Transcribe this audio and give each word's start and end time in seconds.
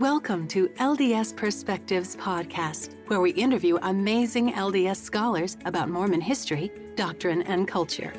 Welcome 0.00 0.48
to 0.48 0.66
LDS 0.70 1.36
Perspectives 1.36 2.16
Podcast, 2.16 2.96
where 3.06 3.20
we 3.20 3.30
interview 3.30 3.78
amazing 3.80 4.52
LDS 4.52 4.96
scholars 4.96 5.56
about 5.66 5.88
Mormon 5.88 6.20
history, 6.20 6.72
doctrine, 6.96 7.42
and 7.42 7.68
culture. 7.68 8.12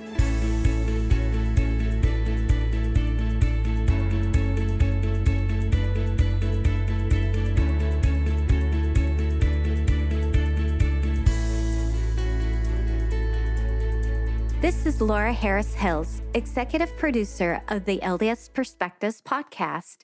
This 14.66 14.88
is 14.88 15.00
Laura 15.00 15.32
Harris 15.32 15.76
Hills, 15.76 16.24
executive 16.34 16.98
producer 16.98 17.62
of 17.68 17.86
the 17.86 18.00
LDS 18.00 18.52
Perspectives 18.52 19.22
podcast. 19.22 19.98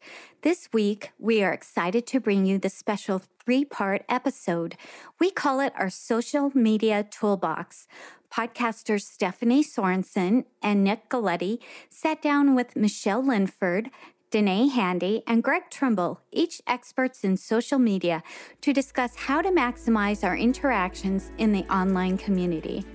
This 0.44 0.70
week, 0.72 1.14
we 1.18 1.42
are 1.42 1.52
excited 1.52 2.06
to 2.06 2.20
bring 2.20 2.46
you 2.46 2.60
the 2.60 2.70
special 2.70 3.24
three 3.44 3.66
part 3.66 4.04
episode. 4.08 4.76
We 5.20 5.32
call 5.32 5.62
it 5.62 5.74
our 5.76 5.90
social 5.90 6.52
media 6.54 7.02
toolbox. 7.02 7.88
Podcasters 8.32 9.02
Stephanie 9.02 9.64
Sorensen 9.64 10.46
and 10.62 10.84
Nick 10.84 11.10
Galieti 11.10 11.58
sat 11.90 12.22
down 12.22 12.54
with 12.54 12.76
Michelle 12.76 13.26
Linford, 13.26 13.90
Danae 14.30 14.68
Handy, 14.68 15.24
and 15.26 15.42
Greg 15.42 15.72
Trimble, 15.72 16.22
each 16.32 16.62
experts 16.68 17.24
in 17.24 17.36
social 17.36 17.80
media, 17.80 18.22
to 18.62 18.74
discuss 18.74 19.16
how 19.16 19.42
to 19.42 19.50
maximize 19.50 20.24
our 20.24 20.38
interactions 20.38 21.32
in 21.40 21.52
the 21.52 21.64
online 21.64 22.16
community. 22.16 22.86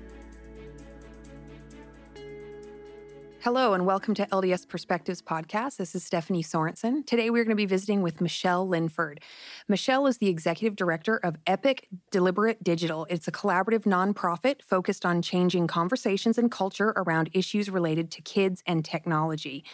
Hello, 3.46 3.74
and 3.74 3.86
welcome 3.86 4.12
to 4.14 4.26
LDS 4.26 4.66
Perspectives 4.68 5.22
Podcast. 5.22 5.76
This 5.76 5.94
is 5.94 6.02
Stephanie 6.02 6.42
Sorensen. 6.42 7.06
Today, 7.06 7.30
we're 7.30 7.44
going 7.44 7.50
to 7.50 7.54
be 7.54 7.64
visiting 7.64 8.02
with 8.02 8.20
Michelle 8.20 8.66
Linford. 8.66 9.20
Michelle 9.68 10.08
is 10.08 10.18
the 10.18 10.26
executive 10.26 10.74
director 10.74 11.18
of 11.18 11.36
Epic 11.46 11.86
Deliberate 12.10 12.64
Digital. 12.64 13.06
It's 13.08 13.28
a 13.28 13.30
collaborative 13.30 13.84
nonprofit 13.84 14.62
focused 14.62 15.06
on 15.06 15.22
changing 15.22 15.68
conversations 15.68 16.38
and 16.38 16.50
culture 16.50 16.92
around 16.96 17.30
issues 17.34 17.70
related 17.70 18.10
to 18.10 18.20
kids 18.20 18.64
and 18.66 18.84
technology. 18.84 19.64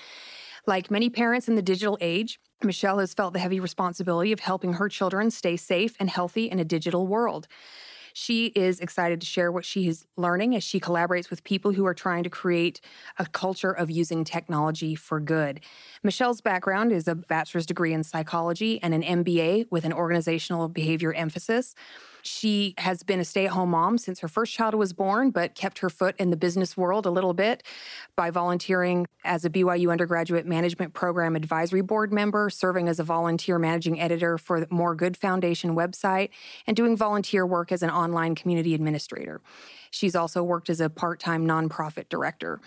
Like 0.66 0.91
many 0.91 1.08
parents 1.08 1.48
in 1.48 1.55
the 1.55 1.62
digital 1.62 1.96
age, 2.02 2.41
Michelle 2.62 2.98
has 2.98 3.14
felt 3.14 3.33
the 3.33 3.39
heavy 3.39 3.58
responsibility 3.58 4.33
of 4.33 4.41
helping 4.41 4.74
her 4.74 4.91
children 4.91 5.30
stay 5.30 5.56
safe 5.56 5.96
and 5.98 6.11
healthy 6.11 6.44
in 6.44 6.58
a 6.58 6.64
digital 6.64 7.06
world. 7.06 7.48
She 8.14 8.46
is 8.48 8.80
excited 8.80 9.20
to 9.20 9.27
share 9.27 9.50
what 9.50 9.64
she 9.64 9.88
is 9.88 10.06
learning 10.16 10.55
as 10.55 10.64
she 10.64 10.80
collaborates 10.80 11.30
with 11.30 11.44
people 11.44 11.72
who 11.72 11.86
are 11.86 11.94
trying 11.94 12.22
to 12.24 12.30
create 12.30 12.80
a 13.18 13.27
culture 13.27 13.72
of 13.72 13.91
using 13.91 14.24
technology 14.24 14.94
for 14.94 15.20
good. 15.20 15.60
Michelle's 16.02 16.40
background 16.40 16.92
is 16.92 17.08
a 17.08 17.14
bachelor's 17.14 17.66
degree 17.66 17.92
in 17.92 18.05
psychology 18.05 18.83
and 18.83 18.94
an 18.94 19.02
MBA 19.02 19.66
with 19.70 19.84
an 19.84 19.92
organizational 19.92 20.68
behavior 20.68 21.12
emphasis. 21.12 21.74
She 22.22 22.74
has 22.78 23.02
been 23.02 23.20
a 23.20 23.24
stay 23.24 23.46
at 23.46 23.52
home 23.52 23.70
mom 23.70 23.98
since 23.98 24.20
her 24.20 24.28
first 24.28 24.54
child 24.54 24.74
was 24.74 24.92
born, 24.92 25.30
but 25.30 25.54
kept 25.54 25.80
her 25.80 25.90
foot 25.90 26.14
in 26.18 26.30
the 26.30 26.36
business 26.36 26.76
world 26.76 27.04
a 27.04 27.10
little 27.10 27.34
bit 27.34 27.64
by 28.16 28.30
volunteering 28.30 29.06
as 29.24 29.44
a 29.44 29.50
BYU 29.50 29.90
undergraduate 29.90 30.46
management 30.46 30.94
program 30.94 31.34
advisory 31.34 31.80
board 31.80 32.12
member, 32.12 32.48
serving 32.48 32.88
as 32.88 33.00
a 33.00 33.04
volunteer 33.04 33.58
managing 33.58 34.00
editor 34.00 34.38
for 34.38 34.60
the 34.60 34.68
More 34.70 34.94
Good 34.94 35.16
Foundation 35.16 35.74
website, 35.74 36.30
and 36.66 36.76
doing 36.76 36.96
volunteer 36.96 37.44
work 37.44 37.72
as 37.72 37.82
an 37.82 37.90
online 37.90 38.34
community 38.34 38.74
administrator. 38.74 39.40
She's 39.90 40.14
also 40.14 40.42
worked 40.42 40.70
as 40.70 40.80
a 40.80 40.88
part 40.88 41.20
time 41.20 41.46
nonprofit 41.46 42.08
director 42.08 42.60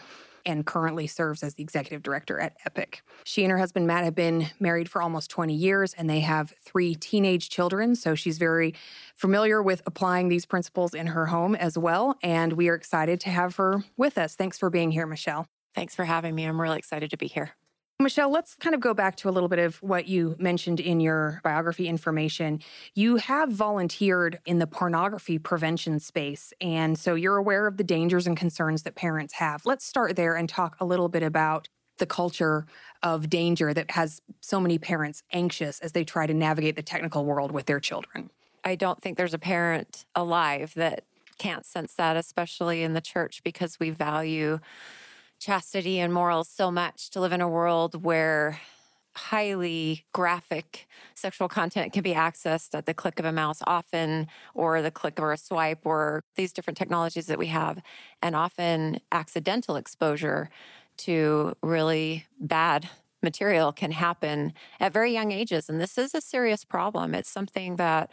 and 0.45 0.65
currently 0.65 1.07
serves 1.07 1.43
as 1.43 1.55
the 1.55 1.63
executive 1.63 2.03
director 2.03 2.39
at 2.39 2.55
Epic. 2.65 3.01
She 3.23 3.43
and 3.43 3.51
her 3.51 3.57
husband 3.57 3.87
Matt 3.87 4.03
have 4.03 4.15
been 4.15 4.47
married 4.59 4.89
for 4.89 5.01
almost 5.01 5.29
20 5.29 5.53
years 5.53 5.93
and 5.93 6.09
they 6.09 6.21
have 6.21 6.53
three 6.61 6.95
teenage 6.95 7.49
children. 7.49 7.95
So 7.95 8.15
she's 8.15 8.37
very 8.37 8.73
familiar 9.15 9.61
with 9.61 9.81
applying 9.85 10.29
these 10.29 10.45
principles 10.45 10.93
in 10.93 11.07
her 11.07 11.27
home 11.27 11.55
as 11.55 11.77
well. 11.77 12.17
And 12.21 12.53
we 12.53 12.69
are 12.69 12.75
excited 12.75 13.19
to 13.21 13.29
have 13.29 13.55
her 13.55 13.83
with 13.97 14.17
us. 14.17 14.35
Thanks 14.35 14.57
for 14.57 14.69
being 14.69 14.91
here, 14.91 15.07
Michelle. 15.07 15.47
Thanks 15.73 15.95
for 15.95 16.05
having 16.05 16.35
me. 16.35 16.45
I'm 16.45 16.59
really 16.59 16.77
excited 16.77 17.09
to 17.11 17.17
be 17.17 17.27
here. 17.27 17.55
Michelle, 17.97 18.29
let's 18.29 18.55
kind 18.55 18.75
of 18.75 18.81
go 18.81 18.93
back 18.93 19.15
to 19.15 19.29
a 19.29 19.31
little 19.31 19.47
bit 19.47 19.57
of 19.57 19.77
what 19.77 20.05
you 20.05 20.35
mentioned 20.37 20.81
in 20.81 20.99
your 20.99 21.39
biography 21.45 21.87
information. 21.87 22.59
You 22.93 23.15
have 23.15 23.49
volunteered 23.49 24.39
in 24.45 24.59
the 24.59 24.67
pornography 24.67 25.39
prevention 25.39 26.01
space, 26.01 26.51
and 26.59 26.99
so 26.99 27.15
you're 27.15 27.37
aware 27.37 27.67
of 27.67 27.77
the 27.77 27.85
dangers 27.85 28.27
and 28.27 28.35
concerns 28.35 28.83
that 28.83 28.95
parents 28.95 29.35
have. 29.35 29.65
Let's 29.65 29.85
start 29.85 30.17
there 30.17 30.35
and 30.35 30.49
talk 30.49 30.75
a 30.81 30.85
little 30.85 31.07
bit 31.07 31.23
about 31.23 31.69
the 31.97 32.05
culture 32.05 32.65
of 33.01 33.29
danger 33.29 33.73
that 33.73 33.91
has 33.91 34.21
so 34.41 34.59
many 34.59 34.77
parents 34.77 35.23
anxious 35.31 35.79
as 35.79 35.93
they 35.93 36.03
try 36.03 36.27
to 36.27 36.33
navigate 36.33 36.75
the 36.75 36.83
technical 36.83 37.23
world 37.23 37.53
with 37.53 37.65
their 37.65 37.79
children. 37.79 38.29
I 38.65 38.75
don't 38.75 39.01
think 39.01 39.15
there's 39.15 39.33
a 39.33 39.39
parent 39.39 40.05
alive 40.13 40.73
that 40.75 41.05
can't 41.37 41.65
sense 41.65 41.93
that, 41.93 42.17
especially 42.17 42.83
in 42.83 42.91
the 42.91 42.99
church, 42.99 43.41
because 43.43 43.79
we 43.79 43.89
value 43.89 44.59
chastity 45.39 45.99
and 45.99 46.13
morals 46.13 46.49
so 46.49 46.71
much 46.71 47.09
to 47.11 47.19
live 47.19 47.31
in 47.31 47.41
a 47.41 47.47
world 47.47 48.03
where 48.03 48.59
highly 49.15 50.05
graphic 50.11 50.87
sexual 51.13 51.47
content 51.47 51.93
can 51.93 52.03
be 52.03 52.13
accessed 52.13 52.75
at 52.75 52.85
the 52.85 52.93
click 52.93 53.17
of 53.17 53.25
a 53.25 53.31
mouse 53.31 53.61
often 53.65 54.27
or 54.53 54.81
the 54.81 54.91
click 54.91 55.17
of 55.17 55.25
a 55.25 55.37
swipe 55.37 55.85
or 55.85 56.21
these 56.35 56.51
different 56.51 56.77
technologies 56.77 57.27
that 57.27 57.39
we 57.39 57.47
have 57.47 57.81
and 58.21 58.35
often 58.35 58.99
accidental 59.11 59.77
exposure 59.77 60.49
to 60.97 61.53
really 61.61 62.25
bad 62.39 62.89
material 63.23 63.71
can 63.71 63.91
happen 63.91 64.53
at 64.79 64.93
very 64.93 65.13
young 65.13 65.31
ages. 65.31 65.69
And 65.69 65.79
this 65.79 65.97
is 65.97 66.13
a 66.13 66.21
serious 66.21 66.65
problem. 66.65 67.15
It's 67.15 67.29
something 67.29 67.77
that 67.77 68.11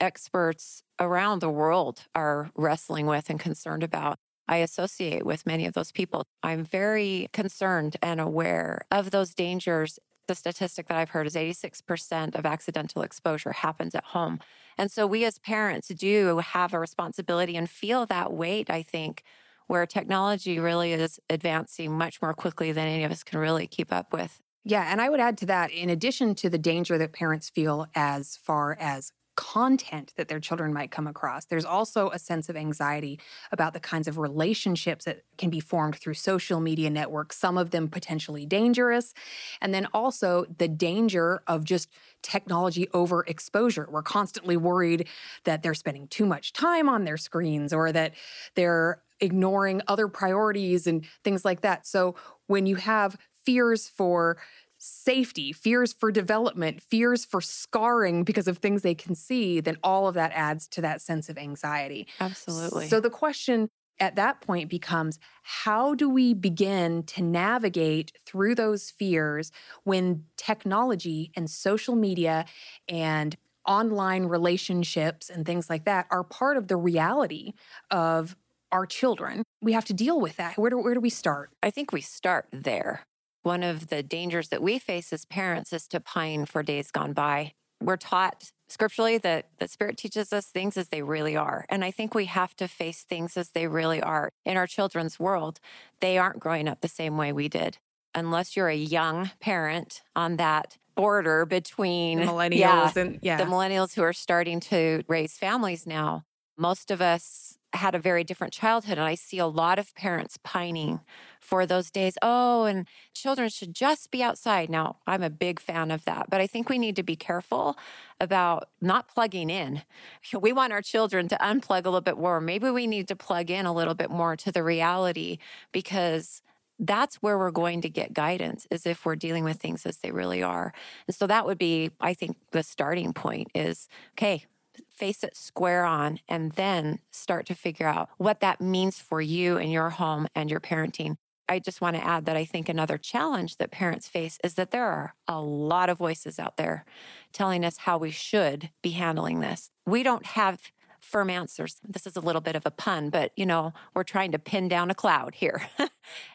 experts 0.00 0.82
around 0.98 1.40
the 1.40 1.50
world 1.50 2.06
are 2.14 2.50
wrestling 2.56 3.06
with 3.06 3.30
and 3.30 3.38
concerned 3.38 3.82
about 3.82 4.18
I 4.48 4.58
associate 4.58 5.24
with 5.26 5.46
many 5.46 5.66
of 5.66 5.74
those 5.74 5.92
people. 5.92 6.24
I'm 6.42 6.64
very 6.64 7.28
concerned 7.32 7.96
and 8.02 8.20
aware 8.20 8.80
of 8.90 9.10
those 9.10 9.34
dangers. 9.34 9.98
The 10.26 10.34
statistic 10.34 10.88
that 10.88 10.96
I've 10.98 11.10
heard 11.10 11.26
is 11.26 11.36
86% 11.36 12.34
of 12.34 12.44
accidental 12.44 13.02
exposure 13.02 13.52
happens 13.52 13.94
at 13.94 14.04
home. 14.04 14.40
And 14.76 14.90
so 14.90 15.06
we 15.06 15.24
as 15.24 15.38
parents 15.38 15.88
do 15.88 16.38
have 16.38 16.74
a 16.74 16.78
responsibility 16.78 17.56
and 17.56 17.68
feel 17.68 18.06
that 18.06 18.32
weight, 18.32 18.70
I 18.70 18.82
think, 18.82 19.22
where 19.66 19.86
technology 19.86 20.58
really 20.58 20.92
is 20.92 21.18
advancing 21.28 21.92
much 21.92 22.20
more 22.22 22.34
quickly 22.34 22.72
than 22.72 22.86
any 22.86 23.04
of 23.04 23.10
us 23.10 23.22
can 23.24 23.38
really 23.38 23.66
keep 23.66 23.92
up 23.92 24.12
with. 24.12 24.40
Yeah, 24.64 24.90
and 24.90 25.00
I 25.00 25.08
would 25.08 25.20
add 25.20 25.38
to 25.38 25.46
that, 25.46 25.70
in 25.70 25.88
addition 25.88 26.34
to 26.36 26.50
the 26.50 26.58
danger 26.58 26.98
that 26.98 27.12
parents 27.12 27.48
feel 27.48 27.86
as 27.94 28.36
far 28.36 28.76
as 28.78 29.12
content 29.38 30.12
that 30.16 30.26
their 30.26 30.40
children 30.40 30.72
might 30.72 30.90
come 30.90 31.06
across. 31.06 31.44
There's 31.44 31.64
also 31.64 32.10
a 32.10 32.18
sense 32.18 32.48
of 32.48 32.56
anxiety 32.56 33.20
about 33.52 33.72
the 33.72 33.78
kinds 33.78 34.08
of 34.08 34.18
relationships 34.18 35.04
that 35.04 35.20
can 35.36 35.48
be 35.48 35.60
formed 35.60 35.94
through 35.94 36.14
social 36.14 36.58
media 36.58 36.90
networks, 36.90 37.38
some 37.38 37.56
of 37.56 37.70
them 37.70 37.86
potentially 37.86 38.44
dangerous. 38.44 39.14
And 39.60 39.72
then 39.72 39.86
also 39.94 40.44
the 40.58 40.66
danger 40.66 41.40
of 41.46 41.62
just 41.62 41.88
technology 42.20 42.88
overexposure. 42.92 43.88
We're 43.88 44.02
constantly 44.02 44.56
worried 44.56 45.06
that 45.44 45.62
they're 45.62 45.72
spending 45.72 46.08
too 46.08 46.26
much 46.26 46.52
time 46.52 46.88
on 46.88 47.04
their 47.04 47.16
screens 47.16 47.72
or 47.72 47.92
that 47.92 48.14
they're 48.56 49.02
ignoring 49.20 49.82
other 49.86 50.08
priorities 50.08 50.88
and 50.88 51.04
things 51.22 51.44
like 51.44 51.60
that. 51.60 51.86
So 51.86 52.16
when 52.48 52.66
you 52.66 52.74
have 52.74 53.16
fears 53.44 53.88
for 53.88 54.36
safety, 54.78 55.52
fears 55.52 55.92
for 55.92 56.10
development, 56.10 56.82
fears 56.82 57.24
for 57.24 57.40
scarring 57.40 58.24
because 58.24 58.48
of 58.48 58.58
things 58.58 58.82
they 58.82 58.94
can 58.94 59.14
see, 59.14 59.60
then 59.60 59.76
all 59.82 60.08
of 60.08 60.14
that 60.14 60.32
adds 60.34 60.68
to 60.68 60.80
that 60.80 61.02
sense 61.02 61.28
of 61.28 61.36
anxiety. 61.36 62.06
Absolutely. 62.20 62.88
So 62.88 63.00
the 63.00 63.10
question 63.10 63.68
at 64.00 64.14
that 64.16 64.40
point 64.40 64.70
becomes 64.70 65.18
how 65.42 65.94
do 65.94 66.08
we 66.08 66.32
begin 66.32 67.02
to 67.02 67.22
navigate 67.22 68.12
through 68.24 68.54
those 68.54 68.90
fears 68.90 69.50
when 69.82 70.24
technology 70.36 71.32
and 71.34 71.50
social 71.50 71.96
media 71.96 72.44
and 72.88 73.36
online 73.66 74.24
relationships 74.24 75.28
and 75.28 75.44
things 75.44 75.68
like 75.68 75.84
that 75.84 76.06
are 76.10 76.24
part 76.24 76.56
of 76.56 76.68
the 76.68 76.76
reality 76.76 77.52
of 77.90 78.36
our 78.70 78.86
children. 78.86 79.42
We 79.60 79.72
have 79.72 79.84
to 79.86 79.94
deal 79.94 80.20
with 80.20 80.36
that. 80.36 80.56
Where 80.56 80.70
do, 80.70 80.78
where 80.78 80.94
do 80.94 81.00
we 81.00 81.10
start? 81.10 81.50
I 81.62 81.70
think 81.70 81.92
we 81.92 82.00
start 82.00 82.46
there. 82.52 83.02
One 83.48 83.62
of 83.62 83.88
the 83.88 84.02
dangers 84.02 84.50
that 84.50 84.60
we 84.60 84.78
face 84.78 85.10
as 85.10 85.24
parents 85.24 85.72
is 85.72 85.88
to 85.88 86.00
pine 86.00 86.44
for 86.44 86.62
days 86.62 86.90
gone 86.90 87.14
by. 87.14 87.52
We're 87.82 87.96
taught 87.96 88.52
scripturally 88.68 89.16
that 89.16 89.46
the 89.58 89.68
Spirit 89.68 89.96
teaches 89.96 90.34
us 90.34 90.48
things 90.48 90.76
as 90.76 90.90
they 90.90 91.00
really 91.00 91.34
are. 91.34 91.64
And 91.70 91.82
I 91.82 91.90
think 91.90 92.14
we 92.14 92.26
have 92.26 92.54
to 92.56 92.68
face 92.68 93.04
things 93.04 93.38
as 93.38 93.52
they 93.52 93.66
really 93.66 94.02
are. 94.02 94.28
In 94.44 94.58
our 94.58 94.66
children's 94.66 95.18
world, 95.18 95.60
they 96.02 96.18
aren't 96.18 96.40
growing 96.40 96.68
up 96.68 96.82
the 96.82 96.88
same 96.88 97.16
way 97.16 97.32
we 97.32 97.48
did. 97.48 97.78
Unless 98.14 98.54
you're 98.54 98.68
a 98.68 98.76
young 98.76 99.30
parent 99.40 100.02
on 100.14 100.36
that 100.36 100.76
border 100.94 101.46
between 101.46 102.20
the 102.20 102.26
millennials 102.26 102.58
yeah, 102.58 102.92
and 102.96 103.18
yeah. 103.22 103.38
the 103.38 103.44
millennials 103.44 103.94
who 103.94 104.02
are 104.02 104.12
starting 104.12 104.60
to 104.60 105.04
raise 105.08 105.38
families 105.38 105.86
now. 105.86 106.26
Most 106.58 106.90
of 106.90 107.00
us 107.00 107.57
had 107.74 107.94
a 107.94 107.98
very 107.98 108.24
different 108.24 108.52
childhood 108.52 108.98
and 108.98 109.06
I 109.06 109.14
see 109.14 109.38
a 109.38 109.46
lot 109.46 109.78
of 109.78 109.94
parents 109.94 110.38
pining 110.42 111.00
for 111.40 111.66
those 111.66 111.90
days. 111.90 112.16
Oh, 112.22 112.64
and 112.64 112.88
children 113.14 113.48
should 113.48 113.74
just 113.74 114.10
be 114.10 114.22
outside. 114.22 114.70
Now, 114.70 114.96
I'm 115.06 115.22
a 115.22 115.30
big 115.30 115.60
fan 115.60 115.90
of 115.90 116.04
that, 116.06 116.30
but 116.30 116.40
I 116.40 116.46
think 116.46 116.68
we 116.68 116.78
need 116.78 116.96
to 116.96 117.02
be 117.02 117.16
careful 117.16 117.76
about 118.20 118.68
not 118.80 119.08
plugging 119.08 119.50
in. 119.50 119.82
We 120.40 120.52
want 120.52 120.72
our 120.72 120.82
children 120.82 121.28
to 121.28 121.36
unplug 121.36 121.84
a 121.84 121.90
little 121.90 122.00
bit 122.00 122.16
more. 122.16 122.40
Maybe 122.40 122.70
we 122.70 122.86
need 122.86 123.08
to 123.08 123.16
plug 123.16 123.50
in 123.50 123.66
a 123.66 123.72
little 123.72 123.94
bit 123.94 124.10
more 124.10 124.36
to 124.36 124.52
the 124.52 124.62
reality 124.62 125.38
because 125.72 126.42
that's 126.78 127.16
where 127.16 127.36
we're 127.38 127.50
going 127.50 127.80
to 127.82 127.88
get 127.88 128.12
guidance 128.14 128.66
is 128.70 128.86
if 128.86 129.04
we're 129.04 129.16
dealing 129.16 129.44
with 129.44 129.58
things 129.58 129.84
as 129.84 129.98
they 129.98 130.12
really 130.12 130.42
are. 130.42 130.72
And 131.06 131.14
so 131.14 131.26
that 131.26 131.44
would 131.44 131.58
be 131.58 131.90
I 132.00 132.14
think 132.14 132.36
the 132.52 132.62
starting 132.62 133.12
point 133.12 133.48
is 133.54 133.88
okay, 134.12 134.46
face 134.90 135.22
it 135.24 135.36
square 135.36 135.84
on, 135.84 136.20
and 136.28 136.52
then 136.52 137.00
start 137.10 137.46
to 137.46 137.54
figure 137.54 137.86
out 137.86 138.08
what 138.18 138.40
that 138.40 138.60
means 138.60 138.98
for 138.98 139.20
you 139.20 139.56
and 139.56 139.72
your 139.72 139.90
home 139.90 140.26
and 140.34 140.50
your 140.50 140.60
parenting. 140.60 141.16
I 141.48 141.58
just 141.58 141.80
want 141.80 141.96
to 141.96 142.04
add 142.04 142.26
that 142.26 142.36
I 142.36 142.44
think 142.44 142.68
another 142.68 142.98
challenge 142.98 143.56
that 143.56 143.70
parents 143.70 144.06
face 144.06 144.38
is 144.44 144.54
that 144.54 144.70
there 144.70 144.86
are 144.86 145.14
a 145.26 145.40
lot 145.40 145.88
of 145.88 145.98
voices 145.98 146.38
out 146.38 146.58
there 146.58 146.84
telling 147.32 147.64
us 147.64 147.78
how 147.78 147.96
we 147.96 148.10
should 148.10 148.70
be 148.82 148.90
handling 148.90 149.40
this. 149.40 149.70
We 149.86 150.02
don't 150.02 150.26
have 150.26 150.60
firm 151.00 151.30
answers. 151.30 151.76
This 151.88 152.06
is 152.06 152.16
a 152.16 152.20
little 152.20 152.42
bit 152.42 152.56
of 152.56 152.66
a 152.66 152.70
pun, 152.70 153.08
but 153.08 153.32
you 153.36 153.46
know, 153.46 153.72
we're 153.94 154.02
trying 154.02 154.32
to 154.32 154.38
pin 154.38 154.68
down 154.68 154.90
a 154.90 154.94
cloud 154.94 155.34
here. 155.34 155.62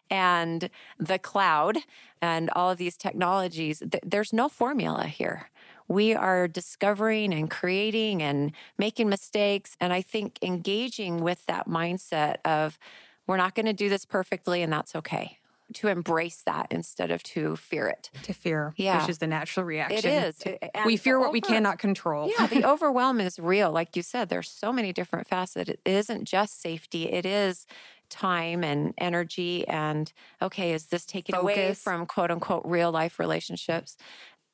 and 0.09 0.69
the 0.97 1.19
cloud 1.19 1.77
and 2.21 2.49
all 2.51 2.71
of 2.71 2.77
these 2.77 2.97
technologies, 2.97 3.79
th- 3.79 4.03
there's 4.03 4.33
no 4.33 4.49
formula 4.49 5.05
here 5.05 5.51
we 5.87 6.13
are 6.13 6.47
discovering 6.47 7.33
and 7.33 7.49
creating 7.49 8.21
and 8.21 8.51
making 8.77 9.09
mistakes. 9.09 9.75
And 9.79 9.93
I 9.93 10.01
think 10.01 10.39
engaging 10.41 11.21
with 11.21 11.45
that 11.47 11.67
mindset 11.67 12.37
of, 12.45 12.77
we're 13.27 13.37
not 13.37 13.55
going 13.55 13.65
to 13.67 13.73
do 13.73 13.89
this 13.89 14.05
perfectly, 14.05 14.61
and 14.61 14.71
that's 14.71 14.95
okay. 14.95 15.39
To 15.75 15.87
embrace 15.87 16.43
that 16.45 16.67
instead 16.71 17.09
of 17.09 17.23
to 17.23 17.55
fear 17.55 17.87
it. 17.87 18.11
To 18.23 18.33
fear, 18.33 18.73
yeah. 18.75 19.01
which 19.01 19.09
is 19.09 19.17
the 19.19 19.27
natural 19.27 19.65
reaction. 19.65 19.97
It 19.97 20.05
is. 20.05 20.41
And 20.75 20.85
we 20.85 20.97
fear 20.97 21.17
what 21.17 21.27
over- 21.27 21.33
we 21.33 21.41
cannot 21.41 21.79
control. 21.79 22.29
Yeah, 22.37 22.47
the 22.47 22.65
overwhelm 22.69 23.19
is 23.21 23.39
real. 23.39 23.71
Like 23.71 23.95
you 23.95 24.03
said, 24.03 24.29
there's 24.29 24.49
so 24.49 24.73
many 24.73 24.91
different 24.93 25.25
facets. 25.25 25.69
It 25.69 25.79
isn't 25.85 26.25
just 26.25 26.61
safety, 26.61 27.09
it 27.11 27.25
is 27.25 27.65
time 28.09 28.63
and 28.63 28.93
energy 28.99 29.67
and 29.67 30.13
okay 30.39 30.71
is 30.73 30.87
this 30.87 31.03
taken 31.03 31.33
Focus. 31.33 31.43
away 31.43 31.73
from 31.73 32.05
quote 32.05 32.29
unquote 32.29 32.61
real 32.63 32.91
life 32.91 33.17
relationships 33.17 33.97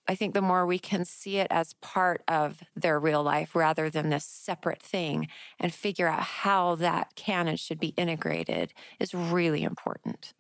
I 0.08 0.16
think 0.16 0.34
the 0.34 0.42
more 0.42 0.66
we 0.66 0.80
can 0.80 1.06
see 1.06 1.38
it 1.38 1.48
as 1.52 1.74
part 1.82 2.24
of 2.28 2.64
their 2.76 3.00
real 3.00 3.22
life 3.24 3.56
rather 3.56 3.90
than 3.90 4.10
this 4.10 4.26
separate 4.26 4.82
thing 4.82 5.28
and 5.60 5.74
figure 5.74 6.08
out 6.08 6.22
how 6.24 6.76
that 6.76 7.16
can 7.16 7.48
and 7.48 7.60
should 7.60 7.80
be 7.80 7.90
integrated 7.90 8.74
is 9.00 9.14
really 9.14 9.64
important 9.64 10.34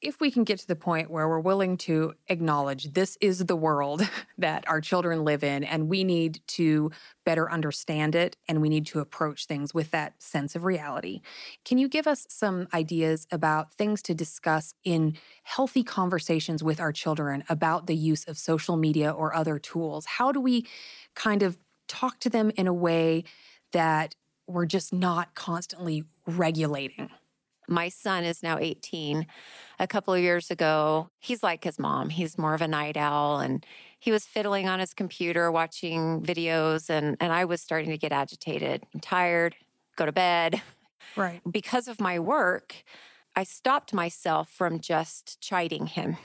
if 0.00 0.20
we 0.20 0.30
can 0.30 0.44
get 0.44 0.60
to 0.60 0.66
the 0.66 0.76
point 0.76 1.10
where 1.10 1.28
we're 1.28 1.40
willing 1.40 1.76
to 1.76 2.14
acknowledge 2.28 2.92
this 2.92 3.18
is 3.20 3.46
the 3.46 3.56
world 3.56 4.08
that 4.38 4.68
our 4.68 4.80
children 4.80 5.24
live 5.24 5.42
in 5.42 5.64
and 5.64 5.88
we 5.88 6.04
need 6.04 6.40
to 6.46 6.90
better 7.24 7.50
understand 7.50 8.14
it 8.14 8.36
and 8.46 8.62
we 8.62 8.68
need 8.68 8.86
to 8.86 9.00
approach 9.00 9.46
things 9.46 9.74
with 9.74 9.90
that 9.90 10.22
sense 10.22 10.54
of 10.54 10.64
reality, 10.64 11.20
can 11.64 11.78
you 11.78 11.88
give 11.88 12.06
us 12.06 12.26
some 12.28 12.68
ideas 12.72 13.26
about 13.32 13.74
things 13.74 14.00
to 14.02 14.14
discuss 14.14 14.72
in 14.84 15.16
healthy 15.42 15.82
conversations 15.82 16.62
with 16.62 16.80
our 16.80 16.92
children 16.92 17.42
about 17.48 17.86
the 17.86 17.96
use 17.96 18.24
of 18.24 18.38
social 18.38 18.76
media 18.76 19.10
or 19.10 19.34
other 19.34 19.58
tools? 19.58 20.06
How 20.06 20.30
do 20.30 20.40
we 20.40 20.66
kind 21.14 21.42
of 21.42 21.58
talk 21.88 22.20
to 22.20 22.30
them 22.30 22.52
in 22.56 22.66
a 22.66 22.72
way 22.72 23.24
that 23.72 24.14
we're 24.46 24.66
just 24.66 24.92
not 24.92 25.34
constantly 25.34 26.04
regulating? 26.26 27.10
My 27.68 27.88
son 27.88 28.24
is 28.24 28.42
now 28.42 28.58
18. 28.58 29.26
A 29.78 29.86
couple 29.86 30.14
of 30.14 30.20
years 30.20 30.50
ago, 30.50 31.10
he's 31.18 31.42
like 31.42 31.64
his 31.64 31.78
mom. 31.78 32.08
He's 32.08 32.38
more 32.38 32.54
of 32.54 32.62
a 32.62 32.68
night 32.68 32.96
owl 32.96 33.38
and 33.38 33.64
he 33.98 34.10
was 34.10 34.24
fiddling 34.24 34.68
on 34.68 34.80
his 34.80 34.94
computer 34.94 35.52
watching 35.52 36.22
videos 36.22 36.88
and 36.88 37.16
and 37.20 37.32
I 37.32 37.44
was 37.44 37.60
starting 37.60 37.90
to 37.90 37.98
get 37.98 38.12
agitated. 38.12 38.84
I'm 38.94 39.00
tired, 39.00 39.54
go 39.96 40.06
to 40.06 40.12
bed. 40.12 40.62
Right. 41.16 41.40
Because 41.50 41.88
of 41.88 42.00
my 42.00 42.18
work, 42.18 42.74
I 43.36 43.44
stopped 43.44 43.92
myself 43.92 44.50
from 44.50 44.80
just 44.80 45.40
chiding 45.40 45.86
him. 45.86 46.16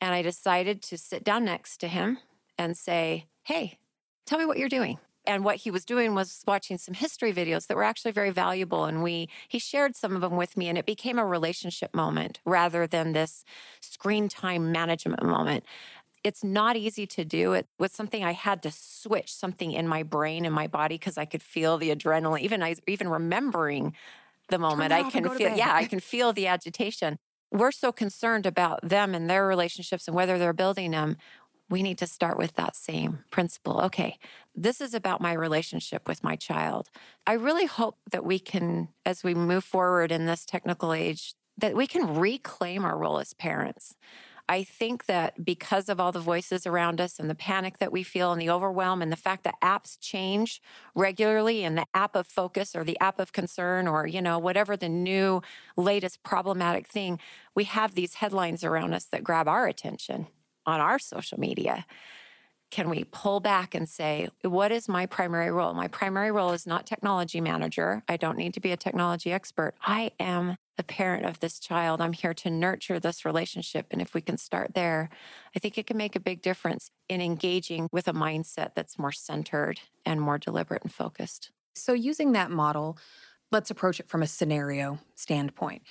And 0.00 0.14
I 0.14 0.22
decided 0.22 0.82
to 0.82 0.98
sit 0.98 1.24
down 1.24 1.44
next 1.44 1.78
to 1.78 1.88
him 1.88 2.18
and 2.58 2.76
say, 2.76 3.26
"Hey, 3.44 3.78
tell 4.26 4.38
me 4.38 4.44
what 4.44 4.58
you're 4.58 4.68
doing." 4.68 4.98
And 5.26 5.44
what 5.44 5.56
he 5.56 5.70
was 5.70 5.84
doing 5.84 6.14
was 6.14 6.42
watching 6.46 6.78
some 6.78 6.94
history 6.94 7.32
videos 7.32 7.66
that 7.66 7.76
were 7.76 7.82
actually 7.82 8.12
very 8.12 8.30
valuable 8.30 8.84
and 8.84 9.02
we 9.02 9.28
he 9.48 9.58
shared 9.58 9.96
some 9.96 10.14
of 10.14 10.20
them 10.20 10.36
with 10.36 10.56
me 10.56 10.68
and 10.68 10.78
it 10.78 10.86
became 10.86 11.18
a 11.18 11.26
relationship 11.26 11.94
moment 11.94 12.40
rather 12.44 12.86
than 12.86 13.12
this 13.12 13.44
screen 13.80 14.28
time 14.28 14.72
management 14.72 15.22
moment. 15.22 15.64
It's 16.24 16.42
not 16.42 16.76
easy 16.76 17.06
to 17.06 17.24
do 17.24 17.52
it 17.52 17.68
was 17.78 17.92
something 17.92 18.24
i 18.24 18.32
had 18.32 18.62
to 18.62 18.70
switch 18.72 19.32
something 19.32 19.72
in 19.72 19.86
my 19.86 20.02
brain 20.02 20.44
and 20.44 20.54
my 20.54 20.66
body 20.66 20.96
because 20.96 21.16
i 21.16 21.24
could 21.24 21.42
feel 21.42 21.78
the 21.78 21.94
adrenaline 21.94 22.40
even 22.40 22.64
i 22.64 22.74
even 22.88 23.08
remembering 23.08 23.94
the 24.48 24.58
moment 24.58 24.92
i 24.92 25.08
can 25.08 25.28
feel 25.28 25.56
yeah 25.56 25.72
i 25.72 25.84
can 25.84 26.00
feel 26.00 26.32
the 26.32 26.46
agitation. 26.46 27.18
We're 27.52 27.70
so 27.70 27.92
concerned 27.92 28.44
about 28.44 28.80
them 28.82 29.14
and 29.14 29.30
their 29.30 29.46
relationships 29.46 30.08
and 30.08 30.16
whether 30.16 30.36
they're 30.36 30.52
building 30.52 30.90
them 30.90 31.16
we 31.68 31.82
need 31.82 31.98
to 31.98 32.06
start 32.06 32.38
with 32.38 32.54
that 32.54 32.76
same 32.76 33.24
principle. 33.30 33.80
Okay, 33.82 34.18
this 34.54 34.80
is 34.80 34.94
about 34.94 35.20
my 35.20 35.32
relationship 35.32 36.06
with 36.06 36.22
my 36.22 36.36
child. 36.36 36.88
I 37.26 37.32
really 37.32 37.66
hope 37.66 37.96
that 38.10 38.24
we 38.24 38.38
can, 38.38 38.88
as 39.04 39.24
we 39.24 39.34
move 39.34 39.64
forward 39.64 40.12
in 40.12 40.26
this 40.26 40.44
technical 40.44 40.92
age, 40.92 41.34
that 41.58 41.74
we 41.74 41.86
can 41.86 42.16
reclaim 42.16 42.84
our 42.84 42.96
role 42.96 43.18
as 43.18 43.32
parents. 43.32 43.96
I 44.48 44.62
think 44.62 45.06
that 45.06 45.44
because 45.44 45.88
of 45.88 45.98
all 45.98 46.12
the 46.12 46.20
voices 46.20 46.66
around 46.66 47.00
us 47.00 47.18
and 47.18 47.28
the 47.28 47.34
panic 47.34 47.78
that 47.78 47.90
we 47.90 48.04
feel 48.04 48.30
and 48.30 48.40
the 48.40 48.50
overwhelm 48.50 49.02
and 49.02 49.10
the 49.10 49.16
fact 49.16 49.42
that 49.42 49.60
apps 49.60 49.98
change 50.00 50.62
regularly 50.94 51.64
and 51.64 51.76
the 51.76 51.86
app 51.94 52.14
of 52.14 52.28
focus 52.28 52.76
or 52.76 52.84
the 52.84 52.98
app 53.00 53.18
of 53.18 53.32
concern 53.32 53.88
or, 53.88 54.06
you 54.06 54.22
know, 54.22 54.38
whatever 54.38 54.76
the 54.76 54.88
new 54.88 55.42
latest 55.76 56.22
problematic 56.22 56.86
thing, 56.86 57.18
we 57.56 57.64
have 57.64 57.94
these 57.94 58.14
headlines 58.14 58.62
around 58.62 58.94
us 58.94 59.06
that 59.06 59.24
grab 59.24 59.48
our 59.48 59.66
attention 59.66 60.28
on 60.66 60.80
our 60.80 60.98
social 60.98 61.38
media 61.38 61.86
can 62.70 62.90
we 62.90 63.04
pull 63.04 63.40
back 63.40 63.74
and 63.74 63.88
say, 63.88 64.28
what 64.42 64.72
is 64.72 64.88
my 64.88 65.06
primary 65.06 65.50
role? 65.50 65.72
My 65.72 65.88
primary 65.88 66.32
role 66.32 66.50
is 66.50 66.66
not 66.66 66.86
technology 66.86 67.40
manager. 67.40 68.02
I 68.08 68.16
don't 68.16 68.36
need 68.36 68.54
to 68.54 68.60
be 68.60 68.72
a 68.72 68.76
technology 68.76 69.32
expert. 69.32 69.74
I 69.80 70.10
am 70.18 70.56
the 70.76 70.82
parent 70.82 71.24
of 71.24 71.40
this 71.40 71.58
child. 71.58 72.00
I'm 72.00 72.12
here 72.12 72.34
to 72.34 72.50
nurture 72.50 72.98
this 72.98 73.24
relationship. 73.24 73.86
And 73.90 74.02
if 74.02 74.14
we 74.14 74.20
can 74.20 74.36
start 74.36 74.74
there, 74.74 75.08
I 75.54 75.58
think 75.58 75.78
it 75.78 75.86
can 75.86 75.96
make 75.96 76.16
a 76.16 76.20
big 76.20 76.42
difference 76.42 76.90
in 77.08 77.20
engaging 77.20 77.88
with 77.92 78.08
a 78.08 78.12
mindset 78.12 78.74
that's 78.74 78.98
more 78.98 79.12
centered 79.12 79.80
and 80.04 80.20
more 80.20 80.38
deliberate 80.38 80.82
and 80.82 80.92
focused. 80.92 81.50
So, 81.74 81.92
using 81.92 82.32
that 82.32 82.50
model, 82.50 82.98
let's 83.52 83.70
approach 83.70 84.00
it 84.00 84.08
from 84.08 84.22
a 84.22 84.26
scenario 84.26 84.98
standpoint. 85.14 85.82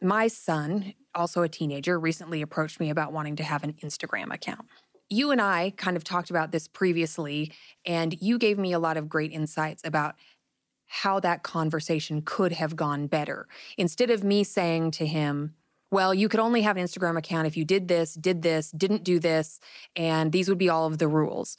My 0.00 0.28
son, 0.28 0.94
also 1.14 1.42
a 1.42 1.48
teenager, 1.48 1.98
recently 1.98 2.42
approached 2.42 2.80
me 2.80 2.90
about 2.90 3.12
wanting 3.12 3.36
to 3.36 3.44
have 3.44 3.64
an 3.64 3.74
Instagram 3.82 4.32
account. 4.32 4.66
You 5.10 5.30
and 5.30 5.40
I 5.40 5.72
kind 5.76 5.96
of 5.96 6.04
talked 6.04 6.30
about 6.30 6.50
this 6.50 6.66
previously, 6.66 7.52
and 7.84 8.20
you 8.20 8.38
gave 8.38 8.58
me 8.58 8.72
a 8.72 8.78
lot 8.78 8.96
of 8.96 9.08
great 9.08 9.32
insights 9.32 9.82
about 9.84 10.14
how 10.86 11.20
that 11.20 11.42
conversation 11.42 12.22
could 12.22 12.52
have 12.52 12.76
gone 12.76 13.06
better. 13.06 13.46
Instead 13.76 14.10
of 14.10 14.24
me 14.24 14.44
saying 14.44 14.92
to 14.92 15.06
him, 15.06 15.54
well, 15.90 16.12
you 16.14 16.28
could 16.28 16.40
only 16.40 16.62
have 16.62 16.76
an 16.76 16.84
Instagram 16.84 17.16
account 17.16 17.46
if 17.46 17.56
you 17.56 17.64
did 17.64 17.88
this, 17.88 18.14
did 18.14 18.42
this, 18.42 18.70
didn't 18.70 19.04
do 19.04 19.18
this, 19.18 19.60
and 19.94 20.32
these 20.32 20.48
would 20.48 20.58
be 20.58 20.68
all 20.68 20.86
of 20.86 20.98
the 20.98 21.08
rules. 21.08 21.56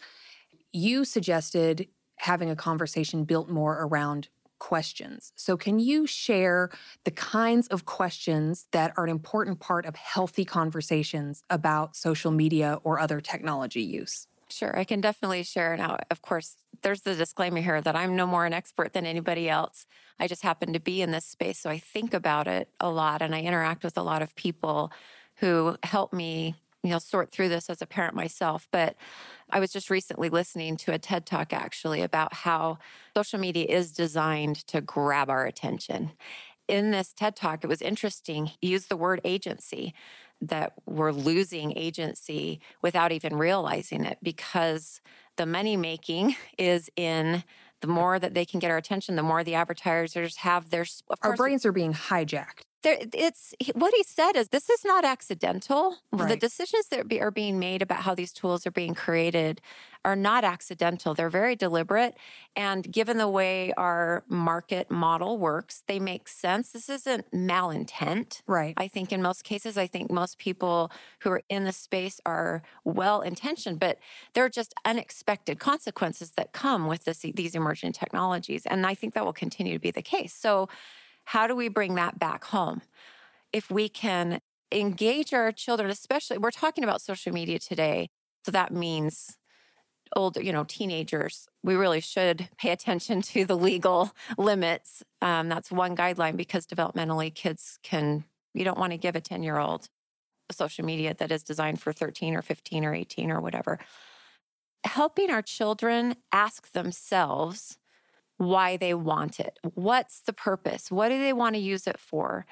You 0.73 1.05
suggested 1.05 1.87
having 2.17 2.49
a 2.49 2.55
conversation 2.55 3.23
built 3.23 3.49
more 3.49 3.81
around 3.81 4.29
questions. 4.59 5.31
So, 5.35 5.57
can 5.57 5.79
you 5.79 6.07
share 6.07 6.69
the 7.03 7.11
kinds 7.11 7.67
of 7.67 7.85
questions 7.85 8.67
that 8.71 8.93
are 8.97 9.03
an 9.03 9.09
important 9.09 9.59
part 9.59 9.85
of 9.85 9.95
healthy 9.95 10.45
conversations 10.45 11.43
about 11.49 11.95
social 11.95 12.31
media 12.31 12.79
or 12.83 12.99
other 12.99 13.21
technology 13.21 13.81
use? 13.81 14.27
Sure, 14.49 14.77
I 14.77 14.83
can 14.83 15.01
definitely 15.01 15.43
share. 15.43 15.75
Now, 15.75 15.97
of 16.11 16.21
course, 16.21 16.57
there's 16.81 17.01
the 17.01 17.15
disclaimer 17.15 17.61
here 17.61 17.81
that 17.81 17.95
I'm 17.95 18.15
no 18.15 18.27
more 18.27 18.45
an 18.45 18.53
expert 18.53 18.93
than 18.93 19.05
anybody 19.05 19.49
else. 19.49 19.87
I 20.19 20.27
just 20.27 20.43
happen 20.43 20.71
to 20.73 20.79
be 20.79 21.01
in 21.01 21.11
this 21.11 21.25
space. 21.25 21.57
So 21.57 21.69
I 21.69 21.79
think 21.79 22.13
about 22.13 22.47
it 22.47 22.69
a 22.79 22.89
lot 22.89 23.21
and 23.21 23.33
I 23.33 23.41
interact 23.41 23.83
with 23.83 23.97
a 23.97 24.03
lot 24.03 24.21
of 24.21 24.35
people 24.35 24.91
who 25.37 25.75
help 25.83 26.13
me 26.13 26.55
you 26.85 26.91
know 26.91 26.99
sort 26.99 27.31
through 27.31 27.49
this 27.49 27.69
as 27.69 27.81
a 27.81 27.85
parent 27.87 28.13
myself 28.13 28.67
but 28.71 28.95
i 29.51 29.59
was 29.59 29.71
just 29.71 29.89
recently 29.89 30.29
listening 30.29 30.77
to 30.77 30.93
a 30.93 30.99
ted 30.99 31.25
talk 31.25 31.53
actually 31.53 32.01
about 32.01 32.33
how 32.33 32.77
social 33.15 33.39
media 33.39 33.65
is 33.65 33.91
designed 33.91 34.55
to 34.67 34.81
grab 34.81 35.29
our 35.29 35.45
attention 35.45 36.11
in 36.67 36.91
this 36.91 37.13
ted 37.13 37.35
talk 37.35 37.63
it 37.63 37.67
was 37.67 37.81
interesting 37.81 38.51
he 38.59 38.67
used 38.67 38.89
the 38.89 38.97
word 38.97 39.21
agency 39.23 39.93
that 40.41 40.73
we're 40.85 41.11
losing 41.11 41.77
agency 41.77 42.59
without 42.81 43.11
even 43.11 43.35
realizing 43.35 44.03
it 44.03 44.17
because 44.21 45.01
the 45.37 45.45
money 45.45 45.77
making 45.77 46.35
is 46.57 46.89
in 46.95 47.43
the 47.81 47.87
more 47.87 48.17
that 48.17 48.33
they 48.33 48.45
can 48.45 48.59
get 48.59 48.71
our 48.71 48.77
attention, 48.77 49.15
the 49.15 49.21
more 49.21 49.43
the 49.43 49.53
advertisers 49.53 50.37
have 50.37 50.69
their. 50.69 50.85
Our 51.21 51.35
brains 51.35 51.65
are 51.65 51.71
being 51.71 51.93
hijacked 51.93 52.63
there, 52.85 52.99
it's 53.13 53.55
what 53.73 53.93
he 53.95 54.03
said 54.03 54.35
is 54.35 54.49
this 54.49 54.69
is 54.69 54.85
not 54.85 55.03
accidental. 55.03 55.97
Right. 56.11 56.29
The 56.29 56.37
decisions 56.37 56.87
that 56.89 57.11
are 57.19 57.31
being 57.31 57.57
made 57.57 57.81
about 57.81 58.01
how 58.01 58.13
these 58.13 58.31
tools 58.31 58.65
are 58.67 58.71
being 58.71 58.93
created 58.93 59.59
are 60.05 60.15
not 60.15 60.43
accidental. 60.43 61.15
They're 61.15 61.31
very 61.31 61.55
deliberate. 61.55 62.15
And 62.55 62.89
given 62.89 63.17
the 63.17 63.27
way 63.27 63.73
our 63.73 64.23
market 64.29 64.91
model 64.91 65.39
works, 65.39 65.83
they 65.87 65.99
make 65.99 66.27
sense. 66.27 66.73
This 66.73 66.87
isn't 66.87 67.31
malintent. 67.31 68.43
Right. 68.45 68.75
I 68.77 68.87
think 68.87 69.11
in 69.11 69.19
most 69.19 69.43
cases, 69.43 69.79
I 69.79 69.87
think 69.87 70.11
most 70.11 70.37
people 70.37 70.91
who 71.21 71.31
are 71.31 71.41
in 71.49 71.63
the 71.63 71.71
space 71.71 72.21
are 72.23 72.61
well 72.83 73.21
intentioned, 73.21 73.79
but 73.79 73.97
there 74.35 74.45
are 74.45 74.49
just 74.49 74.75
unexpected 74.85 75.59
consequences 75.59 76.33
that 76.37 76.53
come 76.53 76.85
with 76.85 77.05
this, 77.05 77.25
these 77.33 77.55
emerging 77.55 77.93
technologies. 77.93 78.67
And 78.67 78.85
I 78.85 78.93
think 78.93 79.15
that 79.15 79.25
will 79.25 79.33
continue 79.33 79.73
to 79.73 79.79
be 79.79 79.89
the 79.89 80.03
case. 80.03 80.35
So, 80.35 80.69
how 81.25 81.47
do 81.47 81.55
we 81.55 81.67
bring 81.67 81.95
that 81.95 82.17
back 82.17 82.45
home? 82.45 82.81
If 83.51 83.69
we 83.69 83.89
can 83.89 84.39
engage 84.71 85.33
our 85.33 85.51
children, 85.51 85.89
especially, 85.89 86.37
we're 86.37 86.51
talking 86.51 86.83
about 86.83 87.01
social 87.01 87.31
media 87.31 87.59
today. 87.59 88.09
So 88.45 88.51
that 88.51 88.71
means 88.71 89.37
older, 90.15 90.41
you 90.41 90.53
know, 90.53 90.63
teenagers, 90.63 91.47
we 91.63 91.75
really 91.75 91.99
should 91.99 92.49
pay 92.57 92.71
attention 92.71 93.21
to 93.21 93.45
the 93.45 93.57
legal 93.57 94.11
limits. 94.37 95.03
Um, 95.21 95.49
that's 95.49 95.71
one 95.71 95.95
guideline 95.95 96.37
because 96.37 96.65
developmentally 96.65 97.33
kids 97.33 97.79
can, 97.83 98.23
you 98.53 98.63
don't 98.63 98.77
want 98.77 98.91
to 98.91 98.97
give 98.97 99.15
a 99.15 99.21
10 99.21 99.43
year 99.43 99.57
old 99.57 99.89
social 100.51 100.85
media 100.85 101.15
that 101.17 101.31
is 101.31 101.43
designed 101.43 101.81
for 101.81 101.91
13 101.91 102.35
or 102.35 102.41
15 102.41 102.85
or 102.85 102.93
18 102.93 103.31
or 103.31 103.41
whatever. 103.41 103.79
Helping 104.83 105.31
our 105.31 105.41
children 105.41 106.15
ask 106.31 106.71
themselves 106.73 107.77
why 108.37 108.77
they 108.77 108.93
want 108.93 109.39
it. 109.39 109.59
What's 109.75 110.21
the 110.21 110.33
purpose? 110.33 110.91
What 110.91 111.09
do 111.09 111.19
they 111.19 111.33
want 111.33 111.55
to 111.55 111.61
use 111.61 111.87
it 111.87 111.99
for? 111.99 112.45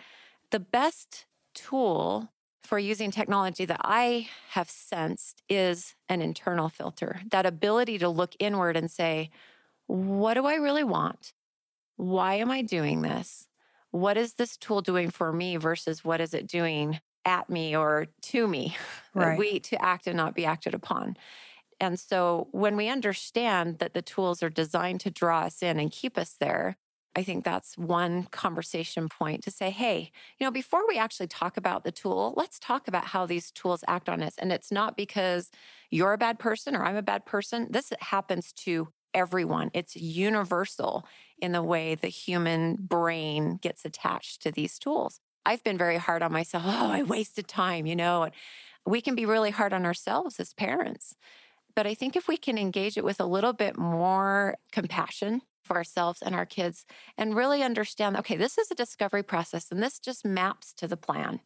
The 0.51 0.59
best 0.59 1.25
tool 1.53 2.29
for 2.63 2.79
using 2.79 3.11
technology 3.11 3.65
that 3.65 3.81
I 3.83 4.29
have 4.51 4.69
sensed 4.69 5.43
is 5.49 5.95
an 6.07 6.21
internal 6.21 6.69
filter, 6.69 7.21
that 7.31 7.45
ability 7.45 7.97
to 7.99 8.09
look 8.09 8.33
inward 8.39 8.77
and 8.77 8.89
say, 8.89 9.29
what 9.87 10.35
do 10.35 10.45
I 10.45 10.55
really 10.55 10.83
want? 10.83 11.33
Why 11.97 12.35
am 12.35 12.49
I 12.49 12.61
doing 12.61 13.01
this? 13.01 13.47
What 13.91 14.17
is 14.17 14.35
this 14.35 14.57
tool 14.57 14.81
doing 14.81 15.09
for 15.09 15.31
me 15.33 15.57
versus 15.57 16.03
what 16.03 16.21
is 16.21 16.33
it 16.33 16.47
doing 16.47 16.99
at 17.25 17.49
me 17.49 17.75
or 17.75 18.07
to 18.21 18.47
me? 18.47 18.75
Right. 19.15 19.37
We 19.37 19.59
to 19.59 19.79
act 19.79 20.07
and 20.07 20.17
not 20.17 20.33
be 20.33 20.43
acted 20.43 20.73
upon. 20.73 21.17
And 21.79 21.99
so 21.99 22.47
when 22.51 22.75
we 22.75 22.89
understand 22.89 23.79
that 23.79 23.93
the 23.93 24.01
tools 24.01 24.43
are 24.43 24.49
designed 24.49 25.01
to 25.01 25.11
draw 25.11 25.41
us 25.41 25.61
in 25.61 25.79
and 25.79 25.91
keep 25.91 26.17
us 26.17 26.35
there, 26.39 26.77
I 27.15 27.23
think 27.23 27.43
that's 27.43 27.77
one 27.77 28.23
conversation 28.23 29.07
point 29.07 29.43
to 29.43 29.51
say, 29.51 29.69
hey, 29.69 30.11
you 30.39 30.45
know, 30.45 30.51
before 30.51 30.87
we 30.87 30.97
actually 30.97 31.27
talk 31.27 31.57
about 31.57 31.83
the 31.83 31.91
tool, 31.91 32.33
let's 32.35 32.57
talk 32.57 32.87
about 32.87 33.05
how 33.05 33.25
these 33.25 33.51
tools 33.51 33.83
act 33.87 34.09
on 34.09 34.23
us. 34.23 34.33
And 34.39 34.51
it's 34.51 34.71
not 34.71 34.97
because 34.97 35.51
you're 35.91 36.13
a 36.13 36.17
bad 36.17 36.39
person 36.39 36.75
or 36.75 36.83
I'm 36.83 36.95
a 36.95 37.03
bad 37.03 37.25
person. 37.25 37.67
This 37.69 37.93
happens 37.99 38.51
to 38.53 38.87
everyone. 39.13 39.69
It's 39.73 39.95
universal 39.95 41.05
in 41.37 41.51
the 41.51 41.61
way 41.61 41.93
the 41.93 42.07
human 42.07 42.77
brain 42.79 43.57
gets 43.61 43.85
attached 43.85 44.41
to 44.41 44.51
these 44.51 44.79
tools. 44.79 45.19
I've 45.45 45.63
been 45.63 45.77
very 45.77 45.97
hard 45.97 46.23
on 46.23 46.31
myself. 46.31 46.63
Oh, 46.65 46.91
I 46.91 47.03
wasted 47.03 47.47
time, 47.47 47.85
you 47.85 47.95
know. 47.95 48.29
We 48.85 49.01
can 49.01 49.13
be 49.15 49.25
really 49.25 49.51
hard 49.51 49.71
on 49.71 49.85
ourselves 49.85 50.39
as 50.39 50.53
parents. 50.53 51.15
But 51.75 51.87
I 51.87 51.93
think 51.93 52.15
if 52.15 52.27
we 52.27 52.37
can 52.37 52.57
engage 52.57 52.97
it 52.97 53.03
with 53.03 53.19
a 53.19 53.25
little 53.25 53.53
bit 53.53 53.77
more 53.77 54.57
compassion 54.71 55.41
for 55.63 55.75
ourselves 55.77 56.21
and 56.21 56.35
our 56.35 56.45
kids 56.45 56.85
and 57.17 57.35
really 57.35 57.63
understand 57.63 58.17
okay, 58.17 58.35
this 58.35 58.57
is 58.57 58.69
a 58.69 58.75
discovery 58.75 59.23
process 59.23 59.71
and 59.71 59.81
this 59.81 59.99
just 59.99 60.25
maps 60.25 60.73
to 60.73 60.87
the 60.87 60.97
plan. 60.97 61.39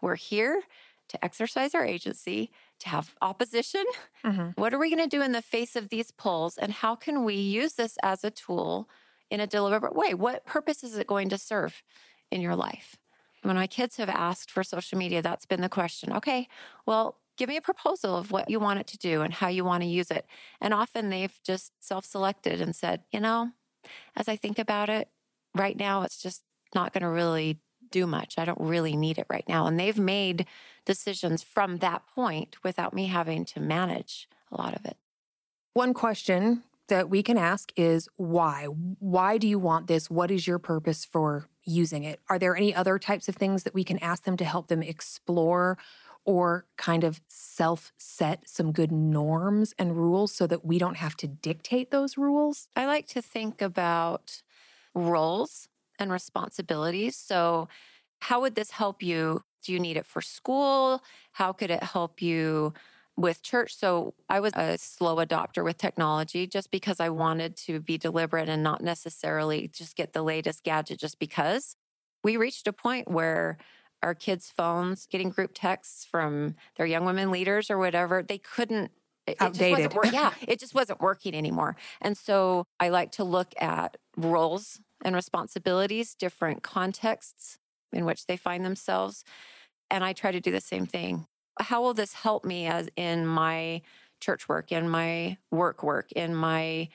We're 0.00 0.16
here 0.16 0.62
to 1.08 1.24
exercise 1.24 1.74
our 1.74 1.84
agency, 1.84 2.50
to 2.80 2.88
have 2.88 3.14
opposition. 3.22 3.84
Mm-hmm. 4.24 4.60
What 4.60 4.74
are 4.74 4.78
we 4.78 4.90
going 4.90 5.08
to 5.08 5.16
do 5.16 5.22
in 5.22 5.32
the 5.32 5.42
face 5.42 5.76
of 5.76 5.88
these 5.88 6.10
pulls? 6.10 6.58
And 6.58 6.72
how 6.72 6.94
can 6.94 7.24
we 7.24 7.34
use 7.34 7.74
this 7.74 7.96
as 8.02 8.24
a 8.24 8.30
tool 8.30 8.88
in 9.30 9.40
a 9.40 9.46
deliberate 9.46 9.94
way? 9.94 10.14
What 10.14 10.46
purpose 10.46 10.82
is 10.82 10.96
it 10.96 11.06
going 11.06 11.28
to 11.28 11.38
serve 11.38 11.82
in 12.30 12.40
your 12.40 12.56
life? 12.56 12.96
When 13.42 13.56
my 13.56 13.68
kids 13.68 13.96
have 13.96 14.08
asked 14.08 14.50
for 14.50 14.64
social 14.64 14.98
media, 14.98 15.22
that's 15.22 15.46
been 15.46 15.60
the 15.60 15.68
question. 15.68 16.12
Okay, 16.12 16.48
well, 16.86 17.18
give 17.36 17.48
me 17.48 17.56
a 17.56 17.62
proposal 17.62 18.16
of 18.16 18.30
what 18.30 18.50
you 18.50 18.58
want 18.58 18.80
it 18.80 18.86
to 18.88 18.98
do 18.98 19.22
and 19.22 19.34
how 19.34 19.48
you 19.48 19.64
want 19.64 19.82
to 19.82 19.88
use 19.88 20.10
it. 20.10 20.26
And 20.60 20.72
often 20.72 21.10
they've 21.10 21.38
just 21.44 21.72
self 21.80 22.04
selected 22.04 22.60
and 22.60 22.74
said, 22.74 23.02
you 23.10 23.20
know, 23.20 23.50
as 24.16 24.28
I 24.28 24.36
think 24.36 24.58
about 24.58 24.88
it, 24.88 25.08
right 25.54 25.76
now 25.76 26.02
it's 26.02 26.22
just 26.22 26.42
not 26.74 26.92
going 26.92 27.02
to 27.02 27.08
really 27.08 27.60
do 27.90 28.06
much. 28.06 28.34
I 28.38 28.44
don't 28.44 28.60
really 28.60 28.96
need 28.96 29.18
it 29.18 29.26
right 29.30 29.48
now. 29.48 29.66
And 29.66 29.78
they've 29.78 29.98
made 29.98 30.46
decisions 30.84 31.42
from 31.42 31.78
that 31.78 32.02
point 32.06 32.56
without 32.64 32.94
me 32.94 33.06
having 33.06 33.44
to 33.46 33.60
manage 33.60 34.28
a 34.50 34.60
lot 34.60 34.74
of 34.74 34.84
it. 34.84 34.96
One 35.72 35.94
question 35.94 36.62
that 36.88 37.10
we 37.10 37.22
can 37.22 37.36
ask 37.36 37.72
is 37.76 38.08
why? 38.16 38.64
Why 38.64 39.38
do 39.38 39.48
you 39.48 39.58
want 39.58 39.86
this? 39.88 40.10
What 40.10 40.30
is 40.30 40.46
your 40.46 40.58
purpose 40.58 41.04
for 41.04 41.48
using 41.64 42.04
it? 42.04 42.20
Are 42.28 42.38
there 42.38 42.56
any 42.56 42.74
other 42.74 42.98
types 42.98 43.28
of 43.28 43.36
things 43.36 43.64
that 43.64 43.74
we 43.74 43.84
can 43.84 43.98
ask 43.98 44.24
them 44.24 44.36
to 44.36 44.44
help 44.44 44.68
them 44.68 44.82
explore 44.82 45.78
or 46.26 46.66
kind 46.76 47.04
of 47.04 47.20
self 47.28 47.92
set 47.98 48.48
some 48.48 48.72
good 48.72 48.92
norms 48.92 49.74
and 49.78 49.96
rules 49.96 50.32
so 50.34 50.46
that 50.46 50.64
we 50.64 50.78
don't 50.78 50.96
have 50.96 51.16
to 51.18 51.28
dictate 51.28 51.90
those 51.90 52.18
rules? 52.18 52.68
I 52.76 52.86
like 52.86 53.06
to 53.08 53.22
think 53.22 53.62
about 53.62 54.42
roles 54.94 55.68
and 55.98 56.10
responsibilities. 56.12 57.16
So, 57.16 57.68
how 58.20 58.40
would 58.40 58.54
this 58.54 58.70
help 58.72 59.02
you? 59.02 59.42
Do 59.62 59.72
you 59.72 59.80
need 59.80 59.96
it 59.96 60.06
for 60.06 60.22
school? 60.22 61.02
How 61.32 61.52
could 61.52 61.70
it 61.70 61.82
help 61.82 62.22
you 62.22 62.72
with 63.16 63.42
church? 63.42 63.74
So, 63.74 64.14
I 64.28 64.40
was 64.40 64.52
a 64.56 64.78
slow 64.78 65.16
adopter 65.16 65.64
with 65.64 65.78
technology 65.78 66.46
just 66.46 66.70
because 66.70 67.00
I 67.00 67.08
wanted 67.10 67.56
to 67.58 67.80
be 67.80 67.98
deliberate 67.98 68.48
and 68.48 68.62
not 68.62 68.82
necessarily 68.82 69.68
just 69.68 69.96
get 69.96 70.12
the 70.12 70.22
latest 70.22 70.64
gadget 70.64 70.98
just 71.00 71.18
because. 71.18 71.76
We 72.24 72.36
reached 72.36 72.66
a 72.66 72.72
point 72.72 73.08
where 73.10 73.58
our 74.06 74.14
kids' 74.14 74.52
phones, 74.56 75.06
getting 75.06 75.30
group 75.30 75.50
texts 75.52 76.04
from 76.04 76.54
their 76.76 76.86
young 76.86 77.04
women 77.04 77.32
leaders 77.32 77.70
or 77.70 77.76
whatever, 77.76 78.22
they 78.22 78.38
couldn't. 78.38 78.92
It, 79.26 79.36
Outdated. 79.40 79.92
It 79.92 80.12
yeah, 80.12 80.32
it 80.46 80.60
just 80.60 80.72
wasn't 80.72 81.00
working 81.00 81.34
anymore. 81.34 81.74
And 82.00 82.16
so 82.16 82.64
I 82.78 82.90
like 82.90 83.10
to 83.12 83.24
look 83.24 83.52
at 83.60 83.96
roles 84.16 84.80
and 85.04 85.16
responsibilities, 85.16 86.14
different 86.14 86.62
contexts 86.62 87.58
in 87.92 88.04
which 88.04 88.26
they 88.26 88.36
find 88.36 88.64
themselves. 88.64 89.24
And 89.90 90.04
I 90.04 90.12
try 90.12 90.30
to 90.30 90.40
do 90.40 90.52
the 90.52 90.60
same 90.60 90.86
thing. 90.86 91.26
How 91.58 91.82
will 91.82 91.94
this 91.94 92.12
help 92.12 92.44
me 92.44 92.66
as 92.66 92.88
in 92.94 93.26
my 93.26 93.82
church 94.20 94.48
work, 94.48 94.70
in 94.70 94.88
my 94.88 95.38
work 95.50 95.82
work, 95.82 96.12
in 96.12 96.32
my 96.32 96.88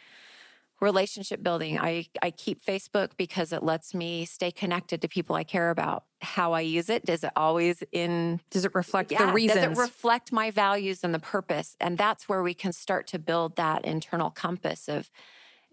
relationship 0.82 1.44
building. 1.44 1.80
I, 1.80 2.08
I 2.22 2.32
keep 2.32 2.66
Facebook 2.66 3.12
because 3.16 3.54
it 3.54 3.64
lets 3.64 3.94
me 3.94 4.26
stay 4.26 4.52
connected 4.52 5.02
to 5.04 5.08
people 5.08 5.36
I 5.36 5.44
care 5.44 5.70
about. 5.70 6.06
How 6.22 6.54
I 6.54 6.62
use 6.62 6.90
it, 6.90 7.06
does 7.06 7.24
it 7.24 7.32
always 7.36 7.84
in 7.92 8.42
Does 8.50 8.66
it 8.66 8.74
reflect 8.74 9.12
yeah, 9.12 9.28
the 9.28 9.34
reasons? 9.34 9.62
Does 9.64 9.78
it 9.78 9.82
reflect 9.82 10.32
my 10.32 10.52
values 10.52 11.04
and 11.04 11.14
the 11.14 11.20
purpose? 11.20 11.78
And 11.80 11.98
that's 11.98 12.28
where 12.28 12.42
we 12.42 12.54
can 12.54 12.74
start 12.74 13.08
to 13.08 13.20
build 13.20 13.56
that 13.56 13.86
internal 13.86 14.32
compass 14.32 14.90
of 14.90 15.10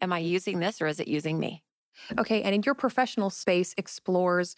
am 0.00 0.12
I 0.12 0.18
using 0.18 0.60
this 0.60 0.80
or 0.80 0.86
is 0.86 1.00
it 1.00 1.08
using 1.08 1.38
me? 1.38 1.64
Okay. 2.18 2.42
And 2.42 2.54
in 2.54 2.62
your 2.62 2.74
professional 2.74 3.30
space 3.30 3.74
explores 3.76 4.54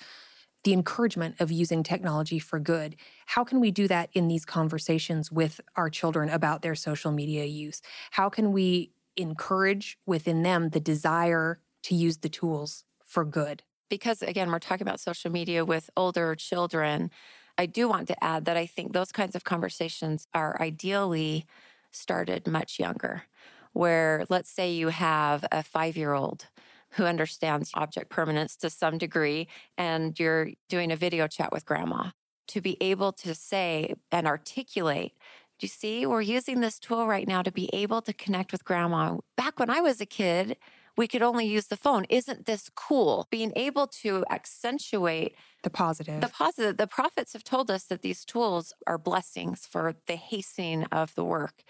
the 0.64 0.73
encouragement 0.75 1.37
of 1.40 1.50
using 1.50 1.83
technology 1.83 2.38
for 2.38 2.59
good. 2.59 2.97
How 3.26 3.45
can 3.45 3.61
we 3.61 3.71
do 3.71 3.88
that 3.88 4.11
in 4.12 4.28
these 4.28 4.45
conversations 4.45 5.33
with 5.33 5.61
our 5.75 5.88
children 5.88 6.28
about 6.28 6.61
their 6.61 6.75
social 6.75 7.12
media 7.12 7.47
use? 7.47 7.80
How 8.11 8.28
can 8.28 8.52
we 8.52 8.90
encourage 9.16 9.98
within 10.06 10.42
them 10.42 10.70
the 10.70 10.80
desire 10.80 11.60
to 11.84 11.94
use 11.94 12.18
the 12.18 12.28
tools 12.28 12.84
for 13.04 13.24
good. 13.24 13.62
Because 13.88 14.22
again, 14.22 14.50
we're 14.50 14.58
talking 14.58 14.86
about 14.86 15.00
social 15.00 15.30
media 15.30 15.64
with 15.64 15.90
older 15.96 16.34
children. 16.34 17.10
I 17.58 17.66
do 17.66 17.88
want 17.88 18.08
to 18.08 18.24
add 18.24 18.44
that 18.44 18.56
I 18.56 18.66
think 18.66 18.92
those 18.92 19.12
kinds 19.12 19.34
of 19.34 19.44
conversations 19.44 20.26
are 20.32 20.60
ideally 20.60 21.46
started 21.90 22.46
much 22.46 22.78
younger, 22.78 23.24
where 23.72 24.24
let's 24.28 24.50
say 24.50 24.72
you 24.72 24.88
have 24.88 25.44
a 25.50 25.62
five 25.62 25.96
year 25.96 26.12
old 26.12 26.46
who 26.90 27.04
understands 27.04 27.70
object 27.74 28.10
permanence 28.10 28.56
to 28.56 28.70
some 28.70 28.98
degree, 28.98 29.48
and 29.78 30.18
you're 30.18 30.50
doing 30.68 30.90
a 30.90 30.96
video 30.96 31.26
chat 31.26 31.52
with 31.52 31.64
grandma. 31.64 32.10
To 32.48 32.60
be 32.60 32.76
able 32.80 33.12
to 33.12 33.34
say 33.34 33.94
and 34.10 34.26
articulate 34.26 35.12
do 35.60 35.66
you 35.66 35.68
see? 35.68 36.06
We're 36.06 36.20
using 36.20 36.60
this 36.60 36.78
tool 36.78 37.06
right 37.06 37.28
now 37.28 37.42
to 37.42 37.52
be 37.52 37.70
able 37.72 38.02
to 38.02 38.12
connect 38.12 38.52
with 38.52 38.64
grandma. 38.64 39.18
Back 39.36 39.58
when 39.58 39.70
I 39.70 39.80
was 39.80 40.00
a 40.00 40.06
kid, 40.06 40.56
we 40.96 41.06
could 41.06 41.22
only 41.22 41.46
use 41.46 41.68
the 41.68 41.76
phone. 41.76 42.04
Isn't 42.08 42.46
this 42.46 42.70
cool? 42.74 43.28
Being 43.30 43.52
able 43.54 43.86
to 44.02 44.24
accentuate 44.28 45.36
the 45.62 45.70
positive. 45.70 46.20
The 46.20 46.28
positive. 46.28 46.76
The 46.76 46.86
prophets 46.86 47.32
have 47.34 47.44
told 47.44 47.70
us 47.70 47.84
that 47.84 48.02
these 48.02 48.24
tools 48.24 48.72
are 48.86 48.98
blessings 48.98 49.66
for 49.66 49.94
the 50.06 50.16
hastening 50.16 50.84
of 50.90 51.14
the 51.14 51.24
work. 51.24 51.62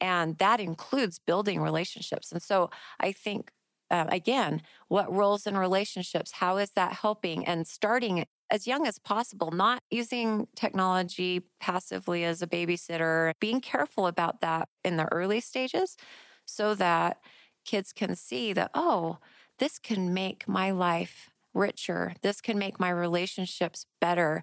And 0.00 0.38
that 0.38 0.58
includes 0.58 1.18
building 1.18 1.60
relationships. 1.60 2.32
And 2.32 2.42
so 2.42 2.70
I 2.98 3.12
think 3.12 3.52
Uh, 3.92 4.08
again, 4.08 4.62
what 4.88 5.12
roles 5.12 5.46
in 5.46 5.54
relationships? 5.54 6.30
How 6.32 6.56
is 6.56 6.70
that 6.72 6.92
helping? 7.04 7.46
And 7.46 7.66
starting 7.66 8.24
as 8.52 8.66
young 8.66 8.86
as 8.86 8.98
possible, 8.98 9.50
not 9.50 9.82
using 9.90 10.46
technology 10.54 11.42
passively 11.58 12.22
as 12.22 12.42
a 12.42 12.46
babysitter, 12.46 13.32
being 13.40 13.60
careful 13.60 14.06
about 14.06 14.42
that 14.42 14.68
in 14.84 14.98
the 14.98 15.10
early 15.10 15.40
stages 15.40 15.96
so 16.44 16.74
that 16.74 17.16
kids 17.64 17.92
can 17.92 18.14
see 18.14 18.52
that, 18.52 18.70
oh, 18.74 19.18
this 19.58 19.78
can 19.78 20.12
make 20.12 20.46
my 20.46 20.70
life 20.70 21.30
richer. 21.54 22.14
This 22.22 22.42
can 22.42 22.58
make 22.58 22.78
my 22.78 22.90
relationships 22.90 23.86
better. 24.00 24.42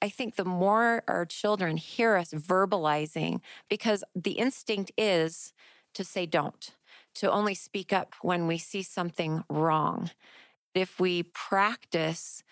I 0.00 0.08
think 0.08 0.36
the 0.36 0.44
more 0.44 1.02
our 1.08 1.26
children 1.26 1.76
hear 1.78 2.16
us 2.16 2.32
verbalizing, 2.32 3.40
because 3.68 4.04
the 4.14 4.32
instinct 4.32 4.92
is 4.96 5.52
to 5.94 6.04
say 6.04 6.26
don't, 6.26 6.70
to 7.16 7.30
only 7.30 7.54
speak 7.54 7.92
up 7.92 8.14
when 8.22 8.46
we 8.46 8.58
see 8.58 8.82
something 8.82 9.44
wrong. 9.50 10.10
If 10.74 11.00
we 11.00 11.24
practice 11.24 12.42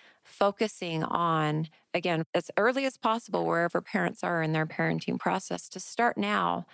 focusing 0.40 1.04
on, 1.04 1.68
again, 1.94 2.24
as 2.34 2.50
early 2.56 2.84
as 2.86 2.96
possible, 2.96 3.46
wherever 3.46 3.80
parents 3.80 4.24
are 4.24 4.42
in 4.42 4.52
their 4.52 4.66
parenting 4.66 5.20
process, 5.20 5.68
to 5.68 5.78
start 5.78 6.18
now 6.18 6.66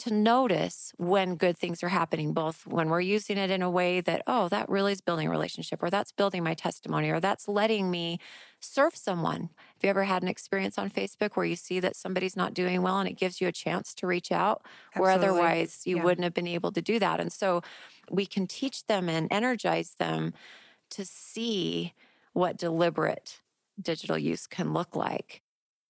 to 0.00 0.14
notice 0.14 0.94
when 0.96 1.36
good 1.36 1.58
things 1.58 1.82
are 1.82 1.90
happening, 1.90 2.32
both 2.32 2.66
when 2.66 2.88
we're 2.88 3.02
using 3.02 3.36
it 3.36 3.50
in 3.50 3.60
a 3.60 3.70
way 3.70 4.00
that, 4.00 4.22
oh, 4.26 4.48
that 4.48 4.66
really 4.66 4.92
is 4.92 5.02
building 5.02 5.28
a 5.28 5.30
relationship, 5.30 5.82
or 5.82 5.90
that's 5.90 6.10
building 6.10 6.42
my 6.42 6.54
testimony, 6.54 7.10
or 7.10 7.20
that's 7.20 7.46
letting 7.46 7.90
me 7.90 8.18
serve 8.60 8.96
someone. 8.96 9.42
Have 9.42 9.82
you 9.82 9.90
ever 9.90 10.04
had 10.04 10.22
an 10.22 10.28
experience 10.28 10.78
on 10.78 10.88
Facebook 10.88 11.32
where 11.34 11.44
you 11.44 11.54
see 11.54 11.80
that 11.80 11.96
somebody's 11.96 12.34
not 12.34 12.54
doing 12.54 12.80
well 12.80 12.98
and 12.98 13.10
it 13.10 13.18
gives 13.18 13.42
you 13.42 13.46
a 13.46 13.52
chance 13.52 13.92
to 13.96 14.06
reach 14.06 14.32
out, 14.32 14.62
Absolutely. 14.94 15.00
where 15.00 15.10
otherwise 15.10 15.82
you 15.84 15.96
yeah. 15.96 16.02
wouldn't 16.02 16.24
have 16.24 16.34
been 16.34 16.46
able 16.48 16.72
to 16.72 16.80
do 16.80 16.98
that? 16.98 17.20
And 17.20 17.30
so 17.30 17.60
we 18.10 18.24
can 18.24 18.46
teach 18.46 18.86
them 18.86 19.10
and 19.10 19.28
energize 19.30 19.96
them 19.98 20.32
to 20.92 21.04
see 21.04 21.92
what 22.32 22.56
deliberate 22.56 23.40
digital 23.80 24.18
use 24.18 24.46
can 24.46 24.72
look 24.72 24.94
like. 24.94 25.42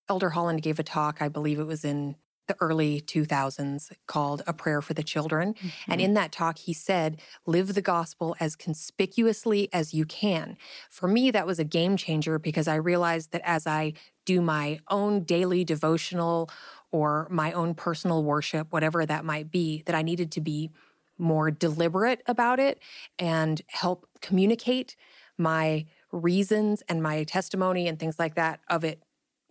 Elder 0.08 0.30
Holland 0.30 0.62
gave 0.62 0.78
a 0.78 0.82
talk, 0.82 1.20
I 1.20 1.28
believe 1.28 1.58
it 1.58 1.66
was 1.66 1.84
in 1.84 2.16
the 2.50 2.56
early 2.58 3.00
2000s 3.00 3.92
called 4.08 4.42
A 4.44 4.52
Prayer 4.52 4.82
for 4.82 4.92
the 4.92 5.04
Children. 5.04 5.54
Mm-hmm. 5.54 5.92
And 5.92 6.00
in 6.00 6.14
that 6.14 6.32
talk, 6.32 6.58
he 6.58 6.72
said, 6.72 7.20
Live 7.46 7.74
the 7.74 7.80
gospel 7.80 8.34
as 8.40 8.56
conspicuously 8.56 9.68
as 9.72 9.94
you 9.94 10.04
can. 10.04 10.56
For 10.90 11.06
me, 11.06 11.30
that 11.30 11.46
was 11.46 11.60
a 11.60 11.64
game 11.64 11.96
changer 11.96 12.40
because 12.40 12.66
I 12.66 12.74
realized 12.74 13.30
that 13.30 13.42
as 13.44 13.68
I 13.68 13.92
do 14.26 14.40
my 14.40 14.80
own 14.88 15.22
daily 15.22 15.62
devotional 15.62 16.50
or 16.90 17.28
my 17.30 17.52
own 17.52 17.74
personal 17.74 18.24
worship, 18.24 18.72
whatever 18.72 19.06
that 19.06 19.24
might 19.24 19.52
be, 19.52 19.84
that 19.86 19.94
I 19.94 20.02
needed 20.02 20.32
to 20.32 20.40
be 20.40 20.70
more 21.18 21.52
deliberate 21.52 22.20
about 22.26 22.58
it 22.58 22.80
and 23.16 23.62
help 23.68 24.08
communicate 24.20 24.96
my 25.38 25.86
reasons 26.12 26.82
and 26.88 27.02
my 27.02 27.24
testimony 27.24 27.88
and 27.88 27.98
things 27.98 28.18
like 28.18 28.34
that 28.34 28.60
of 28.68 28.84
it 28.84 29.02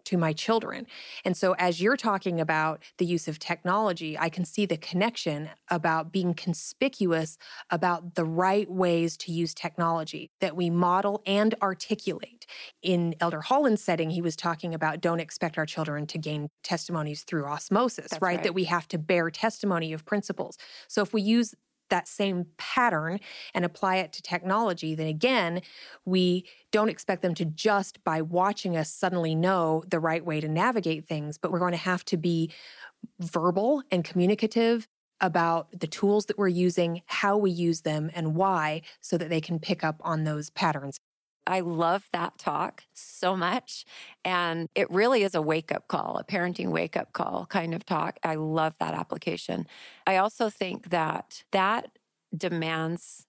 to 0.06 0.18
my 0.18 0.34
children. 0.34 0.88
And 1.24 1.38
so, 1.38 1.54
as 1.60 1.82
you're 1.82 1.98
talking 1.98 2.42
about 2.42 2.82
the 2.98 3.06
use 3.06 3.28
of 3.28 3.38
technology, 3.38 4.18
I 4.18 4.30
can 4.30 4.44
see 4.44 4.66
the 4.66 4.78
connection 4.78 5.50
about 5.70 6.12
being 6.12 6.34
conspicuous 6.34 7.38
about 7.70 8.16
the 8.16 8.26
right 8.26 8.70
ways 8.70 9.18
to 9.18 9.32
use 9.32 9.54
technology 9.54 10.32
that 10.42 10.56
we 10.56 10.72
model 10.72 11.22
and 11.28 11.54
articulate. 11.62 12.48
In 12.82 13.14
Elder 13.20 13.42
Holland's 13.42 13.84
setting, 13.84 14.10
he 14.10 14.22
was 14.22 14.36
talking 14.36 14.74
about 14.74 15.00
don't 15.00 15.20
expect 15.20 15.58
our 15.60 15.66
children 15.66 16.08
to 16.08 16.18
gain 16.18 16.50
testimonies 16.64 17.24
through 17.24 17.46
osmosis, 17.46 18.12
right? 18.14 18.22
right? 18.22 18.44
That 18.44 18.54
we 18.54 18.64
have 18.64 18.88
to 18.88 18.98
bear 18.98 19.30
testimony 19.30 19.94
of 19.94 20.06
principles. 20.06 20.58
So, 20.88 21.02
if 21.04 21.14
we 21.14 21.22
use 21.22 21.54
that 21.90 22.08
same 22.08 22.48
pattern 22.58 23.20
and 23.54 23.66
apply 23.66 23.98
it 23.98 24.14
to 24.14 24.22
technology, 24.22 24.96
then 24.96 25.08
again, 25.08 25.62
we 26.06 26.46
don't 26.72 26.90
expect 26.90 27.22
them 27.22 27.34
to 27.36 27.46
just 27.46 28.04
by 28.04 28.22
watching 28.22 28.76
us 28.78 28.92
suddenly 28.92 29.36
know 29.36 29.84
the 29.90 30.00
right 30.00 30.26
way 30.26 30.40
to 30.40 30.48
navigate 30.48 31.08
things, 31.08 31.38
but 31.38 31.52
we're 31.52 31.60
going 31.60 31.72
to 31.72 31.78
have 31.78 32.06
to 32.06 32.18
be 32.18 32.52
verbal 33.20 33.84
and 33.92 34.04
communicative 34.04 34.88
about 35.22 35.68
the 35.78 35.88
tools 35.88 36.28
that 36.28 36.38
we're 36.38 36.48
using, 36.48 37.02
how 37.06 37.38
we 37.38 37.52
use 37.52 37.82
them, 37.82 38.10
and 38.14 38.36
why, 38.36 38.82
so 39.02 39.18
that 39.18 39.30
they 39.30 39.42
can 39.42 39.60
pick 39.60 39.84
up 39.84 40.00
on 40.04 40.24
those 40.24 40.50
patterns. 40.50 41.00
I 41.50 41.62
love 41.62 42.08
that 42.14 42.38
talk 42.38 42.84
so 42.94 43.36
much. 43.36 43.86
And 44.24 44.70
it 44.76 44.90
really 44.92 45.24
is 45.24 45.34
a 45.34 45.42
wake 45.42 45.72
up 45.72 45.88
call, 45.88 46.18
a 46.18 46.24
parenting 46.24 46.70
wake 46.70 46.96
up 46.96 47.12
call 47.12 47.48
kind 47.50 47.74
of 47.74 47.86
talk. 47.86 48.20
I 48.24 48.36
love 48.36 48.76
that 48.80 48.94
application. 48.94 49.66
I 50.06 50.18
also 50.18 50.50
think 50.50 50.90
that 50.90 51.44
that 51.52 51.98
demands 52.36 53.26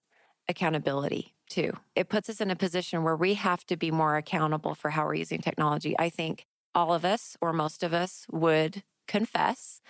accountability 0.48 1.34
too. 1.48 1.72
It 1.96 2.08
puts 2.08 2.28
us 2.28 2.40
in 2.40 2.50
a 2.50 2.56
position 2.56 3.02
where 3.02 3.16
we 3.16 3.34
have 3.34 3.64
to 3.66 3.76
be 3.76 3.90
more 3.90 4.16
accountable 4.16 4.74
for 4.74 4.90
how 4.90 5.06
we're 5.06 5.14
using 5.14 5.40
technology. 5.40 5.96
I 5.98 6.10
think 6.10 6.46
all 6.74 6.92
of 6.92 7.04
us, 7.04 7.36
or 7.40 7.52
most 7.52 7.82
of 7.82 7.92
us, 7.94 8.26
would 8.30 8.82
confess 9.08 9.80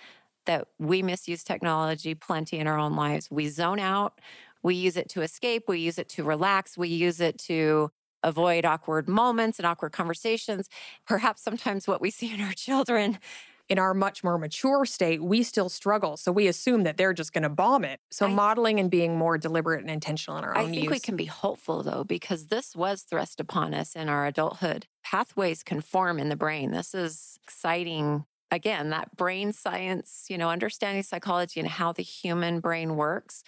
that 0.45 0.67
we 0.79 1.03
misuse 1.03 1.43
technology 1.43 2.15
plenty 2.15 2.57
in 2.57 2.67
our 2.67 2.77
own 2.77 2.95
lives. 2.95 3.29
We 3.29 3.47
zone 3.49 3.79
out. 3.79 4.19
We 4.63 4.75
use 4.75 4.97
it 4.97 5.09
to 5.09 5.21
escape. 5.21 5.65
We 5.67 5.79
use 5.79 5.99
it 5.99 6.09
to 6.09 6.23
relax. 6.23 6.77
We 6.77 6.87
use 6.87 7.19
it 7.21 7.37
to 7.39 7.91
avoid 8.23 8.65
awkward 8.65 9.07
moments 9.07 9.59
and 9.59 9.65
awkward 9.65 9.91
conversations. 9.91 10.69
Perhaps 11.05 11.41
sometimes 11.41 11.87
what 11.87 12.01
we 12.01 12.11
see 12.11 12.33
in 12.33 12.41
our 12.41 12.53
children 12.53 13.19
in 13.71 13.79
our 13.79 13.93
much 13.93 14.21
more 14.21 14.37
mature 14.37 14.83
state, 14.83 15.23
we 15.23 15.43
still 15.43 15.69
struggle. 15.69 16.17
So 16.17 16.29
we 16.29 16.47
assume 16.47 16.83
that 16.83 16.97
they're 16.97 17.13
just 17.13 17.31
going 17.31 17.43
to 17.43 17.49
bomb 17.49 17.85
it. 17.85 18.01
So 18.11 18.25
I, 18.25 18.29
modeling 18.29 18.81
and 18.81 18.91
being 18.91 19.17
more 19.17 19.37
deliberate 19.37 19.79
and 19.79 19.89
intentional 19.89 20.37
in 20.37 20.43
our 20.43 20.57
own. 20.57 20.65
I 20.65 20.69
think 20.69 20.83
use. 20.83 20.91
we 20.91 20.99
can 20.99 21.15
be 21.15 21.23
hopeful 21.23 21.81
though, 21.81 22.03
because 22.03 22.47
this 22.47 22.75
was 22.75 23.03
thrust 23.03 23.39
upon 23.39 23.73
us 23.73 23.95
in 23.95 24.09
our 24.09 24.27
adulthood. 24.27 24.87
Pathways 25.05 25.63
can 25.63 25.79
form 25.79 26.19
in 26.19 26.27
the 26.27 26.35
brain. 26.35 26.71
This 26.71 26.93
is 26.93 27.39
exciting. 27.43 28.25
Again, 28.51 28.89
that 28.89 29.15
brain 29.15 29.53
science, 29.53 30.25
you 30.29 30.37
know, 30.37 30.49
understanding 30.49 31.03
psychology 31.03 31.61
and 31.61 31.69
how 31.69 31.93
the 31.93 32.03
human 32.03 32.59
brain 32.59 32.97
works. 32.97 33.41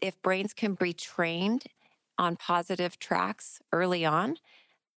If 0.00 0.22
brains 0.22 0.54
can 0.54 0.74
be 0.74 0.92
trained 0.92 1.64
on 2.18 2.36
positive 2.36 2.98
tracks 2.98 3.60
early 3.72 4.04
on, 4.04 4.36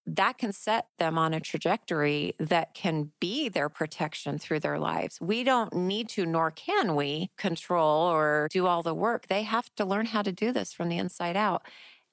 that 0.05 0.37
can 0.37 0.53
set 0.53 0.87
them 0.99 1.17
on 1.17 1.33
a 1.33 1.39
trajectory 1.39 2.33
that 2.39 2.73
can 2.73 3.11
be 3.19 3.49
their 3.49 3.67
protection 3.67 4.37
through 4.37 4.61
their 4.61 4.79
lives. 4.79 5.19
We 5.19 5.43
don't 5.43 5.73
need 5.73 6.07
to, 6.09 6.25
nor 6.25 6.49
can 6.49 6.95
we, 6.95 7.29
control 7.37 8.03
or 8.03 8.47
do 8.49 8.67
all 8.67 8.81
the 8.81 8.93
work. 8.93 9.27
They 9.27 9.43
have 9.43 9.69
to 9.75 9.83
learn 9.83 10.05
how 10.07 10.21
to 10.21 10.31
do 10.31 10.53
this 10.53 10.71
from 10.71 10.87
the 10.87 10.97
inside 10.97 11.35
out. 11.35 11.63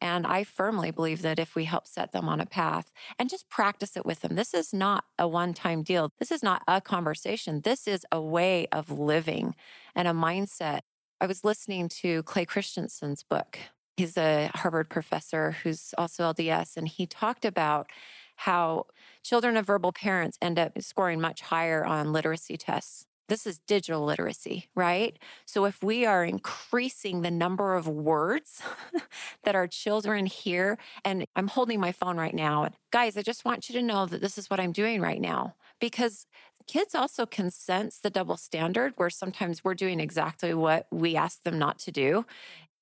And 0.01 0.27
I 0.27 0.45
firmly 0.45 0.90
believe 0.90 1.23
that 1.23 1.38
if 1.38 1.55
we 1.55 1.64
help 1.64 1.87
set 1.87 2.12
them 2.12 2.29
on 2.29 2.40
a 2.40 2.47
path 2.47 2.90
and 3.19 3.31
just 3.31 3.49
practice 3.49 3.97
it 3.97 4.05
with 4.05 4.21
them, 4.21 4.35
this 4.35 4.53
is 4.53 4.73
not 4.73 5.05
a 5.19 5.29
one 5.29 5.55
time 5.55 5.83
deal. 5.83 6.11
This 6.19 6.33
is 6.33 6.43
not 6.43 6.62
a 6.67 6.81
conversation. 6.81 7.61
This 7.62 7.87
is 7.87 8.05
a 8.11 8.21
way 8.21 8.67
of 8.73 8.90
living 8.90 9.55
and 9.95 10.09
a 10.09 10.12
mindset. 10.12 10.81
I 11.21 11.27
was 11.27 11.45
listening 11.45 11.88
to 12.01 12.23
Clay 12.25 12.45
Christensen's 12.45 13.23
book, 13.23 13.59
He's 13.96 14.16
a 14.16 14.50
Harvard 14.54 14.90
professor 14.90 15.52
who's 15.62 15.94
also 15.96 16.33
LDS, 16.33 16.76
and 16.76 16.88
he 16.88 17.07
talked 17.07 17.44
about 17.44 17.88
how 18.37 18.87
children 19.22 19.57
of 19.57 19.66
verbal 19.66 19.92
parents 19.92 20.37
end 20.42 20.59
up 20.59 20.72
scoring 20.83 21.20
much 21.20 21.42
higher 21.42 21.85
on 21.85 22.12
literacy 22.12 22.57
tests. 22.57 23.07
This 23.28 23.46
is 23.46 23.61
digital 23.61 24.04
literacy, 24.04 24.68
right? 24.74 25.18
So 25.46 25.64
if 25.64 25.83
we 25.83 26.04
are 26.04 26.24
increasing 26.24 27.22
the 27.22 27.30
number 27.30 27.74
of 27.74 27.88
words 27.88 28.61
that 29.44 29.54
our 29.54 29.66
children 29.66 30.26
hear, 30.26 30.76
and 31.04 31.26
I'm 31.35 31.48
holding 31.48 31.80
my 31.80 31.92
phone 31.92 32.18
right 32.18 32.35
now, 32.35 32.68
guys, 32.90 33.16
I 33.16 33.22
just 33.22 33.44
want 33.44 33.68
you 33.68 33.74
to 33.76 33.83
know 33.83 34.04
that 34.07 34.20
this 34.20 34.37
is 34.37 34.50
what 34.50 34.61
I'm 34.61 34.72
doing 34.72 35.00
right 35.00 35.20
now 35.20 35.54
because 35.80 36.26
kids 36.66 36.94
also 36.94 37.26
can 37.26 37.50
sense 37.50 37.98
the 37.98 38.11
double 38.11 38.37
standard 38.37 38.92
where 38.96 39.11
sometimes 39.11 39.64
we're 39.64 39.74
doing 39.74 40.00
exactly 40.00 40.52
what 40.54 40.87
we 40.90 41.16
ask 41.16 41.42
them 41.42 41.59
not 41.59 41.78
to 41.78 41.92
do 41.92 42.24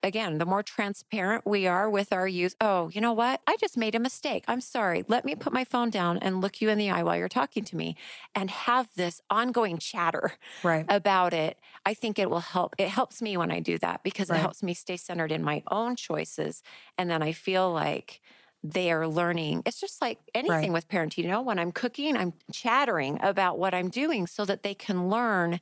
again, 0.03 0.39
the 0.39 0.47
more 0.47 0.63
transparent 0.63 1.47
we 1.47 1.67
are 1.67 1.89
with 1.89 2.13
our 2.13 2.27
use, 2.27 2.55
oh, 2.61 2.91
you 2.93 3.01
know 3.01 3.13
what? 3.13 3.41
I 3.47 3.57
just 3.57 3.77
made 3.77 3.95
a 3.95 3.99
mistake. 3.99 4.45
I'm 4.49 4.61
sorry. 4.61 5.05
Let 5.09 5.25
me 5.25 5.35
put 5.35 5.53
my 5.53 5.65
phone 5.65 5.91
down 5.91 6.19
and 6.19 6.41
look 6.41 6.61
you 6.61 6.69
in 6.69 6.79
the 6.79 6.91
eye 6.91 7.03
while 7.03 7.17
you're 7.17 7.29
talking 7.29 7.65
to 7.65 7.77
me 7.77 7.97
and 8.35 8.51
have 8.51 8.89
this 8.97 9.21
ongoing 9.31 9.79
chatter 9.79 10.33
right. 10.63 10.87
about 10.89 11.33
it. 11.33 11.59
I 11.85 11.95
think 11.95 12.19
it 12.19 12.31
will 12.31 12.41
help. 12.41 12.75
It 12.79 12.89
helps 12.89 13.23
me 13.23 13.37
when 13.37 13.51
I 13.51 13.61
do 13.61 13.79
that 13.79 14.03
because 14.03 14.31
right. 14.31 14.39
it 14.39 14.41
helps 14.41 14.63
me 14.63 14.75
stay 14.75 14.97
centered 14.97 15.33
in 15.33 15.43
my 15.43 15.63
own 15.71 15.97
choices. 15.97 16.63
And 16.99 17.11
then 17.11 17.23
I 17.23 17.33
feel 17.33 17.73
like, 17.73 18.21
they 18.65 18.93
are 18.93 19.09
learning. 19.09 19.63
It's 19.67 19.81
just 19.81 20.01
like 20.01 20.19
anything 20.35 20.57
right. 20.57 20.73
with 20.73 20.89
parenting. 20.89 21.19
You 21.19 21.29
know, 21.29 21.43
when 21.43 21.59
I'm 21.59 21.73
cooking, 21.73 22.17
I'm 22.17 22.33
chattering 22.53 23.19
about 23.21 23.59
what 23.59 23.75
I'm 23.75 23.89
doing 23.89 24.29
so 24.29 24.45
that 24.45 24.63
they 24.63 24.75
can 24.75 25.09
learn 25.09 25.59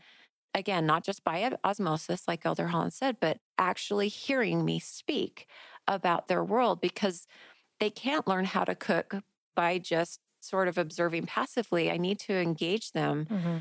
again, 0.55 0.87
not 0.87 1.05
just 1.05 1.25
by 1.25 1.53
osmosis, 1.65 2.27
like 2.27 2.45
Elder 2.45 2.69
Holland 2.69 2.93
said, 2.93 3.17
but 3.21 3.39
actually 3.59 4.09
hearing 4.09 4.65
me 4.65 4.79
speak 4.79 5.47
about 5.87 6.29
their 6.29 6.45
world 6.45 6.81
because 6.81 7.27
they 7.79 7.91
can't 7.91 8.29
learn 8.29 8.45
how 8.45 8.65
to 8.65 8.75
cook 8.75 9.17
by 9.55 9.79
just 9.79 10.21
sort 10.41 10.69
of 10.69 10.79
observing 10.79 11.27
passively. 11.27 11.91
I 11.91 11.97
need 11.97 12.19
to 12.21 12.35
engage 12.35 12.93
them. 12.93 13.27
Mm-hmm. 13.31 13.57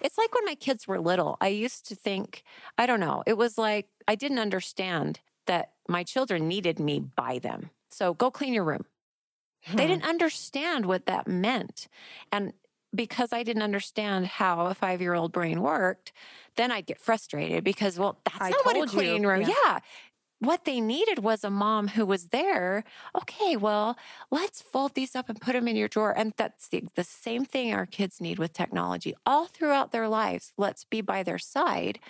It's 0.00 0.18
like 0.18 0.34
when 0.34 0.44
my 0.44 0.54
kids 0.54 0.86
were 0.86 1.00
little. 1.00 1.36
I 1.40 1.48
used 1.48 1.86
to 1.88 1.94
think, 1.94 2.44
I 2.78 2.86
don't 2.86 3.00
know, 3.00 3.22
it 3.26 3.36
was 3.36 3.58
like 3.58 3.88
I 4.08 4.14
didn't 4.14 4.38
understand 4.38 5.20
that 5.46 5.72
my 5.88 6.02
children 6.04 6.48
needed 6.48 6.78
me 6.78 7.00
by 7.00 7.38
them. 7.38 7.70
So 7.90 8.14
go 8.14 8.30
clean 8.30 8.54
your 8.54 8.64
room. 8.64 8.84
Hmm. 9.64 9.76
They 9.76 9.86
didn't 9.86 10.04
understand 10.04 10.86
what 10.86 11.06
that 11.06 11.26
meant. 11.26 11.88
And 12.30 12.52
because 12.94 13.32
I 13.32 13.42
didn't 13.42 13.62
understand 13.62 14.26
how 14.26 14.66
a 14.66 14.74
five 14.74 15.00
year 15.00 15.14
old 15.14 15.32
brain 15.32 15.62
worked, 15.62 16.12
then 16.56 16.70
I'd 16.70 16.86
get 16.86 17.00
frustrated 17.00 17.64
because, 17.64 17.98
well, 17.98 18.18
that's 18.24 18.40
I 18.40 18.50
not 18.50 18.64
what 18.64 18.76
a 18.76 18.86
clean 18.86 19.22
you. 19.22 19.28
room. 19.28 19.42
Yeah. 19.42 19.54
yeah. 19.64 19.78
What 20.40 20.64
they 20.64 20.80
needed 20.80 21.20
was 21.20 21.44
a 21.44 21.50
mom 21.50 21.86
who 21.88 22.04
was 22.04 22.28
there. 22.28 22.82
Okay, 23.16 23.56
well, 23.56 23.96
let's 24.32 24.60
fold 24.60 24.94
these 24.94 25.14
up 25.14 25.28
and 25.28 25.40
put 25.40 25.52
them 25.52 25.68
in 25.68 25.76
your 25.76 25.86
drawer. 25.86 26.12
And 26.16 26.32
that's 26.36 26.66
the, 26.66 26.82
the 26.96 27.04
same 27.04 27.44
thing 27.44 27.72
our 27.72 27.86
kids 27.86 28.20
need 28.20 28.40
with 28.40 28.52
technology 28.52 29.14
all 29.24 29.46
throughout 29.46 29.92
their 29.92 30.08
lives. 30.08 30.52
Let's 30.58 30.82
be 30.82 31.00
by 31.00 31.22
their 31.22 31.38
side, 31.38 32.00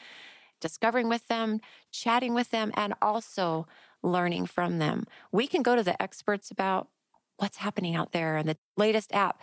discovering 0.62 1.10
with 1.10 1.28
them, 1.28 1.60
chatting 1.90 2.32
with 2.32 2.50
them, 2.50 2.72
and 2.74 2.94
also 3.02 3.66
learning 4.02 4.46
from 4.46 4.78
them. 4.78 5.04
We 5.30 5.46
can 5.46 5.62
go 5.62 5.76
to 5.76 5.82
the 5.82 6.00
experts 6.02 6.50
about 6.50 6.88
what's 7.36 7.58
happening 7.58 7.94
out 7.94 8.12
there 8.12 8.36
and 8.36 8.48
the 8.48 8.56
latest 8.76 9.12
app. 9.12 9.42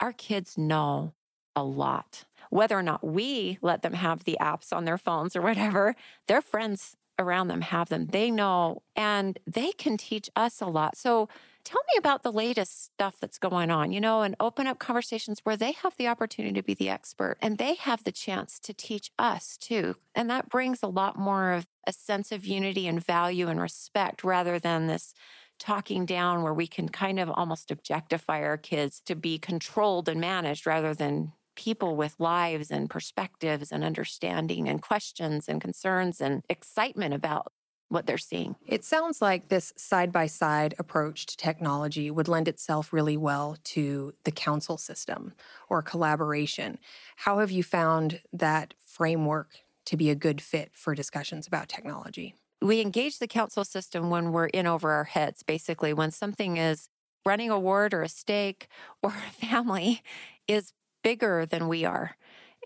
Our 0.00 0.12
kids 0.12 0.58
know 0.58 1.14
a 1.54 1.64
lot. 1.64 2.24
Whether 2.50 2.78
or 2.78 2.82
not 2.82 3.04
we 3.04 3.58
let 3.62 3.82
them 3.82 3.94
have 3.94 4.24
the 4.24 4.36
apps 4.40 4.72
on 4.72 4.84
their 4.84 4.98
phones 4.98 5.34
or 5.34 5.42
whatever, 5.42 5.96
their 6.28 6.42
friends 6.42 6.96
around 7.18 7.48
them 7.48 7.62
have 7.62 7.88
them. 7.88 8.06
They 8.06 8.30
know 8.30 8.82
and 8.94 9.38
they 9.46 9.72
can 9.72 9.96
teach 9.96 10.28
us 10.36 10.60
a 10.60 10.66
lot. 10.66 10.96
So 10.96 11.28
tell 11.64 11.80
me 11.92 11.98
about 11.98 12.22
the 12.22 12.32
latest 12.32 12.84
stuff 12.84 13.16
that's 13.20 13.38
going 13.38 13.70
on, 13.70 13.90
you 13.90 14.00
know, 14.00 14.22
and 14.22 14.36
open 14.38 14.66
up 14.66 14.78
conversations 14.78 15.40
where 15.42 15.56
they 15.56 15.72
have 15.72 15.96
the 15.96 16.08
opportunity 16.08 16.54
to 16.54 16.62
be 16.62 16.74
the 16.74 16.90
expert 16.90 17.38
and 17.40 17.58
they 17.58 17.74
have 17.74 18.04
the 18.04 18.12
chance 18.12 18.60
to 18.60 18.74
teach 18.74 19.10
us 19.18 19.56
too. 19.56 19.96
And 20.14 20.28
that 20.30 20.48
brings 20.48 20.82
a 20.82 20.88
lot 20.88 21.18
more 21.18 21.52
of 21.52 21.66
a 21.86 21.92
sense 21.92 22.32
of 22.32 22.44
unity 22.44 22.86
and 22.86 23.04
value 23.04 23.48
and 23.48 23.60
respect 23.60 24.22
rather 24.22 24.58
than 24.58 24.86
this 24.86 25.14
talking 25.58 26.06
down 26.06 26.42
where 26.42 26.54
we 26.54 26.66
can 26.66 26.88
kind 26.88 27.18
of 27.18 27.30
almost 27.30 27.70
objectify 27.70 28.42
our 28.42 28.56
kids 28.56 29.00
to 29.06 29.14
be 29.14 29.38
controlled 29.38 30.08
and 30.08 30.20
managed 30.20 30.66
rather 30.66 30.94
than 30.94 31.32
people 31.56 31.96
with 31.96 32.14
lives 32.18 32.70
and 32.70 32.90
perspectives 32.90 33.72
and 33.72 33.82
understanding 33.82 34.68
and 34.68 34.82
questions 34.82 35.48
and 35.48 35.60
concerns 35.60 36.20
and 36.20 36.42
excitement 36.48 37.14
about 37.14 37.52
what 37.88 38.06
they're 38.06 38.18
seeing. 38.18 38.56
It 38.66 38.84
sounds 38.84 39.22
like 39.22 39.48
this 39.48 39.72
side 39.76 40.12
by 40.12 40.26
side 40.26 40.74
approach 40.78 41.26
to 41.26 41.36
technology 41.36 42.10
would 42.10 42.28
lend 42.28 42.48
itself 42.48 42.92
really 42.92 43.16
well 43.16 43.56
to 43.64 44.12
the 44.24 44.32
council 44.32 44.76
system 44.76 45.34
or 45.68 45.82
collaboration. 45.82 46.78
How 47.16 47.38
have 47.38 47.50
you 47.50 47.62
found 47.62 48.20
that 48.32 48.74
framework 48.84 49.60
to 49.86 49.96
be 49.96 50.10
a 50.10 50.16
good 50.16 50.40
fit 50.40 50.72
for 50.74 50.94
discussions 50.94 51.46
about 51.46 51.68
technology? 51.68 52.34
We 52.62 52.80
engage 52.80 53.18
the 53.18 53.26
council 53.28 53.64
system 53.64 54.10
when 54.10 54.32
we're 54.32 54.46
in 54.46 54.66
over 54.66 54.90
our 54.92 55.04
heads, 55.04 55.42
basically, 55.42 55.92
when 55.92 56.10
something 56.10 56.56
is 56.56 56.88
running 57.24 57.50
a 57.50 57.58
ward 57.58 57.92
or 57.92 58.02
a 58.02 58.08
stake 58.08 58.68
or 59.02 59.10
a 59.10 59.46
family 59.46 60.02
is 60.48 60.72
bigger 61.02 61.46
than 61.46 61.68
we 61.68 61.84
are. 61.84 62.16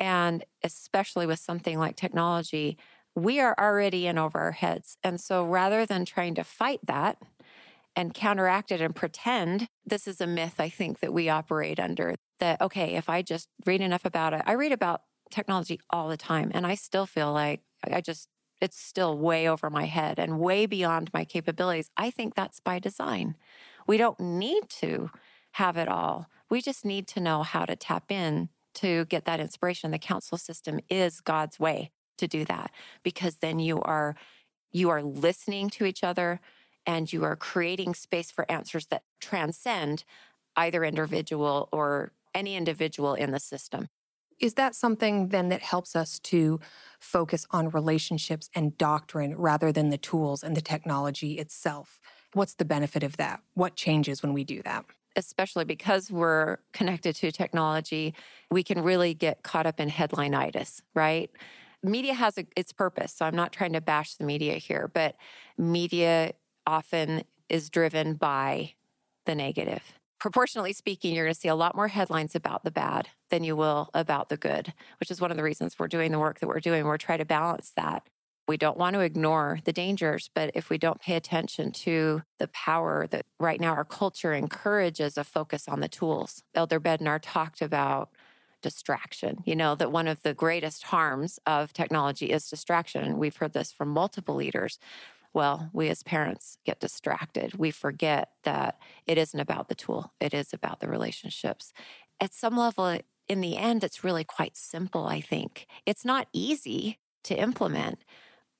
And 0.01 0.45
especially 0.63 1.27
with 1.27 1.39
something 1.39 1.79
like 1.79 1.97
technology, 1.97 2.79
we 3.15 3.41
are 3.41 3.55
already 3.59 4.07
in 4.07 4.17
over 4.17 4.39
our 4.39 4.53
heads. 4.53 4.97
And 5.03 5.21
so 5.21 5.45
rather 5.45 5.85
than 5.85 6.05
trying 6.05 6.35
to 6.37 6.45
fight 6.45 6.81
that 6.87 7.19
and 7.97 8.15
counteract 8.15 8.71
it 8.71 8.81
and 8.81 8.95
pretend, 8.95 9.69
this 9.85 10.07
is 10.07 10.21
a 10.21 10.27
myth 10.27 10.55
I 10.59 10.69
think 10.69 11.01
that 11.01 11.13
we 11.13 11.29
operate 11.29 11.81
under 11.81 12.15
that, 12.39 12.61
okay, 12.61 12.95
if 12.95 13.09
I 13.09 13.23
just 13.23 13.49
read 13.67 13.81
enough 13.81 14.05
about 14.05 14.33
it, 14.33 14.43
I 14.47 14.53
read 14.55 14.73
about 14.73 15.03
technology 15.31 15.81
all 15.91 16.09
the 16.09 16.17
time 16.17 16.51
and 16.55 16.67
I 16.67 16.75
still 16.75 17.07
feel 17.07 17.33
like 17.33 17.61
I 17.85 18.01
just, 18.01 18.29
it's 18.61 18.79
still 18.79 19.17
way 19.17 19.49
over 19.49 19.71
my 19.71 19.87
head 19.87 20.19
and 20.19 20.39
way 20.39 20.67
beyond 20.67 21.11
my 21.13 21.25
capabilities. 21.25 21.91
I 21.97 22.11
think 22.11 22.35
that's 22.35 22.61
by 22.61 22.79
design. 22.79 23.37
We 23.87 23.97
don't 23.97 24.21
need 24.21 24.69
to 24.81 25.11
have 25.53 25.77
it 25.77 25.89
all. 25.89 26.27
We 26.49 26.61
just 26.61 26.85
need 26.85 27.07
to 27.09 27.21
know 27.21 27.43
how 27.43 27.65
to 27.65 27.77
tap 27.77 28.11
in 28.11 28.51
to 28.75 29.05
get 29.07 29.25
that 29.25 29.41
inspiration. 29.41 29.91
The 29.91 29.99
council 29.99 30.39
system 30.39 30.81
is 30.89 31.21
God's 31.21 31.59
way 31.59 31.91
to 32.19 32.29
do 32.29 32.45
that 32.45 32.71
because 33.03 33.37
then 33.37 33.59
you 33.59 33.81
are 33.81 34.15
you 34.73 34.91
are 34.91 35.03
listening 35.03 35.69
to 35.71 35.85
each 35.85 36.05
other 36.05 36.41
and 36.87 37.13
you 37.13 37.25
are 37.25 37.35
creating 37.35 37.95
space 37.95 38.31
for 38.31 38.51
answers 38.51 38.87
that 38.87 39.03
transcend 39.21 40.05
either 40.57 40.85
individual 40.85 41.69
or 41.73 42.13
any 42.35 42.55
individual 42.55 43.15
in 43.15 43.33
the 43.33 43.41
system. 43.41 43.89
Is 44.41 44.55
that 44.55 44.75
something 44.75 45.29
then 45.29 45.51
that 45.51 45.61
helps 45.61 45.95
us 45.95 46.19
to 46.21 46.61
focus 46.99 47.47
on 47.51 47.69
relationships 47.69 48.49
and 48.55 48.77
doctrine 48.79 49.37
rather 49.37 49.71
than 49.71 49.91
the 49.91 49.99
tools 49.99 50.43
and 50.43 50.57
the 50.57 50.63
technology 50.63 51.35
itself? 51.35 52.01
What's 52.33 52.55
the 52.55 52.65
benefit 52.65 53.03
of 53.03 53.19
that? 53.19 53.43
What 53.55 53.77
changes 53.77 54.23
when 54.23 54.33
we 54.33 54.45
do 54.45 54.63
that? 54.63 54.87
especially 55.17 55.65
because 55.65 56.11
we're 56.11 56.59
connected 56.73 57.15
to 57.17 57.33
technology, 57.33 58.15
we 58.51 58.63
can 58.63 58.83
really 58.83 59.15
get 59.15 59.43
caught 59.43 59.67
up 59.67 59.81
in 59.81 59.91
headlineitis, 59.91 60.83
right? 60.95 61.31
Media 61.83 62.15
has 62.15 62.39
a, 62.39 62.47
its 62.57 62.73
purpose. 62.73 63.13
So 63.13 63.25
I'm 63.25 63.35
not 63.35 63.53
trying 63.53 63.73
to 63.73 63.81
bash 63.81 64.15
the 64.15 64.25
media 64.25 64.55
here, 64.55 64.91
but 64.93 65.17
media 65.59 66.33
often 66.67 67.25
is 67.49 67.71
driven 67.71 68.15
by 68.15 68.75
the 69.27 69.35
negative. 69.35 69.83
Proportionally 70.21 70.75
speaking, 70.75 71.15
you're 71.15 71.25
going 71.25 71.35
to 71.35 71.41
see 71.41 71.49
a 71.49 71.55
lot 71.55 71.75
more 71.75 71.89
headlines 71.89 72.35
about 72.35 72.63
the 72.63 72.71
bad 72.71 73.09
than 73.31 73.43
you 73.43 73.57
will 73.57 73.89
about 73.95 74.29
the 74.29 74.37
good, 74.37 74.75
which 75.01 75.11
is 75.11 75.19
one 75.19 75.31
of 75.31 75.39
the 75.39 75.43
reasons 75.43 75.79
we're 75.79 75.89
doing 75.89 76.13
the 76.13 76.19
work 76.19 76.41
that 76.41 76.47
we're 76.47 76.61
doing. 76.61 76.85
We're 76.85 76.99
trying 76.99 77.21
to 77.21 77.25
balance 77.25 77.73
that. 77.75 78.07
We 78.47 78.59
don't 78.59 78.77
want 78.77 78.95
to 78.95 79.01
ignore 79.01 79.61
the 79.65 79.73
dangers, 79.73 80.29
but 80.35 80.51
if 80.55 80.69
we 80.69 80.77
don't 80.77 81.01
pay 81.01 81.15
attention 81.15 81.73
to 81.73 82.23
the 82.39 82.49
power 82.49 83.07
that 83.07 83.25
right 83.39 83.59
now 83.59 83.73
our 83.73 83.85
culture 83.85 84.35
encourages 84.35 85.17
a 85.17 85.25
focus 85.25 85.67
on 85.67 85.81
the 85.81 85.89
tools. 85.89 86.43
Elder 86.55 86.81
Bednar 86.81 87.19
talked 87.23 87.63
about 87.63 88.11
distraction. 88.61 89.43
You 89.47 89.57
know, 89.57 89.75
that 89.77 89.91
one 89.91 90.07
of 90.07 90.23
the 90.23 90.35
greatest 90.35 90.83
harms 90.83 91.39
of 91.47 91.73
technology 91.73 92.27
is 92.27 92.51
distraction. 92.51 93.17
We've 93.17 93.37
heard 93.37 93.55
this 93.55 93.73
from 93.73 93.89
multiple 93.89 94.35
leaders. 94.35 94.79
Well, 95.33 95.71
we 95.73 95.89
as 95.89 96.03
parents 96.03 96.59
get 96.65 96.81
distracted. 96.81 97.55
We 97.55 97.71
forget 97.71 98.31
that 98.45 98.79
it 99.07 99.17
isn't 99.17 99.39
about 99.39 99.69
the 99.69 99.75
tool, 99.75 100.13
it 100.21 100.35
is 100.35 100.53
about 100.53 100.81
the 100.81 100.89
relationships. 100.89 101.73
At 102.21 102.35
some 102.35 102.57
level, 102.57 102.99
in 103.29 103.41
the 103.41 103.57
end, 103.57 103.85
it's 103.85 104.03
really 104.03 104.25
quite 104.25 104.57
simple, 104.57 105.07
I 105.07 105.21
think. 105.21 105.67
It's 105.87 106.05
not 106.05 106.27
easy 106.33 106.99
to 107.25 107.35
implement, 107.35 108.05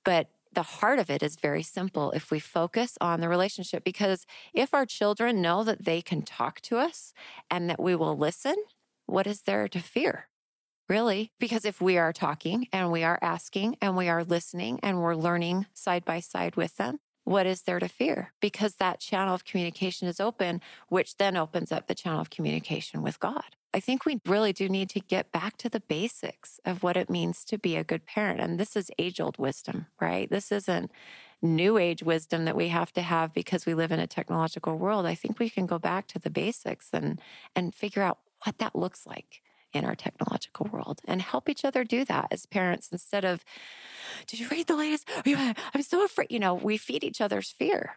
but 0.05 0.29
the 0.53 0.63
heart 0.63 0.99
of 0.99 1.11
it 1.11 1.23
is 1.23 1.37
very 1.37 1.63
simple 1.63 2.13
if 2.13 2.31
we 2.31 2.41
focus 2.41 2.99
on 3.01 3.21
the 3.21 3.29
relationship. 3.29 3.85
Because 3.85 4.27
if 4.55 4.75
our 4.75 4.87
children 4.87 5.43
know 5.43 5.65
that 5.65 5.85
they 5.85 6.03
can 6.03 6.23
talk 6.23 6.61
to 6.63 6.79
us 6.79 7.13
and 7.51 7.71
that 7.71 7.81
we 7.83 7.95
will 7.97 8.17
listen, 8.17 8.57
what 9.07 9.27
is 9.27 9.43
there 9.43 9.69
to 9.69 9.81
fear? 9.81 10.29
Really? 10.91 11.31
Because 11.39 11.65
if 11.65 11.81
we 11.81 11.99
are 11.99 12.13
talking 12.13 12.67
and 12.73 12.91
we 12.91 13.05
are 13.05 13.21
asking 13.23 13.77
and 13.81 13.97
we 13.97 14.09
are 14.09 14.25
listening 14.25 14.81
and 14.83 15.01
we're 15.01 15.15
learning 15.15 15.67
side 15.73 16.05
by 16.05 16.19
side 16.19 16.57
with 16.57 16.79
them, 16.79 16.99
what 17.23 17.47
is 17.47 17.63
there 17.63 17.79
to 17.79 17.87
fear? 17.87 18.33
Because 18.41 18.75
that 18.75 18.99
channel 18.99 19.33
of 19.33 19.45
communication 19.45 20.09
is 20.09 20.19
open, 20.19 20.61
which 20.89 21.17
then 21.19 21.37
opens 21.37 21.71
up 21.71 21.87
the 21.87 21.95
channel 21.95 22.21
of 22.21 22.31
communication 22.31 23.03
with 23.03 23.21
God. 23.21 23.55
I 23.73 23.79
think 23.79 24.05
we 24.05 24.21
really 24.27 24.53
do 24.53 24.69
need 24.69 24.91
to 24.91 24.99
get 24.99 25.31
back 25.31 25.57
to 25.59 25.69
the 25.69 25.79
basics 25.79 26.59
of 26.65 26.83
what 26.83 26.97
it 26.97 27.09
means 27.09 27.45
to 27.45 27.57
be 27.57 27.77
a 27.77 27.85
good 27.85 28.05
parent. 28.05 28.41
And 28.41 28.59
this 28.59 28.75
is 28.75 28.91
age 28.99 29.21
old 29.21 29.39
wisdom, 29.39 29.87
right? 30.01 30.29
This 30.29 30.51
isn't 30.51 30.91
new 31.41 31.79
age 31.79 32.03
wisdom 32.03 32.47
that 32.47 32.57
we 32.57 32.67
have 32.67 32.93
to 32.95 33.03
have 33.03 33.33
because 33.33 33.65
we 33.65 33.75
live 33.75 33.93
in 33.93 34.01
a 34.01 34.09
technological 34.09 34.77
world. 34.77 35.07
I 35.07 35.15
think 35.15 35.39
we 35.39 35.51
can 35.51 35.67
go 35.67 35.79
back 35.79 36.09
to 36.09 36.19
the 36.19 36.31
basics 36.31 36.89
and, 36.93 37.21
and 37.55 37.73
figure 37.73 38.03
out 38.03 38.19
what 38.43 38.59
that 38.59 38.75
looks 38.75 39.07
like 39.07 39.41
in 39.73 39.85
our 39.85 39.95
technological 39.95 40.69
world 40.73 41.01
and 41.07 41.23
help 41.23 41.49
each 41.49 41.65
other 41.65 41.85
do 41.85 42.05
that 42.05 42.29
as 42.31 42.47
parents 42.47 42.89
instead 42.91 43.25
of, 43.25 43.45
did 44.27 44.41
you 44.41 44.49
read 44.49 44.67
the 44.67 44.77
latest? 44.77 45.09
Uh, 45.27 45.55
I'm 45.75 45.83
so 45.83 46.05
afraid. 46.05 46.29
You 46.31 46.39
know, 46.39 46.55
we 46.55 46.77
feed 46.77 47.05
each 47.05 47.21
other's 47.21 47.51
fear 47.51 47.97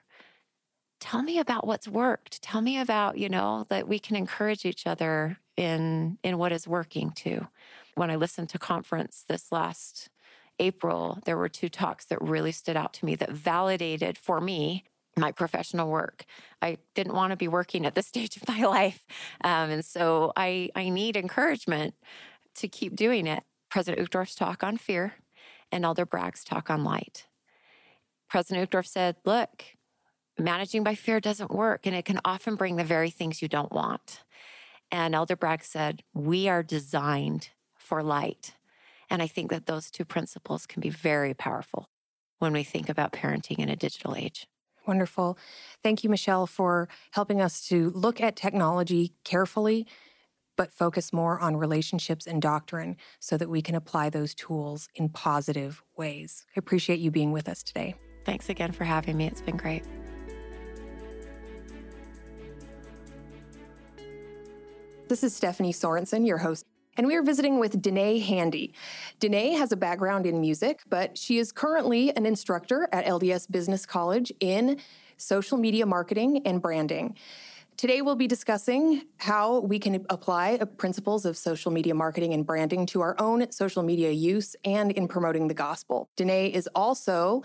tell 0.99 1.21
me 1.21 1.37
about 1.37 1.67
what's 1.67 1.85
worked 1.85 2.41
tell 2.41 2.61
me 2.61 2.79
about 2.79 3.17
you 3.17 3.27
know 3.27 3.65
that 3.67 3.89
we 3.89 3.99
can 3.99 4.15
encourage 4.15 4.63
each 4.63 4.87
other 4.87 5.37
in 5.57 6.17
in 6.23 6.37
what 6.37 6.51
is 6.51 6.67
working 6.67 7.11
too. 7.11 7.47
When 7.95 8.09
I 8.09 8.15
listened 8.15 8.49
to 8.49 8.59
conference 8.59 9.23
this 9.27 9.51
last 9.51 10.09
April, 10.59 11.19
there 11.25 11.37
were 11.37 11.49
two 11.49 11.69
talks 11.69 12.05
that 12.05 12.21
really 12.21 12.51
stood 12.51 12.77
out 12.77 12.93
to 12.93 13.05
me 13.05 13.15
that 13.15 13.31
validated 13.31 14.17
for 14.17 14.39
me 14.39 14.83
my 15.15 15.31
professional 15.31 15.89
work. 15.89 16.25
I 16.61 16.77
didn't 16.95 17.13
want 17.13 17.31
to 17.31 17.37
be 17.37 17.47
working 17.47 17.85
at 17.85 17.95
this 17.95 18.07
stage 18.13 18.37
of 18.37 18.47
my 18.47 18.63
life, 18.65 19.05
um, 19.43 19.69
and 19.69 19.85
so 19.85 20.33
I 20.35 20.69
I 20.75 20.89
need 20.89 21.15
encouragement 21.15 21.95
to 22.55 22.67
keep 22.67 22.95
doing 22.95 23.27
it. 23.27 23.43
President 23.69 24.07
Uchtdorf's 24.07 24.35
talk 24.35 24.63
on 24.63 24.77
fear, 24.77 25.15
and 25.71 25.85
Elder 25.85 26.05
Bragg's 26.05 26.43
talk 26.43 26.69
on 26.69 26.83
light. 26.83 27.25
President 28.29 28.69
Uchtdorf 28.69 28.87
said, 28.87 29.17
"Look." 29.25 29.65
Managing 30.39 30.83
by 30.83 30.95
fear 30.95 31.19
doesn't 31.19 31.51
work, 31.51 31.85
and 31.85 31.95
it 31.95 32.05
can 32.05 32.19
often 32.25 32.55
bring 32.55 32.75
the 32.75 32.83
very 32.83 33.11
things 33.11 33.43
you 33.43 33.47
don't 33.47 33.71
want. 33.71 34.23
And 34.93 35.15
Elder 35.15 35.35
Bragg 35.35 35.63
said, 35.63 36.03
We 36.13 36.47
are 36.47 36.61
designed 36.61 37.49
for 37.75 38.03
light. 38.03 38.53
And 39.09 39.23
I 39.23 39.27
think 39.27 39.49
that 39.49 39.65
those 39.65 39.89
two 39.89 40.05
principles 40.05 40.67
can 40.67 40.81
be 40.81 40.89
very 40.89 41.33
powerful 41.33 41.89
when 42.37 42.53
we 42.53 42.63
think 42.63 42.89
about 42.89 43.11
parenting 43.11 43.57
in 43.57 43.69
a 43.69 43.75
digital 43.75 44.15
age. 44.15 44.47
Wonderful. 44.85 45.37
Thank 45.81 46.03
you, 46.03 46.09
Michelle, 46.09 46.45
for 46.45 46.89
helping 47.11 47.39
us 47.41 47.65
to 47.67 47.89
look 47.91 48.19
at 48.19 48.35
technology 48.35 49.13
carefully, 49.23 49.87
but 50.57 50.71
focus 50.71 51.13
more 51.13 51.39
on 51.39 51.55
relationships 51.55 52.27
and 52.27 52.41
doctrine 52.41 52.97
so 53.19 53.37
that 53.37 53.49
we 53.49 53.61
can 53.61 53.75
apply 53.75 54.09
those 54.09 54.35
tools 54.35 54.89
in 54.95 55.09
positive 55.09 55.81
ways. 55.95 56.45
I 56.49 56.59
appreciate 56.59 56.99
you 56.99 57.11
being 57.11 57.31
with 57.31 57.47
us 57.47 57.63
today. 57.63 57.95
Thanks 58.25 58.49
again 58.49 58.71
for 58.71 58.83
having 58.83 59.17
me. 59.17 59.25
It's 59.27 59.41
been 59.41 59.57
great. 59.57 59.83
This 65.07 65.23
is 65.23 65.35
Stephanie 65.35 65.73
Sorensen, 65.73 66.25
your 66.25 66.39
host 66.39 66.65
and 66.97 67.07
we 67.07 67.15
are 67.15 67.23
visiting 67.23 67.59
with 67.59 67.81
Danae 67.81 68.19
Handy. 68.19 68.73
Danae 69.19 69.51
has 69.51 69.71
a 69.71 69.77
background 69.77 70.25
in 70.25 70.39
music, 70.39 70.81
but 70.89 71.17
she 71.17 71.37
is 71.37 71.51
currently 71.51 72.15
an 72.15 72.25
instructor 72.25 72.87
at 72.91 73.05
LDS 73.05 73.49
Business 73.49 73.85
College 73.85 74.31
in 74.39 74.79
social 75.17 75.57
media 75.57 75.85
marketing 75.85 76.41
and 76.45 76.61
branding. 76.61 77.15
Today, 77.75 78.03
we'll 78.03 78.15
be 78.15 78.27
discussing 78.27 79.01
how 79.17 79.59
we 79.61 79.79
can 79.79 80.05
apply 80.09 80.59
principles 80.77 81.25
of 81.25 81.35
social 81.35 81.71
media 81.71 81.95
marketing 81.95 82.31
and 82.33 82.45
branding 82.45 82.85
to 82.87 83.01
our 83.01 83.15
own 83.19 83.51
social 83.51 83.81
media 83.81 84.11
use 84.11 84.55
and 84.63 84.91
in 84.91 85.07
promoting 85.07 85.47
the 85.47 85.55
gospel. 85.55 86.07
Danae 86.15 86.53
is 86.53 86.69
also 86.75 87.41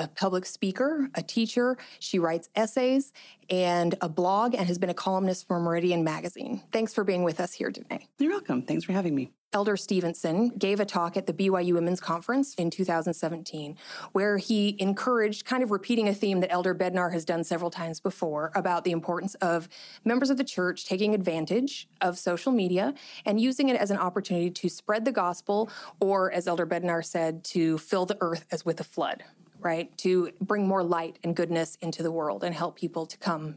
a 0.00 0.08
public 0.08 0.46
speaker, 0.46 1.10
a 1.14 1.22
teacher. 1.22 1.76
She 1.98 2.18
writes 2.18 2.48
essays 2.56 3.12
and 3.50 3.94
a 4.00 4.08
blog 4.08 4.54
and 4.54 4.66
has 4.66 4.78
been 4.78 4.90
a 4.90 4.94
columnist 4.94 5.46
for 5.46 5.60
Meridian 5.60 6.02
Magazine. 6.02 6.62
Thanks 6.72 6.94
for 6.94 7.04
being 7.04 7.22
with 7.22 7.38
us 7.38 7.52
here 7.52 7.70
today. 7.70 8.08
You're 8.18 8.30
welcome. 8.30 8.62
Thanks 8.62 8.84
for 8.84 8.92
having 8.92 9.14
me. 9.14 9.30
Elder 9.52 9.76
Stevenson 9.76 10.50
gave 10.50 10.78
a 10.78 10.84
talk 10.84 11.16
at 11.16 11.26
the 11.26 11.32
BYU 11.32 11.74
Women's 11.74 12.00
Conference 12.00 12.54
in 12.54 12.70
2017 12.70 13.76
where 14.12 14.38
he 14.38 14.76
encouraged, 14.78 15.44
kind 15.44 15.64
of 15.64 15.72
repeating 15.72 16.08
a 16.08 16.14
theme 16.14 16.38
that 16.40 16.52
Elder 16.52 16.72
Bednar 16.72 17.12
has 17.12 17.24
done 17.24 17.42
several 17.42 17.68
times 17.70 17.98
before, 17.98 18.52
about 18.54 18.84
the 18.84 18.92
importance 18.92 19.34
of 19.36 19.68
members 20.04 20.30
of 20.30 20.36
the 20.36 20.44
church 20.44 20.86
taking 20.86 21.14
advantage 21.14 21.88
of 22.00 22.16
social 22.16 22.52
media 22.52 22.94
and 23.26 23.40
using 23.40 23.68
it 23.68 23.76
as 23.76 23.90
an 23.90 23.98
opportunity 23.98 24.50
to 24.50 24.68
spread 24.68 25.04
the 25.04 25.12
gospel, 25.12 25.68
or 25.98 26.30
as 26.30 26.46
Elder 26.46 26.66
Bednar 26.66 27.04
said, 27.04 27.42
to 27.42 27.76
fill 27.78 28.06
the 28.06 28.16
earth 28.20 28.46
as 28.52 28.64
with 28.64 28.78
a 28.78 28.84
flood 28.84 29.24
right? 29.60 29.96
To 29.98 30.30
bring 30.40 30.66
more 30.66 30.82
light 30.82 31.18
and 31.22 31.34
goodness 31.34 31.76
into 31.80 32.02
the 32.02 32.10
world 32.10 32.44
and 32.44 32.54
help 32.54 32.76
people 32.76 33.06
to 33.06 33.18
come 33.18 33.56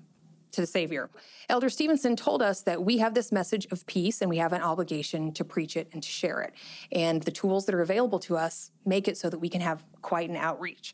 to 0.53 0.61
the 0.61 0.67
Savior. 0.67 1.09
Elder 1.49 1.69
Stevenson 1.69 2.15
told 2.15 2.41
us 2.41 2.61
that 2.61 2.83
we 2.83 2.99
have 2.99 3.13
this 3.13 3.31
message 3.31 3.67
of 3.71 3.85
peace 3.87 4.21
and 4.21 4.29
we 4.29 4.37
have 4.37 4.53
an 4.53 4.61
obligation 4.61 5.33
to 5.33 5.43
preach 5.43 5.75
it 5.75 5.89
and 5.91 6.01
to 6.01 6.09
share 6.09 6.41
it. 6.41 6.53
And 6.91 7.21
the 7.23 7.31
tools 7.31 7.65
that 7.65 7.75
are 7.75 7.81
available 7.81 8.19
to 8.19 8.37
us 8.37 8.71
make 8.85 9.07
it 9.07 9.17
so 9.17 9.29
that 9.29 9.39
we 9.39 9.49
can 9.49 9.61
have 9.61 9.83
quite 10.01 10.29
an 10.29 10.35
outreach. 10.35 10.93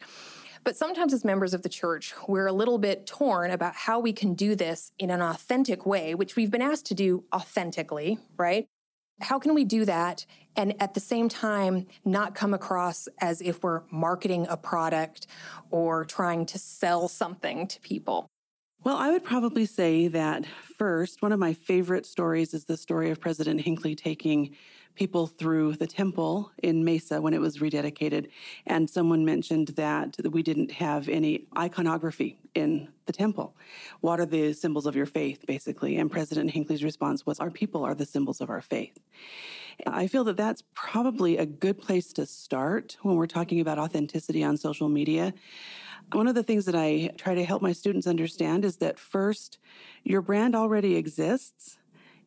But 0.64 0.76
sometimes, 0.76 1.14
as 1.14 1.24
members 1.24 1.54
of 1.54 1.62
the 1.62 1.70
church, 1.70 2.14
we're 2.28 2.48
a 2.48 2.54
little 2.54 2.78
bit 2.78 3.06
torn 3.06 3.52
about 3.52 3.76
how 3.76 4.00
we 4.00 4.12
can 4.12 4.34
do 4.34 4.56
this 4.56 4.92
in 5.00 5.10
an 5.10 5.22
authentic 5.22 5.86
way, 5.86 6.16
which 6.16 6.36
we've 6.36 6.52
been 6.52 6.62
asked 6.62 6.86
to 6.88 6.94
do 6.94 7.24
authentically, 7.34 8.20
right? 8.38 8.68
How 9.22 9.40
can 9.40 9.54
we 9.54 9.64
do 9.64 9.86
that 9.86 10.26
and 10.60 10.76
at 10.82 10.94
the 10.94 11.00
same 11.00 11.30
time 11.30 11.88
not 12.04 12.36
come 12.36 12.54
across 12.54 13.08
as 13.20 13.42
if 13.42 13.64
we're 13.64 13.82
marketing 13.92 14.46
a 14.50 14.58
product 14.58 15.26
or 15.72 16.04
trying 16.04 16.46
to 16.46 16.60
sell 16.60 17.08
something 17.08 17.66
to 17.66 17.80
people? 17.80 18.28
Well, 18.84 18.98
I 18.98 19.10
would 19.10 19.24
probably 19.24 19.66
say 19.66 20.10
that 20.10 20.46
first, 20.78 21.22
one 21.22 21.32
of 21.32 21.40
my 21.40 21.54
favorite 21.54 22.06
stories 22.06 22.54
is 22.54 22.66
the 22.66 22.76
story 22.76 23.10
of 23.10 23.22
President 23.22 23.62
Hinckley 23.62 23.96
taking 23.96 24.54
people 25.00 25.28
through 25.28 25.72
the 25.78 25.88
temple 25.88 26.52
in 26.62 26.84
Mesa 26.84 27.22
when 27.22 27.34
it 27.34 27.40
was 27.40 27.60
rededicated. 27.60 28.28
And 28.68 28.90
someone 28.90 29.24
mentioned 29.24 29.70
that 29.70 30.18
we 30.30 30.44
didn't 30.44 30.72
have 30.74 31.08
any 31.08 31.46
iconography 31.58 32.38
in 32.54 32.90
the 33.06 33.14
temple. 33.14 33.56
What 34.02 34.20
are 34.20 34.26
the 34.26 34.52
symbols 34.52 34.86
of 34.86 34.98
your 34.98 35.06
faith, 35.06 35.46
basically? 35.48 35.96
And 35.96 36.12
President 36.12 36.52
Hinckley's 36.52 36.84
response 36.84 37.26
was, 37.26 37.40
Our 37.40 37.50
people 37.50 37.86
are 37.86 37.96
the 37.96 38.06
symbols 38.06 38.42
of 38.42 38.50
our 38.50 38.62
faith. 38.62 39.00
I 39.88 40.08
feel 40.08 40.26
that 40.26 40.36
that's 40.36 40.64
probably 40.74 41.38
a 41.38 41.46
good 41.46 41.80
place 41.80 42.12
to 42.14 42.26
start 42.26 42.98
when 43.02 43.16
we're 43.16 43.26
talking 43.26 43.62
about 43.62 43.80
authenticity 43.80 44.44
on 44.44 44.58
social 44.58 44.90
media. 44.90 45.34
One 46.12 46.28
of 46.28 46.36
the 46.36 46.44
things 46.44 46.66
that 46.66 46.76
I 46.76 47.12
try 47.18 47.36
to 47.36 47.46
help 47.46 47.62
my 47.62 47.72
students 47.72 48.06
understand 48.06 48.66
is 48.66 48.78
that 48.78 49.00
first, 49.00 49.60
your 50.04 50.22
brand 50.22 50.56
already 50.56 50.98
exists 50.98 51.79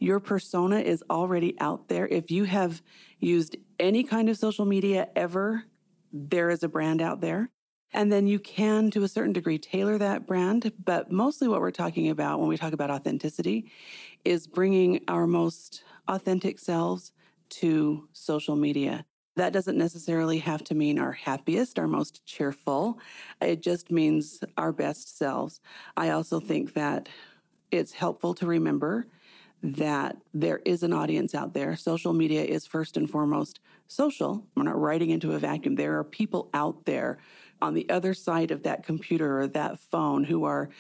your 0.02 0.18
persona 0.18 0.80
is 0.80 1.02
already 1.08 1.54
out 1.60 1.88
there. 1.88 2.08
If 2.08 2.30
you 2.30 2.44
have 2.44 2.82
used 3.20 3.56
any 3.78 4.02
kind 4.02 4.28
of 4.28 4.36
social 4.36 4.64
media 4.64 5.08
ever, 5.14 5.64
there 6.12 6.50
is 6.50 6.64
a 6.64 6.68
brand 6.68 7.00
out 7.00 7.20
there. 7.20 7.50
And 7.92 8.10
then 8.10 8.26
you 8.26 8.40
can, 8.40 8.90
to 8.92 9.04
a 9.04 9.08
certain 9.08 9.32
degree, 9.32 9.58
tailor 9.58 9.98
that 9.98 10.26
brand. 10.26 10.72
But 10.82 11.12
mostly 11.12 11.46
what 11.46 11.60
we're 11.60 11.70
talking 11.70 12.08
about 12.08 12.40
when 12.40 12.48
we 12.48 12.56
talk 12.56 12.72
about 12.72 12.90
authenticity 12.90 13.70
is 14.24 14.46
bringing 14.48 15.04
our 15.06 15.26
most 15.26 15.84
authentic 16.08 16.58
selves 16.58 17.12
to 17.50 18.08
social 18.12 18.56
media. 18.56 19.04
That 19.36 19.52
doesn't 19.52 19.78
necessarily 19.78 20.38
have 20.38 20.64
to 20.64 20.74
mean 20.74 20.98
our 20.98 21.12
happiest, 21.12 21.78
our 21.78 21.86
most 21.86 22.26
cheerful. 22.26 22.98
It 23.40 23.62
just 23.62 23.90
means 23.90 24.42
our 24.56 24.72
best 24.72 25.16
selves. 25.16 25.60
I 25.96 26.10
also 26.10 26.40
think 26.40 26.74
that 26.74 27.08
it's 27.70 27.92
helpful 27.92 28.34
to 28.34 28.46
remember 28.46 29.06
that 29.62 30.16
there 30.35 30.61
is 30.64 30.83
an 30.83 30.92
audience 30.92 31.35
out 31.35 31.55
there. 31.55 31.77
Social 31.77 32.12
media 32.12 32.42
is 32.42 32.66
first 32.66 32.96
and 32.96 33.09
foremost 33.09 33.61
social. 33.87 34.44
We're 34.57 34.64
not 34.64 34.81
writing 34.81 35.11
into 35.11 35.33
a 35.33 35.38
vacuum. 35.38 35.77
There 35.77 35.98
are 35.98 36.05
people 36.05 36.51
out 36.53 36.85
there 36.85 37.18
on 37.61 37.75
the 37.75 37.88
other 37.88 38.12
side 38.12 38.51
of 38.51 38.64
that 38.64 38.85
computer 38.85 39.40
or 39.40 39.46
that 39.48 39.79
phone 39.79 40.25
who 40.25 40.44
are 40.44 40.70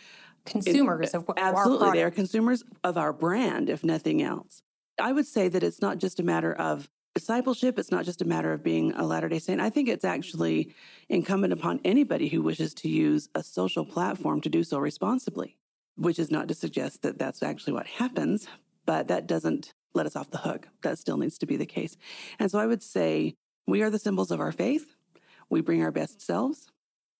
consumers 0.44 1.14
of 1.14 1.24
absolutely 1.36 1.90
they 1.92 2.02
are 2.02 2.10
consumers 2.10 2.64
of 2.82 2.96
our 2.96 3.12
brand, 3.12 3.70
if 3.70 3.84
nothing 3.84 4.20
else. 4.20 4.62
I 5.00 5.12
would 5.12 5.26
say 5.26 5.48
that 5.48 5.62
it's 5.62 5.80
not 5.80 5.98
just 5.98 6.18
a 6.18 6.24
matter 6.24 6.52
of 6.52 6.88
discipleship. 7.14 7.78
It's 7.78 7.90
not 7.90 8.04
just 8.04 8.22
a 8.22 8.24
matter 8.24 8.52
of 8.52 8.62
being 8.62 8.92
a 8.94 9.04
Latter 9.04 9.28
day 9.28 9.38
Saint. 9.38 9.60
I 9.60 9.70
think 9.70 9.88
it's 9.88 10.04
actually 10.04 10.74
incumbent 11.08 11.52
upon 11.52 11.80
anybody 11.84 12.28
who 12.28 12.42
wishes 12.42 12.74
to 12.74 12.88
use 12.88 13.28
a 13.34 13.42
social 13.42 13.84
platform 13.84 14.40
to 14.40 14.48
do 14.48 14.64
so 14.64 14.78
responsibly, 14.78 15.56
which 15.96 16.18
is 16.18 16.30
not 16.30 16.48
to 16.48 16.54
suggest 16.54 17.02
that 17.02 17.18
that's 17.18 17.42
actually 17.42 17.74
what 17.74 17.86
happens, 17.86 18.48
but 18.84 19.08
that 19.08 19.26
doesn't 19.26 19.74
let 19.94 20.06
us 20.06 20.16
off 20.16 20.30
the 20.30 20.38
hook. 20.38 20.68
That 20.82 20.98
still 20.98 21.16
needs 21.16 21.38
to 21.38 21.46
be 21.46 21.56
the 21.56 21.66
case. 21.66 21.96
And 22.38 22.50
so 22.50 22.58
I 22.58 22.66
would 22.66 22.82
say 22.82 23.34
we 23.66 23.82
are 23.82 23.90
the 23.90 23.98
symbols 23.98 24.30
of 24.30 24.40
our 24.40 24.52
faith. 24.52 24.94
We 25.50 25.60
bring 25.60 25.82
our 25.82 25.92
best 25.92 26.20
selves 26.20 26.68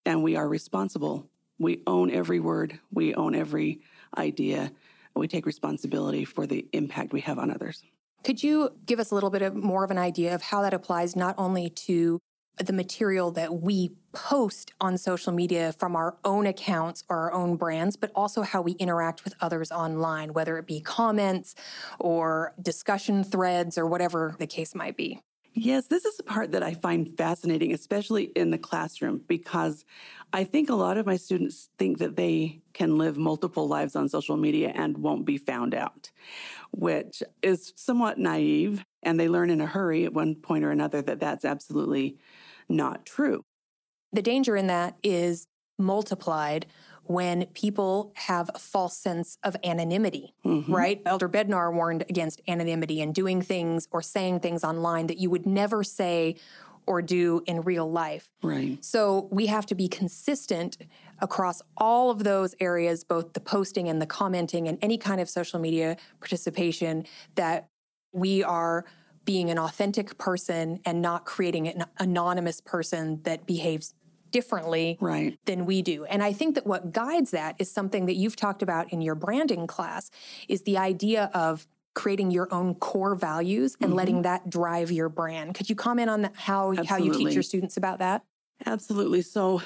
and 0.05 0.22
we 0.22 0.37
are 0.37 0.48
responsible. 0.48 1.29
We 1.59 1.83
own 1.87 2.11
every 2.11 2.40
word, 2.40 2.81
we 2.90 3.14
own 3.14 3.35
every 3.35 3.81
idea. 4.16 4.72
We 5.14 5.29
take 5.29 5.44
responsibility 5.44 6.25
for 6.25 6.46
the 6.46 6.66
impact 6.72 7.12
we 7.12 7.20
have 7.20 7.38
on 7.38 7.51
others. 7.51 7.83
Could 8.25 8.42
you 8.42 8.70
give 8.87 8.98
us 8.98 9.11
a 9.11 9.14
little 9.14 9.31
bit 9.31 9.42
of 9.42 9.55
more 9.55 9.85
of 9.85 9.90
an 9.90 9.98
idea 9.98 10.35
of 10.35 10.42
how 10.42 10.62
that 10.62 10.72
applies 10.72 11.14
not 11.14 11.35
only 11.37 11.68
to 11.70 12.20
the 12.58 12.72
material 12.72 13.30
that 13.32 13.54
we 13.54 13.92
post 14.12 14.72
on 14.80 14.98
social 14.98 15.32
media 15.32 15.72
from 15.72 15.96
our 15.96 16.16
own 16.24 16.46
accounts 16.46 17.02
or 17.08 17.18
our 17.18 17.32
own 17.32 17.56
brands, 17.56 17.96
but 17.96 18.10
also 18.14 18.42
how 18.42 18.60
we 18.60 18.72
interact 18.72 19.24
with 19.24 19.34
others 19.40 19.72
online, 19.72 20.32
whether 20.32 20.58
it 20.58 20.66
be 20.66 20.80
comments 20.80 21.54
or 21.98 22.54
discussion 22.60 23.24
threads 23.24 23.78
or 23.78 23.86
whatever 23.86 24.36
the 24.38 24.46
case 24.46 24.74
might 24.74 24.96
be. 24.96 25.20
Yes, 25.54 25.86
this 25.88 26.06
is 26.06 26.16
the 26.16 26.22
part 26.22 26.52
that 26.52 26.62
I 26.62 26.72
find 26.72 27.14
fascinating, 27.16 27.74
especially 27.74 28.24
in 28.24 28.50
the 28.50 28.58
classroom, 28.58 29.22
because 29.26 29.84
I 30.32 30.44
think 30.44 30.70
a 30.70 30.74
lot 30.74 30.96
of 30.96 31.04
my 31.04 31.16
students 31.16 31.68
think 31.78 31.98
that 31.98 32.16
they 32.16 32.62
can 32.72 32.96
live 32.96 33.18
multiple 33.18 33.68
lives 33.68 33.94
on 33.94 34.08
social 34.08 34.38
media 34.38 34.72
and 34.74 34.96
won't 34.96 35.26
be 35.26 35.36
found 35.36 35.74
out, 35.74 36.10
which 36.70 37.22
is 37.42 37.74
somewhat 37.76 38.18
naive. 38.18 38.82
And 39.02 39.20
they 39.20 39.28
learn 39.28 39.50
in 39.50 39.60
a 39.60 39.66
hurry 39.66 40.06
at 40.06 40.14
one 40.14 40.36
point 40.36 40.64
or 40.64 40.70
another 40.70 41.02
that 41.02 41.20
that's 41.20 41.44
absolutely 41.44 42.16
not 42.68 43.07
true. 43.07 43.42
The 44.12 44.22
danger 44.22 44.57
in 44.57 44.66
that 44.66 44.96
is 45.03 45.46
multiplied 45.79 46.66
when 47.05 47.46
people 47.46 48.12
have 48.14 48.51
a 48.55 48.59
false 48.59 48.96
sense 48.96 49.37
of 49.42 49.57
anonymity, 49.64 50.35
mm-hmm. 50.44 50.72
right? 50.72 51.03
Elder 51.05 51.29
Bednar 51.29 51.72
warned 51.72 52.05
against 52.09 52.40
anonymity 52.46 53.01
and 53.01 53.14
doing 53.14 53.42
things 53.42 53.88
or 53.90 54.01
saying 54.03 54.40
things 54.40 54.62
online 54.62 55.09
that 55.09 55.18
you 55.18 55.29
would 55.29 55.46
never 55.46 55.83
say 55.83 56.37
or 56.87 57.03
do 57.03 57.42
in 57.46 57.62
real 57.62 57.90
life. 57.90 58.31
Right. 58.42 58.85
So 58.85 59.29
we 59.31 59.46
have 59.46 59.66
to 59.66 59.75
be 59.75 59.88
consistent 59.88 60.79
across 61.20 61.62
all 61.77 62.11
of 62.11 62.25
those 62.25 62.55
areas, 62.61 63.05
both 63.05 63.33
the 63.35 63.40
posting 63.40 63.88
and 63.88 64.03
the 64.03 64.07
commenting 64.07 64.66
and 64.66 64.79
any 64.83 64.98
kind 64.98 65.20
of 65.20 65.29
social 65.29 65.61
media 65.61 65.96
participation, 66.20 67.05
that 67.37 67.68
we 68.12 68.42
are 68.42 68.85
being 69.24 69.50
an 69.50 69.58
authentic 69.58 70.18
person 70.18 70.80
and 70.85 71.00
not 71.00 71.24
creating 71.24 71.68
an 71.68 71.85
anonymous 71.98 72.61
person 72.61 73.20
that 73.22 73.46
behaves 73.46 73.94
differently 74.30 74.96
right. 75.00 75.38
than 75.44 75.66
we 75.66 75.82
do. 75.82 76.04
And 76.04 76.22
I 76.22 76.32
think 76.32 76.54
that 76.56 76.66
what 76.66 76.92
guides 76.92 77.30
that 77.32 77.54
is 77.58 77.70
something 77.70 78.06
that 78.06 78.14
you've 78.14 78.37
talked 78.37 78.62
about 78.62 78.92
in 78.92 79.02
your 79.02 79.14
branding 79.14 79.66
class 79.66 80.11
is 80.48 80.62
the 80.62 80.78
idea 80.78 81.30
of 81.35 81.66
creating 81.94 82.30
your 82.30 82.52
own 82.52 82.74
core 82.74 83.14
values 83.14 83.76
and 83.80 83.90
mm-hmm. 83.90 83.96
letting 83.96 84.22
that 84.22 84.48
drive 84.48 84.90
your 84.90 85.11
brand. 85.11 85.54
Could 85.54 85.68
you 85.68 85.76
comment 85.76 86.08
on 86.08 86.22
that, 86.22 86.32
how 86.35 86.70
Absolutely. 86.70 86.87
how 86.87 86.96
you 86.96 87.12
teach 87.12 87.35
your 87.35 87.42
students 87.42 87.76
about 87.76 87.98
that? 87.98 88.22
Absolutely. 88.64 89.22
So, 89.22 89.61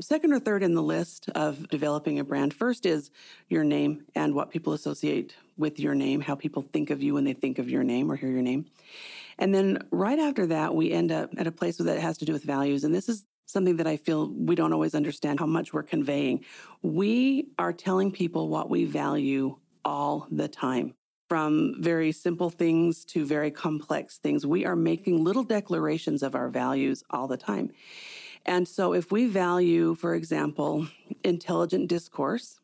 second 0.00 0.32
or 0.32 0.40
third 0.40 0.62
in 0.62 0.74
the 0.74 0.82
list 0.82 1.28
of 1.30 1.68
developing 1.68 2.18
a 2.18 2.24
brand, 2.24 2.54
first 2.54 2.86
is 2.86 3.10
your 3.48 3.64
name 3.64 4.04
and 4.14 4.34
what 4.34 4.50
people 4.50 4.72
associate 4.72 5.34
with 5.56 5.78
your 5.80 5.94
name, 5.94 6.20
how 6.20 6.34
people 6.34 6.62
think 6.62 6.90
of 6.90 7.02
you 7.02 7.14
when 7.14 7.24
they 7.24 7.32
think 7.32 7.58
of 7.58 7.68
your 7.68 7.82
name 7.82 8.10
or 8.10 8.16
hear 8.16 8.30
your 8.30 8.42
name. 8.42 8.66
And 9.38 9.54
then 9.54 9.86
right 9.90 10.18
after 10.18 10.46
that, 10.46 10.74
we 10.74 10.90
end 10.92 11.12
up 11.12 11.30
at 11.36 11.46
a 11.46 11.52
place 11.52 11.76
that 11.76 11.98
has 11.98 12.18
to 12.18 12.24
do 12.24 12.32
with 12.32 12.44
values. 12.44 12.84
And 12.84 12.94
this 12.94 13.08
is 13.08 13.24
something 13.46 13.76
that 13.76 13.86
I 13.86 13.96
feel 13.96 14.30
we 14.30 14.54
don't 14.54 14.72
always 14.72 14.94
understand 14.94 15.40
how 15.40 15.46
much 15.46 15.72
we're 15.72 15.82
conveying. 15.82 16.44
We 16.82 17.48
are 17.58 17.72
telling 17.72 18.12
people 18.12 18.48
what 18.48 18.68
we 18.68 18.84
value 18.84 19.56
all 19.84 20.26
the 20.30 20.48
time. 20.48 20.94
From 21.28 21.74
very 21.80 22.12
simple 22.12 22.48
things 22.48 23.04
to 23.06 23.26
very 23.26 23.50
complex 23.50 24.18
things, 24.18 24.46
we 24.46 24.64
are 24.64 24.76
making 24.76 25.22
little 25.22 25.44
declarations 25.44 26.22
of 26.22 26.34
our 26.34 26.48
values 26.48 27.04
all 27.10 27.28
the 27.28 27.36
time. 27.36 27.70
And 28.46 28.66
so, 28.66 28.92
if 28.92 29.10
we 29.10 29.26
value, 29.26 29.94
for 29.94 30.14
example, 30.14 30.88
intelligent 31.24 31.88
discourse, 31.88 32.60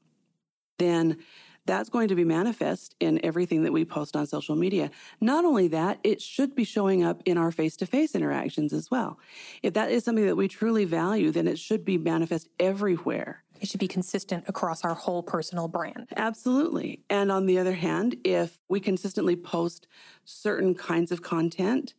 then 0.78 1.18
that's 1.66 1.88
going 1.88 2.08
to 2.08 2.14
be 2.14 2.24
manifest 2.24 2.94
in 3.00 3.24
everything 3.24 3.62
that 3.62 3.72
we 3.72 3.84
post 3.84 4.16
on 4.16 4.26
social 4.26 4.54
media. 4.54 4.90
Not 5.20 5.44
only 5.44 5.68
that, 5.68 5.98
it 6.04 6.20
should 6.20 6.54
be 6.54 6.64
showing 6.64 7.02
up 7.02 7.22
in 7.24 7.38
our 7.38 7.50
face 7.50 7.76
to 7.78 7.86
face 7.86 8.14
interactions 8.14 8.72
as 8.72 8.90
well. 8.90 9.18
If 9.62 9.72
that 9.74 9.90
is 9.90 10.04
something 10.04 10.26
that 10.26 10.36
we 10.36 10.48
truly 10.48 10.84
value, 10.84 11.30
then 11.30 11.48
it 11.48 11.58
should 11.58 11.84
be 11.84 11.96
manifest 11.96 12.48
everywhere. 12.60 13.42
It 13.60 13.68
should 13.68 13.80
be 13.80 13.88
consistent 13.88 14.44
across 14.46 14.84
our 14.84 14.94
whole 14.94 15.22
personal 15.22 15.68
brand. 15.68 16.08
Absolutely. 16.16 17.02
And 17.08 17.32
on 17.32 17.46
the 17.46 17.58
other 17.58 17.72
hand, 17.72 18.16
if 18.24 18.58
we 18.68 18.80
consistently 18.80 19.36
post 19.36 19.86
certain 20.24 20.74
kinds 20.74 21.12
of 21.12 21.22
content, 21.22 21.94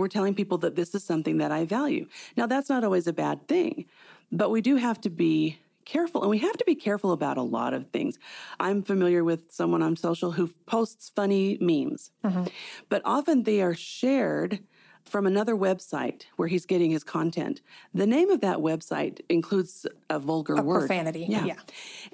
we're 0.00 0.08
telling 0.08 0.34
people 0.34 0.58
that 0.58 0.76
this 0.76 0.94
is 0.94 1.02
something 1.02 1.38
that 1.38 1.50
I 1.50 1.64
value. 1.64 2.06
Now, 2.36 2.46
that's 2.46 2.68
not 2.68 2.84
always 2.84 3.06
a 3.06 3.12
bad 3.12 3.48
thing, 3.48 3.86
but 4.30 4.50
we 4.50 4.60
do 4.60 4.76
have 4.76 5.00
to 5.02 5.10
be 5.10 5.58
careful 5.84 6.20
and 6.20 6.30
we 6.30 6.38
have 6.38 6.56
to 6.56 6.64
be 6.64 6.74
careful 6.74 7.12
about 7.12 7.38
a 7.38 7.42
lot 7.42 7.72
of 7.72 7.88
things. 7.90 8.18
I'm 8.60 8.82
familiar 8.82 9.24
with 9.24 9.52
someone 9.52 9.82
on 9.82 9.96
social 9.96 10.32
who 10.32 10.48
posts 10.66 11.10
funny 11.14 11.56
memes, 11.60 12.10
mm-hmm. 12.24 12.44
but 12.88 13.02
often 13.04 13.44
they 13.44 13.62
are 13.62 13.74
shared 13.74 14.60
from 15.04 15.26
another 15.26 15.54
website 15.54 16.24
where 16.34 16.48
he's 16.48 16.66
getting 16.66 16.90
his 16.90 17.04
content. 17.04 17.62
The 17.94 18.06
name 18.06 18.28
of 18.30 18.40
that 18.40 18.58
website 18.58 19.20
includes 19.28 19.86
a 20.10 20.18
vulgar 20.18 20.56
a 20.56 20.62
word. 20.62 20.88
Profanity. 20.88 21.26
Yeah. 21.28 21.44
yeah. 21.44 21.60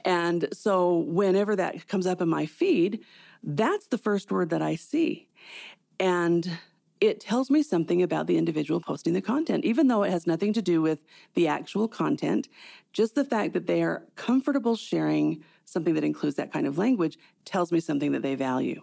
And 0.05 0.49
so 0.53 0.99
whenever 0.99 1.57
that 1.57 1.88
comes 1.88 2.07
up 2.07 2.21
in 2.21 2.29
my 2.29 2.45
feed, 2.45 3.01
that's 3.42 3.87
the 3.87 3.99
first 3.99 4.31
word 4.31 4.51
that 4.51 4.62
I 4.62 4.77
see. 4.77 5.29
And 5.99 6.59
it 7.02 7.18
tells 7.18 7.50
me 7.50 7.64
something 7.64 8.00
about 8.00 8.28
the 8.28 8.38
individual 8.38 8.80
posting 8.80 9.12
the 9.12 9.20
content, 9.20 9.64
even 9.64 9.88
though 9.88 10.04
it 10.04 10.10
has 10.12 10.24
nothing 10.24 10.52
to 10.52 10.62
do 10.62 10.80
with 10.80 11.02
the 11.34 11.48
actual 11.48 11.88
content. 11.88 12.48
Just 12.92 13.16
the 13.16 13.24
fact 13.24 13.54
that 13.54 13.66
they 13.66 13.82
are 13.82 14.04
comfortable 14.14 14.76
sharing 14.76 15.42
something 15.64 15.94
that 15.94 16.04
includes 16.04 16.36
that 16.36 16.52
kind 16.52 16.64
of 16.64 16.78
language 16.78 17.18
tells 17.44 17.72
me 17.72 17.80
something 17.80 18.12
that 18.12 18.22
they 18.22 18.36
value. 18.36 18.82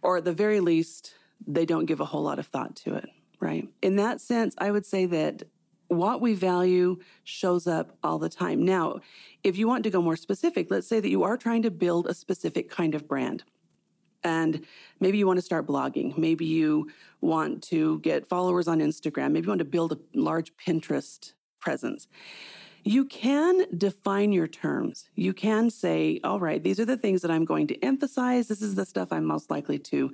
Or 0.00 0.18
at 0.18 0.24
the 0.24 0.32
very 0.32 0.60
least, 0.60 1.14
they 1.44 1.66
don't 1.66 1.86
give 1.86 1.98
a 1.98 2.04
whole 2.04 2.22
lot 2.22 2.38
of 2.38 2.46
thought 2.46 2.76
to 2.76 2.94
it, 2.94 3.08
right? 3.40 3.68
In 3.82 3.96
that 3.96 4.20
sense, 4.20 4.54
I 4.58 4.70
would 4.70 4.86
say 4.86 5.06
that 5.06 5.42
what 5.88 6.20
we 6.20 6.34
value 6.34 6.98
shows 7.24 7.66
up 7.66 7.98
all 8.04 8.20
the 8.20 8.28
time. 8.28 8.64
Now, 8.64 9.00
if 9.42 9.58
you 9.58 9.66
want 9.66 9.82
to 9.84 9.90
go 9.90 10.00
more 10.00 10.16
specific, 10.16 10.70
let's 10.70 10.86
say 10.86 11.00
that 11.00 11.08
you 11.08 11.24
are 11.24 11.36
trying 11.36 11.62
to 11.62 11.72
build 11.72 12.06
a 12.06 12.14
specific 12.14 12.70
kind 12.70 12.94
of 12.94 13.08
brand 13.08 13.42
and 14.22 14.64
maybe 15.00 15.18
you 15.18 15.26
want 15.26 15.38
to 15.38 15.42
start 15.42 15.66
blogging. 15.66 16.16
Maybe 16.16 16.44
you 16.44 16.90
want 17.20 17.62
to 17.64 17.98
get 18.00 18.26
followers 18.26 18.68
on 18.68 18.80
Instagram. 18.80 19.32
Maybe 19.32 19.46
you 19.46 19.50
want 19.50 19.60
to 19.60 19.64
build 19.64 19.92
a 19.92 19.98
large 20.14 20.52
Pinterest 20.56 21.32
presence. 21.60 22.06
You 22.84 23.04
can 23.04 23.66
define 23.76 24.32
your 24.32 24.46
terms. 24.46 25.10
You 25.16 25.32
can 25.32 25.70
say, 25.70 26.20
all 26.22 26.38
right, 26.38 26.62
these 26.62 26.78
are 26.78 26.84
the 26.84 26.96
things 26.96 27.22
that 27.22 27.32
I'm 27.32 27.44
going 27.44 27.66
to 27.66 27.84
emphasize. 27.84 28.46
This 28.46 28.62
is 28.62 28.76
the 28.76 28.86
stuff 28.86 29.08
I'm 29.10 29.24
most 29.24 29.50
likely 29.50 29.80
to 29.80 30.12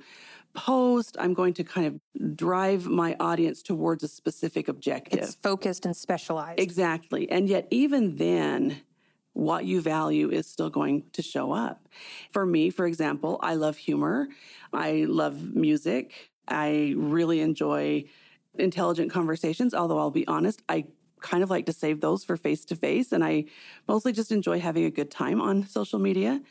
post. 0.55 1.15
I'm 1.19 1.35
going 1.35 1.53
to 1.53 1.63
kind 1.63 1.85
of 1.85 2.35
drive 2.35 2.87
my 2.87 3.15
audience 3.19 3.61
towards 3.61 4.03
a 4.03 4.07
specific 4.07 4.67
objective. 4.67 5.19
It's 5.19 5.35
focused 5.35 5.85
and 5.85 5.95
specialized. 5.95 6.59
Exactly. 6.59 7.29
And 7.29 7.47
yet, 7.47 7.67
even 7.69 8.15
then, 8.15 8.81
what 9.33 9.65
you 9.65 9.81
value 9.81 10.29
is 10.29 10.47
still 10.47 10.69
going 10.69 11.03
to 11.13 11.21
show 11.21 11.51
up. 11.51 11.87
For 12.31 12.45
me, 12.45 12.69
for 12.69 12.85
example, 12.85 13.39
I 13.41 13.55
love 13.55 13.77
humor. 13.77 14.27
I 14.71 15.05
love 15.07 15.55
music. 15.55 16.31
I 16.47 16.93
really 16.95 17.41
enjoy 17.41 18.05
intelligent 18.57 19.11
conversations, 19.11 19.73
although 19.73 19.97
I'll 19.97 20.11
be 20.11 20.27
honest, 20.27 20.61
I 20.69 20.85
kind 21.21 21.41
of 21.41 21.49
like 21.49 21.65
to 21.65 21.73
save 21.73 22.01
those 22.01 22.23
for 22.23 22.37
face 22.37 22.65
to 22.65 22.75
face. 22.75 23.11
And 23.11 23.23
I 23.23 23.45
mostly 23.87 24.11
just 24.11 24.31
enjoy 24.31 24.59
having 24.59 24.85
a 24.85 24.91
good 24.91 25.09
time 25.09 25.41
on 25.41 25.65
social 25.67 25.99
media. 25.99 26.41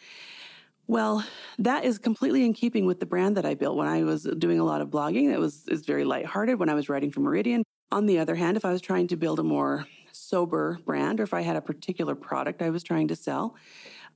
Well, 0.88 1.24
that 1.58 1.84
is 1.84 1.98
completely 1.98 2.44
in 2.44 2.54
keeping 2.54 2.86
with 2.86 2.98
the 2.98 3.06
brand 3.06 3.36
that 3.36 3.46
I 3.46 3.54
built 3.54 3.76
when 3.76 3.86
I 3.86 4.02
was 4.02 4.24
doing 4.24 4.58
a 4.58 4.64
lot 4.64 4.80
of 4.80 4.88
blogging. 4.88 5.30
That 5.30 5.38
was 5.38 5.68
is 5.68 5.84
very 5.86 6.04
lighthearted 6.04 6.58
when 6.58 6.68
I 6.68 6.74
was 6.74 6.88
writing 6.88 7.12
for 7.12 7.20
Meridian. 7.20 7.62
On 7.92 8.06
the 8.06 8.18
other 8.18 8.34
hand, 8.34 8.56
if 8.56 8.64
I 8.64 8.72
was 8.72 8.80
trying 8.80 9.06
to 9.08 9.16
build 9.16 9.38
a 9.38 9.42
more 9.44 9.86
sober 10.22 10.78
brand 10.84 11.20
or 11.20 11.24
if 11.24 11.34
I 11.34 11.42
had 11.42 11.56
a 11.56 11.60
particular 11.60 12.14
product 12.14 12.62
I 12.62 12.70
was 12.70 12.82
trying 12.82 13.08
to 13.08 13.16
sell, 13.16 13.56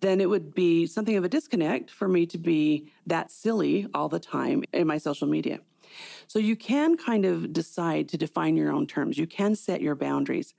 then 0.00 0.20
it 0.20 0.28
would 0.28 0.54
be 0.54 0.86
something 0.86 1.16
of 1.16 1.24
a 1.24 1.28
disconnect 1.28 1.90
for 1.90 2.08
me 2.08 2.26
to 2.26 2.38
be 2.38 2.92
that 3.06 3.30
silly 3.30 3.86
all 3.94 4.08
the 4.08 4.20
time 4.20 4.62
in 4.72 4.86
my 4.86 4.98
social 4.98 5.26
media. 5.26 5.60
So 6.26 6.38
you 6.38 6.56
can 6.56 6.96
kind 6.96 7.24
of 7.24 7.52
decide 7.52 8.08
to 8.10 8.18
define 8.18 8.56
your 8.56 8.72
own 8.72 8.86
terms. 8.86 9.18
You 9.18 9.26
can 9.26 9.54
set 9.54 9.80
your 9.80 9.94
boundaries. 9.94 10.54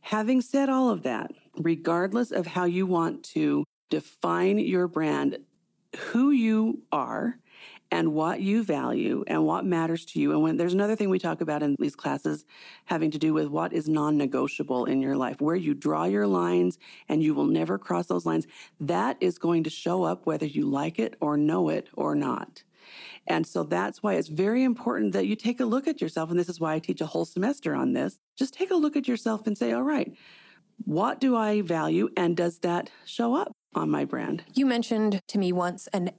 Having 0.00 0.40
said 0.40 0.68
all 0.68 0.90
of 0.90 1.02
that, 1.04 1.32
regardless 1.56 2.32
of 2.32 2.46
how 2.46 2.64
you 2.64 2.86
want 2.86 3.22
to 3.22 3.64
define 3.90 4.58
your 4.58 4.88
brand, 4.88 5.38
who 5.96 6.30
you 6.30 6.82
are 6.90 7.38
and 7.92 8.14
what 8.14 8.40
you 8.40 8.64
value 8.64 9.22
and 9.26 9.44
what 9.44 9.66
matters 9.66 10.06
to 10.06 10.18
you. 10.18 10.32
And 10.32 10.42
when 10.42 10.56
there's 10.56 10.72
another 10.72 10.96
thing 10.96 11.10
we 11.10 11.18
talk 11.18 11.42
about 11.42 11.62
in 11.62 11.76
these 11.78 11.94
classes 11.94 12.46
having 12.86 13.10
to 13.10 13.18
do 13.18 13.34
with 13.34 13.48
what 13.48 13.74
is 13.74 13.86
non 13.86 14.16
negotiable 14.16 14.86
in 14.86 15.02
your 15.02 15.14
life, 15.14 15.42
where 15.42 15.54
you 15.54 15.74
draw 15.74 16.04
your 16.04 16.26
lines 16.26 16.78
and 17.10 17.22
you 17.22 17.34
will 17.34 17.44
never 17.44 17.78
cross 17.78 18.06
those 18.06 18.24
lines, 18.24 18.46
that 18.80 19.18
is 19.20 19.36
going 19.36 19.62
to 19.64 19.70
show 19.70 20.04
up 20.04 20.24
whether 20.24 20.46
you 20.46 20.64
like 20.64 20.98
it 20.98 21.16
or 21.20 21.36
know 21.36 21.68
it 21.68 21.90
or 21.92 22.14
not. 22.14 22.62
And 23.26 23.46
so 23.46 23.62
that's 23.62 24.02
why 24.02 24.14
it's 24.14 24.28
very 24.28 24.64
important 24.64 25.12
that 25.12 25.26
you 25.26 25.36
take 25.36 25.60
a 25.60 25.66
look 25.66 25.86
at 25.86 26.00
yourself. 26.00 26.30
And 26.30 26.40
this 26.40 26.48
is 26.48 26.58
why 26.58 26.72
I 26.72 26.78
teach 26.78 27.02
a 27.02 27.06
whole 27.06 27.26
semester 27.26 27.74
on 27.74 27.92
this. 27.92 28.18
Just 28.36 28.54
take 28.54 28.70
a 28.70 28.74
look 28.74 28.96
at 28.96 29.06
yourself 29.06 29.46
and 29.46 29.56
say, 29.56 29.72
all 29.72 29.82
right, 29.82 30.16
what 30.84 31.20
do 31.20 31.36
I 31.36 31.60
value? 31.60 32.08
And 32.16 32.38
does 32.38 32.60
that 32.60 32.90
show 33.04 33.34
up? 33.34 33.52
on 33.74 33.90
my 33.90 34.04
brand. 34.04 34.44
You 34.54 34.66
mentioned 34.66 35.20
to 35.28 35.38
me 35.38 35.52
once 35.52 35.88
an 35.88 36.10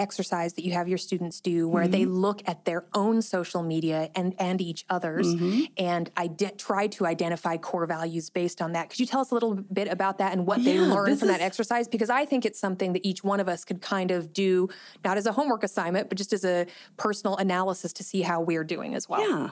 exercise 0.00 0.54
that 0.54 0.64
you 0.64 0.72
have 0.72 0.88
your 0.88 0.98
students 0.98 1.40
do 1.40 1.68
where 1.68 1.84
mm-hmm. 1.84 1.92
they 1.92 2.04
look 2.06 2.42
at 2.46 2.64
their 2.64 2.84
own 2.94 3.22
social 3.22 3.62
media 3.62 4.10
and 4.14 4.34
and 4.38 4.60
each 4.60 4.84
other's 4.88 5.34
mm-hmm. 5.34 5.64
and 5.76 6.10
ide- 6.16 6.58
try 6.58 6.86
to 6.86 7.06
identify 7.06 7.56
core 7.56 7.86
values 7.86 8.30
based 8.30 8.62
on 8.62 8.72
that. 8.72 8.90
Could 8.90 8.98
you 8.98 9.06
tell 9.06 9.20
us 9.20 9.30
a 9.30 9.34
little 9.34 9.54
bit 9.54 9.88
about 9.88 10.18
that 10.18 10.32
and 10.32 10.46
what 10.46 10.60
yeah, 10.60 10.72
they 10.72 10.80
learned 10.80 11.18
from 11.18 11.28
is... 11.28 11.36
that 11.36 11.42
exercise? 11.42 11.86
Because 11.86 12.10
I 12.10 12.24
think 12.24 12.44
it's 12.44 12.58
something 12.58 12.94
that 12.94 13.06
each 13.06 13.22
one 13.22 13.40
of 13.40 13.48
us 13.48 13.64
could 13.64 13.82
kind 13.82 14.10
of 14.10 14.32
do, 14.32 14.68
not 15.04 15.18
as 15.18 15.26
a 15.26 15.32
homework 15.32 15.62
assignment, 15.62 16.08
but 16.08 16.16
just 16.16 16.32
as 16.32 16.44
a 16.44 16.66
personal 16.96 17.36
analysis 17.36 17.92
to 17.92 18.02
see 18.02 18.22
how 18.22 18.40
we're 18.40 18.64
doing 18.64 18.94
as 18.94 19.08
well. 19.08 19.28
Yeah. 19.28 19.50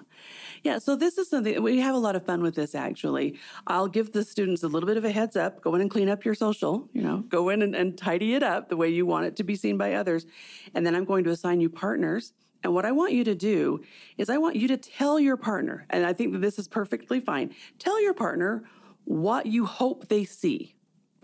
Yeah. 0.64 0.78
So 0.78 0.96
this 0.96 1.18
is 1.18 1.28
something 1.28 1.62
we 1.62 1.78
have 1.80 1.94
a 1.94 1.98
lot 1.98 2.16
of 2.16 2.24
fun 2.24 2.42
with 2.42 2.54
this 2.54 2.74
actually. 2.74 3.36
I'll 3.66 3.88
give 3.88 4.12
the 4.12 4.24
students 4.24 4.62
a 4.62 4.68
little 4.68 4.86
bit 4.86 4.96
of 4.96 5.04
a 5.04 5.10
heads 5.10 5.36
up. 5.36 5.60
Go 5.60 5.74
in 5.74 5.80
and 5.80 5.90
clean 5.90 6.08
up 6.08 6.24
your 6.24 6.34
social, 6.34 6.88
you 6.92 7.02
know, 7.02 7.18
go 7.28 7.50
in 7.50 7.62
and, 7.62 7.74
and 7.74 7.96
tidy 7.96 8.34
it 8.34 8.42
up 8.42 8.68
the 8.68 8.76
way 8.76 8.88
you 8.88 9.04
want 9.04 9.26
it 9.26 9.36
to 9.36 9.44
be 9.44 9.56
seen 9.56 9.76
by 9.76 9.94
others. 9.94 10.26
And 10.74 10.86
then 10.86 10.94
I'm 10.94 11.04
going 11.04 11.24
to 11.24 11.30
assign 11.30 11.60
you 11.60 11.70
partners. 11.70 12.32
And 12.62 12.74
what 12.74 12.84
I 12.84 12.92
want 12.92 13.12
you 13.12 13.24
to 13.24 13.34
do 13.34 13.82
is 14.16 14.28
I 14.28 14.38
want 14.38 14.56
you 14.56 14.68
to 14.68 14.76
tell 14.76 15.20
your 15.20 15.36
partner, 15.36 15.86
and 15.90 16.04
I 16.04 16.12
think 16.12 16.32
that 16.32 16.40
this 16.40 16.58
is 16.58 16.66
perfectly 16.66 17.20
fine. 17.20 17.54
Tell 17.78 18.02
your 18.02 18.14
partner 18.14 18.64
what 19.04 19.46
you 19.46 19.64
hope 19.64 20.08
they 20.08 20.24
see 20.24 20.74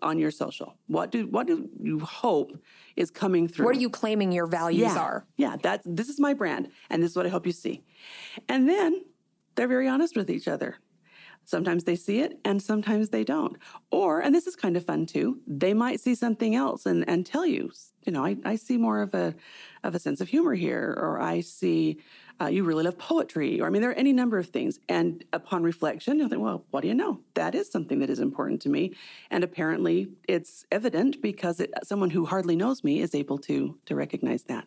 on 0.01 0.19
your 0.19 0.31
social. 0.31 0.77
What 0.87 1.11
do 1.11 1.27
what 1.27 1.47
do 1.47 1.69
you 1.81 1.99
hope 2.01 2.57
is 2.95 3.11
coming 3.11 3.49
through? 3.49 3.65
What 3.65 3.77
are 3.77 3.81
you 3.81 3.91
claiming 3.91 4.31
your 4.31 4.47
values 4.47 4.83
yeah, 4.83 4.99
are? 4.99 5.27
Yeah, 5.37 5.57
that 5.63 5.83
this 5.85 6.09
is 6.09 6.21
my 6.21 6.35
brand 6.35 6.69
and 6.91 7.03
this 7.03 7.11
is 7.13 7.17
what 7.17 7.27
I 7.27 7.31
hope 7.31 7.47
you 7.47 7.53
see. 7.53 7.83
And 8.49 8.69
then 8.69 9.05
they're 9.57 9.69
very 9.69 9.89
honest 9.89 10.17
with 10.17 10.31
each 10.31 10.47
other. 10.47 10.77
Sometimes 11.45 11.85
they 11.85 11.97
see 11.97 12.21
it 12.21 12.39
and 12.45 12.63
sometimes 12.63 13.11
they 13.11 13.25
don't. 13.25 13.57
Or, 13.91 14.21
and 14.21 14.35
this 14.35 14.47
is 14.47 14.57
kind 14.57 14.77
of 14.77 14.85
fun 14.85 15.07
too, 15.07 15.41
they 15.47 15.75
might 15.75 16.01
see 16.01 16.15
something 16.15 16.55
else 16.55 16.87
and, 16.87 17.09
and 17.09 17.25
tell 17.25 17.47
you, 17.47 17.71
you 18.05 18.13
know, 18.13 18.25
I, 18.25 18.37
I 18.45 18.57
see 18.57 18.77
more 18.77 19.01
of 19.01 19.15
a 19.15 19.35
of 19.83 19.95
a 19.95 19.99
sense 19.99 20.21
of 20.21 20.29
humor 20.29 20.55
here, 20.55 20.97
or 20.97 21.21
I 21.21 21.41
see 21.41 21.99
uh, 22.41 22.47
you 22.47 22.65
really 22.65 22.85
love 22.85 22.99
poetry, 22.99 23.61
or 23.61 23.67
I 23.67 23.71
mean, 23.71 23.83
there 23.83 23.91
are 23.91 23.95
any 23.95 24.13
number 24.13 24.39
of 24.39 24.49
things. 24.49 24.79
And 24.89 25.25
upon 25.33 25.63
reflection, 25.63 26.19
you'll 26.19 26.29
think, 26.29 26.43
well, 26.43 26.65
what 26.71 26.81
do 26.81 26.89
you 26.89 26.95
know? 26.95 27.21
That 27.35 27.55
is 27.55 27.71
something 27.71 28.01
that 28.01 28.11
is 28.11 28.19
important 28.19 28.63
to 28.63 28.69
me, 28.69 28.95
and 29.31 29.45
apparently, 29.45 30.09
it's 30.27 30.65
evident 30.73 31.23
because 31.23 31.61
it, 31.61 31.73
someone 31.83 32.11
who 32.11 32.25
hardly 32.25 32.57
knows 32.57 32.83
me 32.83 33.01
is 33.01 33.15
able 33.15 33.39
to 33.39 33.79
to 33.87 33.95
recognize 33.95 34.45
that. 34.45 34.67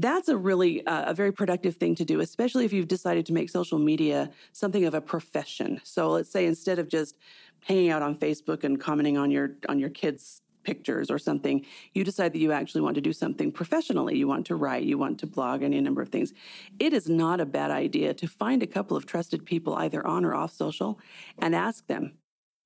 That's 0.00 0.28
a 0.28 0.36
really 0.36 0.86
uh, 0.86 1.10
a 1.10 1.14
very 1.14 1.32
productive 1.32 1.74
thing 1.76 1.96
to 1.96 2.04
do, 2.04 2.20
especially 2.20 2.64
if 2.64 2.72
you've 2.72 2.86
decided 2.86 3.26
to 3.26 3.32
make 3.32 3.50
social 3.50 3.80
media 3.80 4.30
something 4.52 4.84
of 4.84 4.94
a 4.94 5.00
profession. 5.00 5.80
So 5.82 6.10
let's 6.10 6.30
say 6.30 6.46
instead 6.46 6.78
of 6.78 6.88
just 6.88 7.16
hanging 7.64 7.90
out 7.90 8.00
on 8.00 8.14
Facebook 8.14 8.62
and 8.62 8.80
commenting 8.80 9.18
on 9.18 9.32
your 9.32 9.56
on 9.68 9.80
your 9.80 9.90
kids' 9.90 10.42
pictures 10.62 11.10
or 11.10 11.18
something, 11.18 11.66
you 11.94 12.04
decide 12.04 12.32
that 12.32 12.38
you 12.38 12.52
actually 12.52 12.82
want 12.82 12.94
to 12.94 13.00
do 13.00 13.12
something 13.12 13.50
professionally. 13.50 14.16
You 14.16 14.28
want 14.28 14.46
to 14.46 14.54
write, 14.54 14.84
you 14.84 14.98
want 14.98 15.18
to 15.18 15.26
blog, 15.26 15.62
any 15.62 15.80
number 15.80 16.02
of 16.02 16.10
things. 16.10 16.32
It 16.78 16.92
is 16.92 17.08
not 17.08 17.40
a 17.40 17.46
bad 17.46 17.72
idea 17.72 18.14
to 18.14 18.28
find 18.28 18.62
a 18.62 18.68
couple 18.68 18.96
of 18.96 19.04
trusted 19.04 19.44
people 19.44 19.74
either 19.74 20.06
on 20.06 20.24
or 20.24 20.34
off 20.34 20.52
social 20.52 21.00
and 21.38 21.56
ask 21.56 21.86
them, 21.88 22.12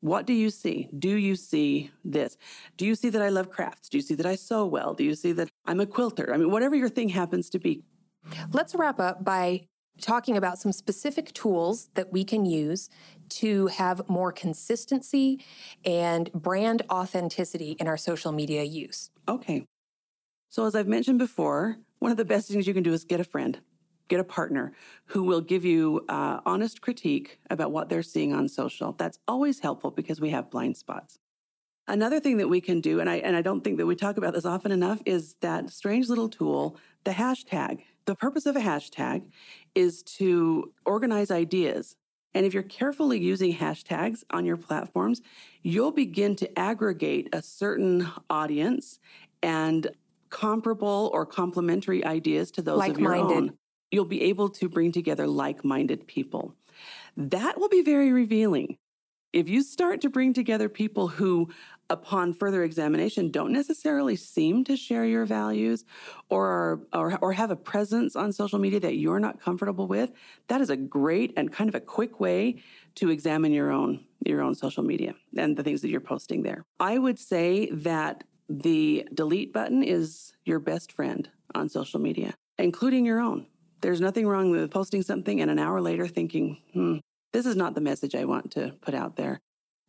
what 0.02 0.26
do 0.26 0.32
you 0.32 0.50
see? 0.50 0.88
Do 0.98 1.14
you 1.14 1.36
see 1.36 1.92
this? 2.04 2.36
Do 2.76 2.84
you 2.84 2.96
see 2.96 3.08
that 3.10 3.22
I 3.22 3.28
love 3.28 3.50
crafts? 3.50 3.88
Do 3.88 3.96
you 3.96 4.02
see 4.02 4.16
that 4.16 4.26
I 4.26 4.34
sew 4.34 4.66
well? 4.66 4.94
Do 4.94 5.04
you 5.04 5.14
see 5.14 5.30
that 5.32 5.48
I'm 5.64 5.78
a 5.78 5.86
quilter? 5.86 6.34
I 6.34 6.36
mean, 6.36 6.50
whatever 6.50 6.74
your 6.74 6.88
thing 6.88 7.10
happens 7.10 7.48
to 7.50 7.60
be. 7.60 7.84
Let's 8.52 8.74
wrap 8.74 8.98
up 8.98 9.24
by 9.24 9.68
talking 10.00 10.36
about 10.36 10.58
some 10.58 10.72
specific 10.72 11.32
tools 11.32 11.88
that 11.94 12.12
we 12.12 12.24
can 12.24 12.44
use 12.44 12.88
to 13.28 13.68
have 13.68 14.08
more 14.08 14.32
consistency 14.32 15.44
and 15.84 16.32
brand 16.32 16.82
authenticity 16.90 17.76
in 17.78 17.86
our 17.86 17.96
social 17.96 18.32
media 18.32 18.64
use. 18.64 19.10
Okay. 19.28 19.66
So, 20.48 20.66
as 20.66 20.74
I've 20.74 20.88
mentioned 20.88 21.20
before, 21.20 21.76
one 22.00 22.10
of 22.10 22.16
the 22.16 22.24
best 22.24 22.48
things 22.48 22.66
you 22.66 22.74
can 22.74 22.82
do 22.82 22.92
is 22.92 23.04
get 23.04 23.20
a 23.20 23.24
friend 23.24 23.60
get 24.08 24.20
a 24.20 24.24
partner 24.24 24.72
who 25.06 25.22
will 25.22 25.40
give 25.40 25.64
you 25.64 26.04
uh, 26.08 26.40
honest 26.44 26.80
critique 26.80 27.38
about 27.50 27.72
what 27.72 27.88
they're 27.88 28.02
seeing 28.02 28.32
on 28.32 28.48
social. 28.48 28.92
That's 28.92 29.18
always 29.26 29.60
helpful 29.60 29.90
because 29.90 30.20
we 30.20 30.30
have 30.30 30.50
blind 30.50 30.76
spots. 30.76 31.18
Another 31.88 32.20
thing 32.20 32.36
that 32.36 32.48
we 32.48 32.60
can 32.60 32.80
do, 32.80 33.00
and 33.00 33.10
I, 33.10 33.16
and 33.16 33.34
I 33.34 33.42
don't 33.42 33.62
think 33.62 33.76
that 33.78 33.86
we 33.86 33.96
talk 33.96 34.16
about 34.16 34.34
this 34.34 34.44
often 34.44 34.70
enough, 34.70 35.02
is 35.04 35.34
that 35.40 35.70
strange 35.70 36.08
little 36.08 36.28
tool, 36.28 36.78
the 37.04 37.10
hashtag. 37.10 37.80
The 38.04 38.14
purpose 38.14 38.46
of 38.46 38.56
a 38.56 38.60
hashtag 38.60 39.24
is 39.74 40.02
to 40.04 40.72
organize 40.84 41.30
ideas. 41.30 41.96
And 42.34 42.46
if 42.46 42.54
you're 42.54 42.62
carefully 42.62 43.20
using 43.20 43.54
hashtags 43.54 44.22
on 44.30 44.44
your 44.44 44.56
platforms, 44.56 45.20
you'll 45.62 45.92
begin 45.92 46.36
to 46.36 46.58
aggregate 46.58 47.28
a 47.32 47.42
certain 47.42 48.08
audience 48.30 49.00
and 49.42 49.88
comparable 50.30 51.10
or 51.12 51.26
complementary 51.26 52.04
ideas 52.04 52.50
to 52.52 52.62
those 52.62 52.78
of 52.88 52.98
your 52.98 53.14
own 53.14 53.52
you'll 53.92 54.04
be 54.04 54.22
able 54.22 54.48
to 54.48 54.68
bring 54.68 54.90
together 54.90 55.26
like 55.26 55.64
minded 55.64 56.06
people. 56.06 56.56
That 57.16 57.60
will 57.60 57.68
be 57.68 57.82
very 57.82 58.12
revealing. 58.12 58.78
If 59.32 59.48
you 59.48 59.62
start 59.62 60.00
to 60.02 60.10
bring 60.10 60.34
together 60.34 60.68
people 60.68 61.08
who, 61.08 61.50
upon 61.88 62.34
further 62.34 62.64
examination, 62.64 63.30
don't 63.30 63.52
necessarily 63.52 64.16
seem 64.16 64.64
to 64.64 64.76
share 64.76 65.06
your 65.06 65.24
values 65.24 65.84
or, 66.28 66.82
are, 66.92 67.12
or, 67.12 67.18
or 67.22 67.32
have 67.32 67.50
a 67.50 67.56
presence 67.56 68.14
on 68.16 68.32
social 68.32 68.58
media 68.58 68.80
that 68.80 68.96
you're 68.96 69.20
not 69.20 69.40
comfortable 69.40 69.86
with, 69.86 70.12
that 70.48 70.60
is 70.60 70.68
a 70.68 70.76
great 70.76 71.32
and 71.36 71.52
kind 71.52 71.68
of 71.68 71.74
a 71.74 71.80
quick 71.80 72.20
way 72.20 72.62
to 72.96 73.10
examine 73.10 73.52
your 73.52 73.70
own 73.70 74.04
your 74.24 74.40
own 74.40 74.54
social 74.54 74.84
media 74.84 75.14
and 75.36 75.56
the 75.56 75.62
things 75.64 75.80
that 75.80 75.88
you're 75.88 76.00
posting 76.00 76.42
there. 76.42 76.64
I 76.78 76.98
would 76.98 77.18
say 77.18 77.68
that 77.72 78.22
the 78.48 79.08
delete 79.12 79.52
button 79.52 79.82
is 79.82 80.32
your 80.44 80.60
best 80.60 80.92
friend 80.92 81.28
on 81.54 81.68
social 81.68 82.00
media, 82.00 82.34
including 82.58 83.04
your 83.04 83.18
own. 83.18 83.46
There's 83.82 84.00
nothing 84.00 84.26
wrong 84.26 84.50
with 84.50 84.70
posting 84.70 85.02
something 85.02 85.40
and 85.40 85.50
an 85.50 85.58
hour 85.58 85.80
later 85.80 86.06
thinking, 86.06 86.58
hmm, 86.72 86.98
this 87.32 87.46
is 87.46 87.56
not 87.56 87.74
the 87.74 87.80
message 87.80 88.14
I 88.14 88.24
want 88.24 88.52
to 88.52 88.74
put 88.80 88.94
out 88.94 89.16
there. 89.16 89.40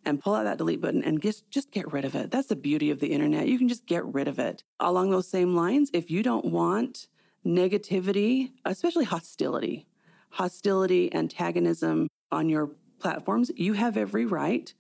And 0.06 0.20
pull 0.20 0.36
out 0.36 0.44
that 0.44 0.58
delete 0.58 0.82
button 0.82 1.02
and 1.02 1.22
just, 1.22 1.50
just 1.50 1.72
get 1.72 1.94
rid 1.94 2.04
of 2.04 2.14
it. 2.14 2.30
That's 2.30 2.48
the 2.48 2.58
beauty 2.58 2.92
of 2.92 3.00
the 3.00 3.14
internet. 3.14 3.48
You 3.48 3.58
can 3.58 3.70
just 3.70 3.86
get 3.86 4.04
rid 4.04 4.28
of 4.28 4.38
it. 4.38 4.62
Along 4.78 5.12
those 5.12 5.30
same 5.30 5.56
lines, 5.56 5.90
if 5.94 6.12
you 6.12 6.24
don't 6.24 6.44
want 6.44 7.08
negativity, 7.46 8.52
especially 8.66 9.06
hostility, 9.06 9.88
hostility, 10.32 11.14
antagonism 11.14 12.10
on 12.32 12.50
your 12.50 12.72
platforms, 13.00 13.50
you 13.56 13.74
have 13.74 13.96
every 13.96 14.26
right 14.26 14.74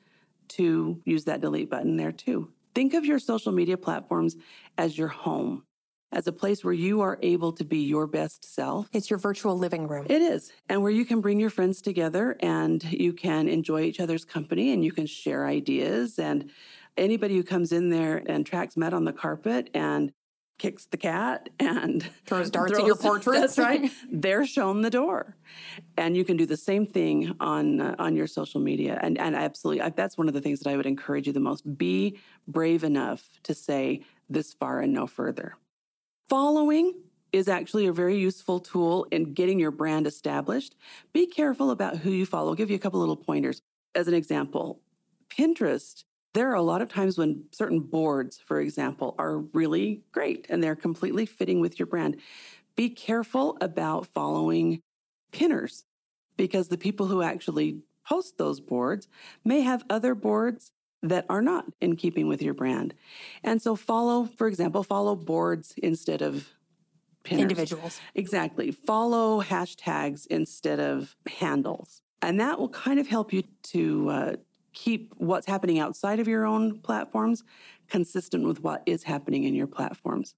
to 0.50 1.02
use 1.06 1.24
that 1.24 1.40
delete 1.40 1.70
button 1.70 1.96
there 1.96 2.12
too. 2.12 2.52
Think 2.76 2.94
of 2.94 3.06
your 3.06 3.20
social 3.20 3.54
media 3.54 3.78
platforms 3.78 4.36
as 4.78 4.98
your 4.98 5.08
home 5.08 5.64
as 6.14 6.28
a 6.28 6.32
place 6.32 6.64
where 6.64 6.74
you 6.74 7.02
are 7.02 7.18
able 7.22 7.52
to 7.54 7.66
be 7.66 7.80
your 7.80 8.08
best 8.08 8.46
self. 8.46 8.88
It's 8.94 9.10
your 9.10 9.20
virtual 9.20 9.58
living 9.58 9.88
room. 9.88 10.06
It 10.10 10.22
is. 10.22 10.52
And 10.70 10.82
where 10.82 10.92
you 10.92 11.06
can 11.06 11.20
bring 11.20 11.40
your 11.40 11.50
friends 11.50 11.82
together 11.82 12.38
and 12.40 12.82
you 12.84 13.14
can 13.14 13.50
enjoy 13.50 13.82
each 13.82 14.00
other's 14.00 14.24
company 14.24 14.72
and 14.72 14.86
you 14.86 14.92
can 14.92 15.08
share 15.08 15.46
ideas. 15.46 16.20
And 16.20 16.52
anybody 16.96 17.36
who 17.36 17.44
comes 17.44 17.72
in 17.72 17.90
there 17.90 18.22
and 18.26 18.46
tracks 18.46 18.78
Matt 18.78 18.94
on 18.94 19.06
the 19.06 19.14
carpet 19.14 19.70
and 19.74 20.14
kicks 20.60 20.86
the 20.86 20.98
cat 20.98 21.50
and 21.60 22.04
throws 22.26 22.52
darts 22.52 22.72
throws, 22.72 22.82
at 22.82 22.88
your 22.88 22.96
portrait. 22.96 23.40
That's 23.40 23.58
right. 23.58 23.92
They're 24.12 24.46
shown 24.46 24.82
the 24.82 24.92
door, 24.92 25.36
and 25.98 26.16
you 26.16 26.24
can 26.24 26.38
do 26.38 26.46
the 26.46 26.58
same 26.58 26.86
thing 26.86 27.36
on 27.40 27.82
uh, 27.82 27.96
on 27.98 28.16
your 28.16 28.28
social 28.28 28.62
media. 28.62 29.00
And 29.02 29.18
and 29.18 29.36
absolutely, 29.36 29.82
I, 29.82 29.90
that's 29.90 30.18
one 30.18 30.28
of 30.28 30.36
the 30.36 30.42
things 30.42 30.60
that 30.60 30.70
I 30.70 30.78
would 30.78 30.86
encourage 30.86 31.28
you 31.28 31.34
the 31.34 31.40
most. 31.40 31.78
Be 31.78 32.20
brave 32.48 32.84
enough 32.84 33.28
to 33.44 33.56
say 33.56 34.04
this 34.30 34.54
far 34.54 34.80
and 34.80 34.94
no 34.94 35.08
further. 35.08 35.56
Following 36.30 36.94
is 37.32 37.48
actually 37.48 37.88
a 37.88 37.94
very 37.94 38.18
useful 38.18 38.60
tool 38.60 39.06
in 39.12 39.34
getting 39.34 39.60
your 39.60 39.72
brand 39.72 40.08
established. 40.08 40.76
Be 41.12 41.28
careful 41.28 41.72
about 41.72 41.98
who 41.98 42.12
you 42.12 42.26
follow. 42.26 42.50
I'll 42.50 42.56
give 42.56 42.70
you 42.70 42.76
a 42.76 42.80
couple 42.80 43.00
little 43.00 43.18
pointers. 43.18 43.62
As 43.96 44.08
an 44.08 44.14
example, 44.14 44.80
Pinterest, 45.30 46.04
there 46.34 46.50
are 46.50 46.56
a 46.56 46.62
lot 46.62 46.82
of 46.82 46.90
times 46.90 47.18
when 47.18 47.46
certain 47.52 47.80
boards, 47.80 48.40
for 48.40 48.62
example, 48.62 49.16
are 49.18 49.40
really 49.40 50.04
great 50.12 50.48
and 50.50 50.64
they're 50.64 50.76
completely 50.76 51.26
fitting 51.26 51.60
with 51.60 51.78
your 51.78 51.88
brand. 51.88 52.18
Be 52.76 52.90
careful 52.90 53.58
about 53.62 54.08
following 54.08 54.82
pinners 55.32 55.84
because 56.38 56.70
the 56.70 56.78
people 56.78 57.08
who 57.08 57.22
actually 57.22 57.82
post 58.08 58.38
those 58.38 58.60
boards 58.60 59.08
may 59.44 59.62
have 59.62 59.84
other 59.90 60.16
boards 60.16 60.72
that 61.04 61.26
are 61.30 61.42
not 61.42 61.66
in 61.82 61.96
keeping 61.96 62.28
with 62.28 62.42
your 62.42 62.54
brand. 62.54 62.94
And 63.44 63.62
so 63.62 63.76
follow, 63.76 64.26
for 64.26 64.48
example, 64.48 64.84
follow 64.84 65.16
boards 65.16 65.74
instead 65.78 66.22
of 66.22 66.50
pinners. 67.24 67.42
individuals. 67.44 68.00
Exactly. 68.16 68.72
Follow 68.72 69.42
hashtags 69.42 70.26
instead 70.28 70.80
of 70.80 71.16
handles. 71.28 72.02
And 72.22 72.40
that 72.40 72.58
will 72.58 72.70
kind 72.70 73.00
of 73.00 73.08
help 73.08 73.34
you 73.34 73.44
to 73.64 74.10
uh, 74.10 74.36
keep 74.72 75.14
what's 75.18 75.46
happening 75.46 75.78
outside 75.78 76.20
of 76.20 76.28
your 76.28 76.46
own 76.46 76.80
platforms 76.80 77.44
consistent 77.90 78.46
with 78.46 78.62
what 78.62 78.82
is 78.86 79.04
happening 79.04 79.44
in 79.44 79.54
your 79.54 79.68
platforms. 79.68 80.36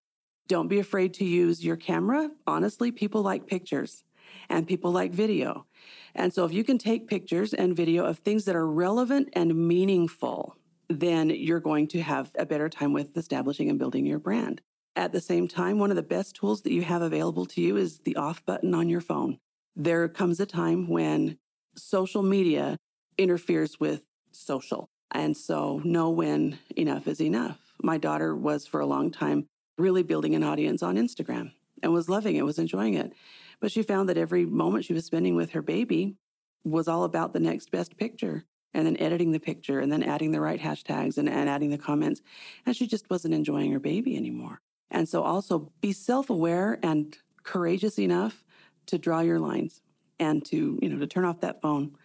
Don't 0.48 0.68
be 0.68 0.80
afraid 0.80 1.14
to 1.16 1.26
use 1.26 1.64
your 1.64 1.76
camera. 1.76 2.30
Honestly, 2.48 2.92
people 2.92 3.22
like 3.22 3.46
pictures 3.46 4.04
and 4.50 4.68
people 4.68 4.92
like 4.92 5.12
video. 5.12 5.66
And 6.14 6.34
so 6.34 6.46
if 6.46 6.54
you 6.54 6.64
can 6.64 6.78
take 6.78 7.08
pictures 7.08 7.54
and 7.54 7.76
video 7.76 8.06
of 8.06 8.20
things 8.20 8.46
that 8.46 8.56
are 8.56 8.68
relevant 8.68 9.30
and 9.34 9.68
meaningful, 9.68 10.56
then 10.90 11.30
you're 11.30 11.60
going 11.60 11.88
to 11.90 12.02
have 12.02 12.32
a 12.38 12.46
better 12.46 12.70
time 12.70 12.94
with 12.94 13.18
establishing 13.18 13.70
and 13.70 13.80
building 13.80 14.06
your 14.06 14.20
brand. 14.20 14.62
At 14.96 15.12
the 15.12 15.20
same 15.20 15.48
time, 15.48 15.78
one 15.78 15.90
of 15.90 15.98
the 15.98 16.04
best 16.04 16.36
tools 16.36 16.62
that 16.62 16.72
you 16.72 16.84
have 16.84 17.02
available 17.02 17.46
to 17.48 17.62
you 17.62 17.76
is 17.76 18.00
the 18.00 18.16
off 18.16 18.46
button 18.46 18.74
on 18.74 18.88
your 18.88 19.02
phone. 19.02 19.40
There 19.76 20.08
comes 20.08 20.40
a 20.40 20.46
time 20.46 20.88
when 20.88 21.38
social 21.76 22.24
media 22.24 22.78
interferes 23.18 23.78
with 23.80 24.06
social. 24.32 24.90
And 25.12 25.36
so 25.36 25.82
know 25.84 26.10
when 26.10 26.60
enough 26.78 27.08
is 27.08 27.22
enough. 27.22 27.60
My 27.84 27.98
daughter 27.98 28.36
was 28.36 28.66
for 28.66 28.80
a 28.80 28.86
long 28.86 29.12
time 29.12 29.48
really 29.78 30.04
building 30.04 30.34
an 30.36 30.44
audience 30.44 30.82
on 30.82 30.96
Instagram 30.96 31.52
and 31.84 31.92
was 31.92 32.08
loving 32.08 32.38
it, 32.38 32.46
was 32.46 32.60
enjoying 32.60 32.94
it. 32.94 33.14
But 33.60 33.72
she 33.72 33.84
found 33.84 34.10
that 34.10 34.18
every 34.18 34.46
moment 34.46 34.86
she 34.86 34.94
was 34.94 35.06
spending 35.06 35.36
with 35.36 35.52
her 35.52 35.62
baby 35.62 36.16
was 36.64 36.88
all 36.88 37.04
about 37.04 37.34
the 37.34 37.40
next 37.40 37.72
best 37.72 37.98
picture 37.98 38.44
and 38.74 38.86
then 38.86 38.98
editing 39.00 39.32
the 39.32 39.40
picture 39.40 39.80
and 39.80 39.92
then 39.92 40.04
adding 40.04 40.32
the 40.32 40.42
right 40.42 40.60
hashtags 40.60 41.18
and, 41.18 41.30
and 41.30 41.50
adding 41.50 41.70
the 41.70 41.78
comments. 41.78 42.22
And 42.66 42.76
she 42.76 42.88
just 42.88 43.10
wasn't 43.10 43.34
enjoying 43.34 43.72
her 43.72 43.80
baby 43.80 44.18
anymore. 44.18 44.62
And 44.92 45.08
so 45.08 45.24
also 45.24 45.72
be 45.82 45.94
self 45.94 46.30
aware 46.30 46.80
and 46.84 47.18
courageous 47.44 47.98
enough 48.00 48.44
to 48.88 48.98
draw 48.98 49.22
your 49.22 49.40
lines 49.40 49.82
and 50.20 50.44
to, 50.46 50.80
you 50.82 50.90
know, 50.90 51.00
to 51.00 51.08
turn 51.08 51.26
off 51.26 51.42
that 51.42 51.62
phone, 51.62 51.96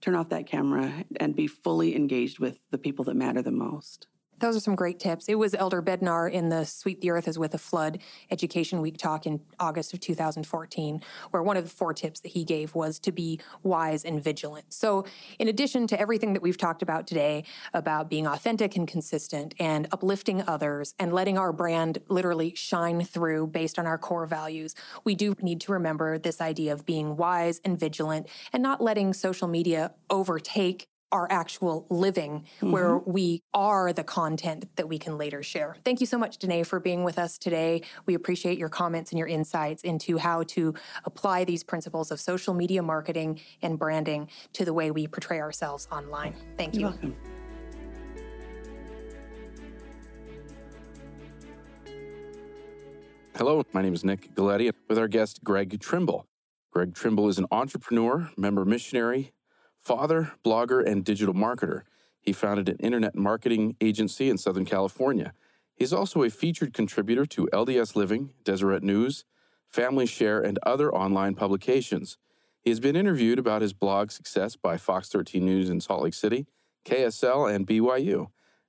turn 0.00 0.14
off 0.14 0.28
that 0.28 0.46
camera 0.46 1.04
and 1.16 1.34
be 1.34 1.46
fully 1.46 1.96
engaged 1.96 2.38
with 2.38 2.58
the 2.70 2.78
people 2.78 3.04
that 3.06 3.16
matter 3.16 3.42
the 3.42 3.50
most. 3.50 4.06
Those 4.40 4.56
are 4.56 4.60
some 4.60 4.76
great 4.76 5.00
tips. 5.00 5.28
It 5.28 5.34
was 5.34 5.54
Elder 5.54 5.82
Bednar 5.82 6.30
in 6.30 6.48
the 6.48 6.64
Sweep 6.64 7.00
the 7.00 7.10
Earth 7.10 7.26
as 7.26 7.38
with 7.38 7.54
a 7.54 7.58
Flood 7.58 7.98
Education 8.30 8.80
Week 8.80 8.96
talk 8.96 9.26
in 9.26 9.40
August 9.58 9.92
of 9.92 10.00
2014, 10.00 11.02
where 11.30 11.42
one 11.42 11.56
of 11.56 11.64
the 11.64 11.70
four 11.70 11.92
tips 11.92 12.20
that 12.20 12.28
he 12.28 12.44
gave 12.44 12.74
was 12.74 13.00
to 13.00 13.10
be 13.10 13.40
wise 13.64 14.04
and 14.04 14.22
vigilant. 14.22 14.72
So, 14.72 15.04
in 15.40 15.48
addition 15.48 15.88
to 15.88 16.00
everything 16.00 16.34
that 16.34 16.42
we've 16.42 16.56
talked 16.56 16.82
about 16.82 17.08
today 17.08 17.44
about 17.74 18.08
being 18.08 18.26
authentic 18.28 18.76
and 18.76 18.86
consistent 18.86 19.54
and 19.58 19.88
uplifting 19.90 20.42
others 20.46 20.94
and 21.00 21.12
letting 21.12 21.36
our 21.36 21.52
brand 21.52 21.98
literally 22.08 22.54
shine 22.54 23.02
through 23.02 23.48
based 23.48 23.78
on 23.78 23.86
our 23.86 23.98
core 23.98 24.26
values, 24.26 24.74
we 25.02 25.16
do 25.16 25.34
need 25.42 25.60
to 25.62 25.72
remember 25.72 26.16
this 26.16 26.40
idea 26.40 26.72
of 26.72 26.86
being 26.86 27.16
wise 27.16 27.60
and 27.64 27.78
vigilant 27.78 28.28
and 28.52 28.62
not 28.62 28.80
letting 28.80 29.12
social 29.12 29.48
media 29.48 29.92
overtake 30.10 30.88
our 31.12 31.30
actual 31.30 31.86
living 31.90 32.44
mm-hmm. 32.56 32.72
where 32.72 32.98
we 32.98 33.42
are 33.54 33.92
the 33.92 34.04
content 34.04 34.68
that 34.76 34.88
we 34.88 34.98
can 34.98 35.16
later 35.16 35.42
share. 35.42 35.76
Thank 35.84 36.00
you 36.00 36.06
so 36.06 36.18
much, 36.18 36.38
Danae, 36.38 36.62
for 36.62 36.80
being 36.80 37.04
with 37.04 37.18
us 37.18 37.38
today. 37.38 37.82
We 38.06 38.14
appreciate 38.14 38.58
your 38.58 38.68
comments 38.68 39.10
and 39.12 39.18
your 39.18 39.28
insights 39.28 39.82
into 39.82 40.18
how 40.18 40.42
to 40.44 40.74
apply 41.04 41.44
these 41.44 41.64
principles 41.64 42.10
of 42.10 42.20
social 42.20 42.54
media 42.54 42.82
marketing 42.82 43.40
and 43.62 43.78
branding 43.78 44.28
to 44.54 44.64
the 44.64 44.72
way 44.72 44.90
we 44.90 45.06
portray 45.06 45.40
ourselves 45.40 45.88
online. 45.90 46.34
Thank 46.56 46.74
you. 46.74 46.80
You're 46.80 46.90
welcome. 46.90 47.16
Hello, 53.36 53.62
my 53.72 53.82
name 53.82 53.94
is 53.94 54.04
Nick 54.04 54.34
Galieti 54.34 54.72
with 54.88 54.98
our 54.98 55.06
guest 55.06 55.44
Greg 55.44 55.78
Trimble. 55.80 56.26
Greg 56.72 56.92
Trimble 56.92 57.28
is 57.28 57.38
an 57.38 57.46
entrepreneur, 57.52 58.30
member 58.36 58.64
missionary, 58.64 59.32
father, 59.80 60.32
blogger, 60.44 60.84
and 60.84 61.04
digital 61.04 61.34
marketer. 61.34 61.82
He 62.20 62.32
founded 62.32 62.68
an 62.68 62.76
internet 62.78 63.14
marketing 63.14 63.76
agency 63.80 64.28
in 64.28 64.38
Southern 64.38 64.64
California. 64.64 65.32
He's 65.74 65.92
also 65.92 66.22
a 66.22 66.30
featured 66.30 66.74
contributor 66.74 67.24
to 67.26 67.48
LDS 67.52 67.94
Living, 67.94 68.30
Deseret 68.44 68.82
News, 68.82 69.24
Family 69.68 70.06
Share, 70.06 70.40
and 70.40 70.58
other 70.64 70.92
online 70.92 71.34
publications. 71.34 72.18
He 72.60 72.70
has 72.70 72.80
been 72.80 72.96
interviewed 72.96 73.38
about 73.38 73.62
his 73.62 73.72
blog 73.72 74.10
success 74.10 74.56
by 74.56 74.76
Fox 74.76 75.08
13 75.08 75.44
News 75.44 75.70
in 75.70 75.80
Salt 75.80 76.02
Lake 76.02 76.14
City, 76.14 76.46
KSL, 76.84 77.54
and 77.54 77.66
BYU. 77.66 78.28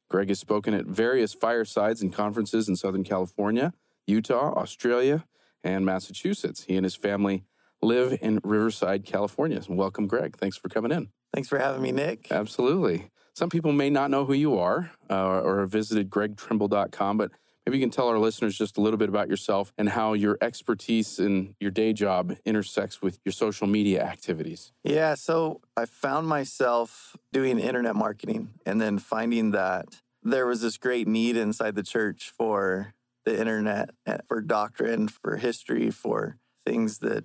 Greg 0.10 0.30
has 0.30 0.40
spoken 0.40 0.74
at 0.74 0.86
various 0.86 1.34
firesides 1.34 2.02
and 2.02 2.14
conferences 2.14 2.68
in 2.68 2.76
Southern 2.76 3.04
California 3.04 3.74
Utah, 4.08 4.54
Australia, 4.54 5.26
and 5.64 5.86
Massachusetts. 5.86 6.64
He 6.64 6.76
and 6.76 6.84
his 6.84 6.96
family 6.96 7.44
live 7.82 8.18
in 8.22 8.40
Riverside, 8.44 9.06
California. 9.06 9.62
Welcome, 9.68 10.08
Greg. 10.08 10.38
Thanks 10.38 10.58
for 10.58 10.70
coming 10.70 10.92
in. 10.92 11.10
Thanks 11.34 11.50
for 11.50 11.60
having 11.60 11.82
me, 11.82 11.92
Nick. 11.92 12.28
Absolutely. 12.32 13.10
Some 13.34 13.50
people 13.50 13.72
may 13.72 13.90
not 13.90 14.12
know 14.12 14.26
who 14.26 14.34
you 14.34 14.58
are 14.58 14.92
uh, 15.10 15.42
or 15.42 15.62
have 15.62 15.72
visited 15.72 16.10
gregtrimble.com, 16.10 17.18
but 17.18 17.32
maybe 17.66 17.78
you 17.78 17.84
can 17.84 17.92
tell 17.92 18.10
our 18.10 18.20
listeners 18.20 18.58
just 18.58 18.78
a 18.78 18.82
little 18.82 18.98
bit 18.98 19.08
about 19.08 19.30
yourself 19.30 19.72
and 19.78 19.90
how 19.90 20.14
your 20.14 20.38
expertise 20.42 21.20
in 21.20 21.56
your 21.60 21.72
day 21.72 21.94
job 21.94 22.36
intersects 22.46 23.02
with 23.02 23.20
your 23.24 23.32
social 23.32 23.68
media 23.68 24.04
activities. 24.04 24.74
Yeah, 24.84 25.16
so 25.16 25.62
I 25.78 25.86
found 25.86 26.28
myself 26.28 27.16
doing 27.32 27.60
internet 27.60 27.96
marketing 27.96 28.56
and 28.66 28.82
then 28.82 29.00
finding 29.00 29.52
that 29.52 29.86
there 30.22 30.46
was 30.46 30.62
this 30.62 30.78
great 30.78 31.08
need 31.08 31.38
inside 31.38 31.76
the 31.76 31.84
church 31.84 32.34
for 32.36 32.94
the 33.26 33.40
internet 33.40 33.92
eh, 34.06 34.18
for 34.28 34.42
doctrine, 34.42 35.08
for 35.08 35.38
history, 35.38 35.92
for 35.92 36.38
things 36.66 36.98
that 37.00 37.24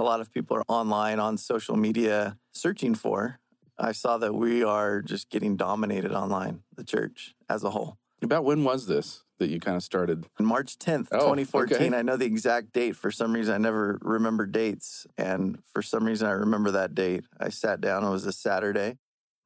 a 0.00 0.02
lot 0.02 0.20
of 0.20 0.32
people 0.32 0.56
are 0.56 0.64
online 0.66 1.20
on 1.20 1.36
social 1.36 1.76
media 1.76 2.38
searching 2.52 2.94
for. 2.94 3.38
I 3.78 3.92
saw 3.92 4.16
that 4.18 4.34
we 4.34 4.64
are 4.64 5.02
just 5.02 5.28
getting 5.28 5.56
dominated 5.56 6.12
online, 6.12 6.62
the 6.74 6.84
church 6.84 7.34
as 7.50 7.62
a 7.64 7.70
whole. 7.70 7.98
About 8.22 8.44
when 8.44 8.64
was 8.64 8.86
this 8.86 9.24
that 9.38 9.50
you 9.50 9.60
kind 9.60 9.76
of 9.76 9.82
started? 9.82 10.26
March 10.38 10.78
10th, 10.78 11.08
oh, 11.12 11.20
2014. 11.20 11.76
Okay. 11.76 11.96
I 11.96 12.02
know 12.02 12.16
the 12.16 12.24
exact 12.24 12.72
date. 12.72 12.96
For 12.96 13.10
some 13.10 13.34
reason, 13.34 13.54
I 13.54 13.58
never 13.58 13.98
remember 14.00 14.46
dates. 14.46 15.06
And 15.18 15.58
for 15.72 15.82
some 15.82 16.04
reason, 16.04 16.26
I 16.26 16.32
remember 16.32 16.70
that 16.70 16.94
date. 16.94 17.24
I 17.38 17.50
sat 17.50 17.82
down, 17.82 18.02
it 18.02 18.10
was 18.10 18.26
a 18.26 18.32
Saturday. 18.32 18.96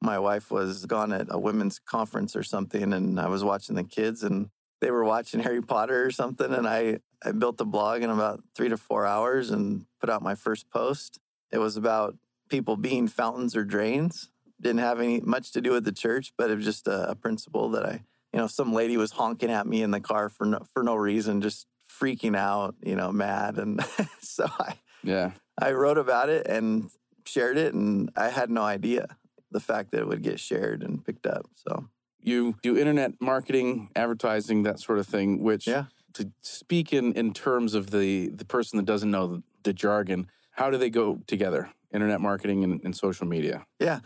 My 0.00 0.18
wife 0.20 0.50
was 0.52 0.86
gone 0.86 1.12
at 1.12 1.26
a 1.30 1.38
women's 1.38 1.80
conference 1.80 2.36
or 2.36 2.42
something, 2.44 2.92
and 2.92 3.18
I 3.18 3.26
was 3.26 3.42
watching 3.42 3.74
the 3.74 3.84
kids. 3.84 4.22
And 4.22 4.50
they 4.80 4.90
were 4.90 5.04
watching 5.04 5.40
Harry 5.44 5.62
Potter 5.62 6.04
or 6.04 6.10
something, 6.10 6.52
and 6.52 6.66
I 6.66 6.98
I 7.24 7.32
built 7.32 7.60
a 7.60 7.64
blog 7.64 8.02
in 8.02 8.10
about 8.10 8.42
three 8.54 8.68
to 8.68 8.76
four 8.76 9.06
hours 9.06 9.50
and 9.50 9.86
put 10.00 10.10
out 10.10 10.22
my 10.22 10.34
first 10.34 10.70
post. 10.70 11.18
It 11.50 11.58
was 11.58 11.76
about 11.76 12.16
people 12.48 12.76
being 12.76 13.08
fountains 13.08 13.56
or 13.56 13.64
drains. 13.64 14.28
Didn't 14.60 14.80
have 14.80 15.00
any 15.00 15.20
much 15.20 15.52
to 15.52 15.60
do 15.60 15.72
with 15.72 15.84
the 15.84 15.92
church, 15.92 16.32
but 16.36 16.50
it 16.50 16.56
was 16.56 16.64
just 16.64 16.86
a, 16.86 17.10
a 17.10 17.14
principle 17.14 17.70
that 17.70 17.86
I, 17.86 18.02
you 18.32 18.38
know, 18.38 18.46
some 18.46 18.72
lady 18.72 18.96
was 18.96 19.12
honking 19.12 19.50
at 19.50 19.66
me 19.66 19.82
in 19.82 19.90
the 19.90 20.00
car 20.00 20.28
for 20.28 20.44
no, 20.44 20.60
for 20.72 20.82
no 20.82 20.94
reason, 20.94 21.40
just 21.40 21.66
freaking 21.88 22.36
out, 22.36 22.74
you 22.82 22.96
know, 22.96 23.12
mad, 23.12 23.58
and 23.58 23.84
so 24.20 24.46
I 24.58 24.74
yeah 25.02 25.32
I 25.60 25.72
wrote 25.72 25.98
about 25.98 26.28
it 26.28 26.46
and 26.46 26.90
shared 27.26 27.56
it, 27.56 27.74
and 27.74 28.10
I 28.16 28.28
had 28.28 28.50
no 28.50 28.62
idea 28.62 29.16
the 29.50 29.60
fact 29.60 29.92
that 29.92 30.00
it 30.00 30.08
would 30.08 30.22
get 30.22 30.40
shared 30.40 30.82
and 30.82 31.04
picked 31.04 31.26
up. 31.26 31.46
So 31.54 31.88
you 32.24 32.56
do 32.62 32.76
internet 32.76 33.20
marketing, 33.20 33.90
advertising, 33.94 34.62
that 34.64 34.80
sort 34.80 34.98
of 34.98 35.06
thing, 35.06 35.42
which 35.42 35.66
yeah. 35.66 35.84
to 36.14 36.30
speak 36.40 36.92
in, 36.92 37.12
in 37.12 37.32
terms 37.32 37.74
of 37.74 37.90
the, 37.90 38.28
the 38.28 38.44
person 38.44 38.78
that 38.78 38.86
doesn't 38.86 39.10
know 39.10 39.26
the, 39.26 39.42
the 39.62 39.72
jargon, 39.72 40.28
how 40.52 40.70
do 40.70 40.78
they 40.78 40.90
go 40.90 41.20
together? 41.26 41.70
Internet 41.92 42.20
marketing 42.20 42.64
and, 42.64 42.80
and 42.84 42.96
social 42.96 43.26
media. 43.26 43.66
Yeah. 43.78 44.00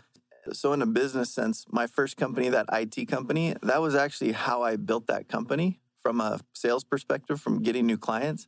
So, 0.51 0.73
in 0.73 0.81
a 0.81 0.85
business 0.85 1.29
sense, 1.29 1.65
my 1.69 1.87
first 1.87 2.17
company, 2.17 2.49
that 2.49 2.65
IT 2.71 3.07
company, 3.07 3.55
that 3.61 3.81
was 3.81 3.95
actually 3.95 4.31
how 4.31 4.63
I 4.63 4.75
built 4.75 5.07
that 5.07 5.27
company 5.27 5.79
from 6.01 6.21
a 6.21 6.39
sales 6.53 6.83
perspective, 6.83 7.39
from 7.41 7.61
getting 7.61 7.85
new 7.85 7.97
clients. 7.97 8.47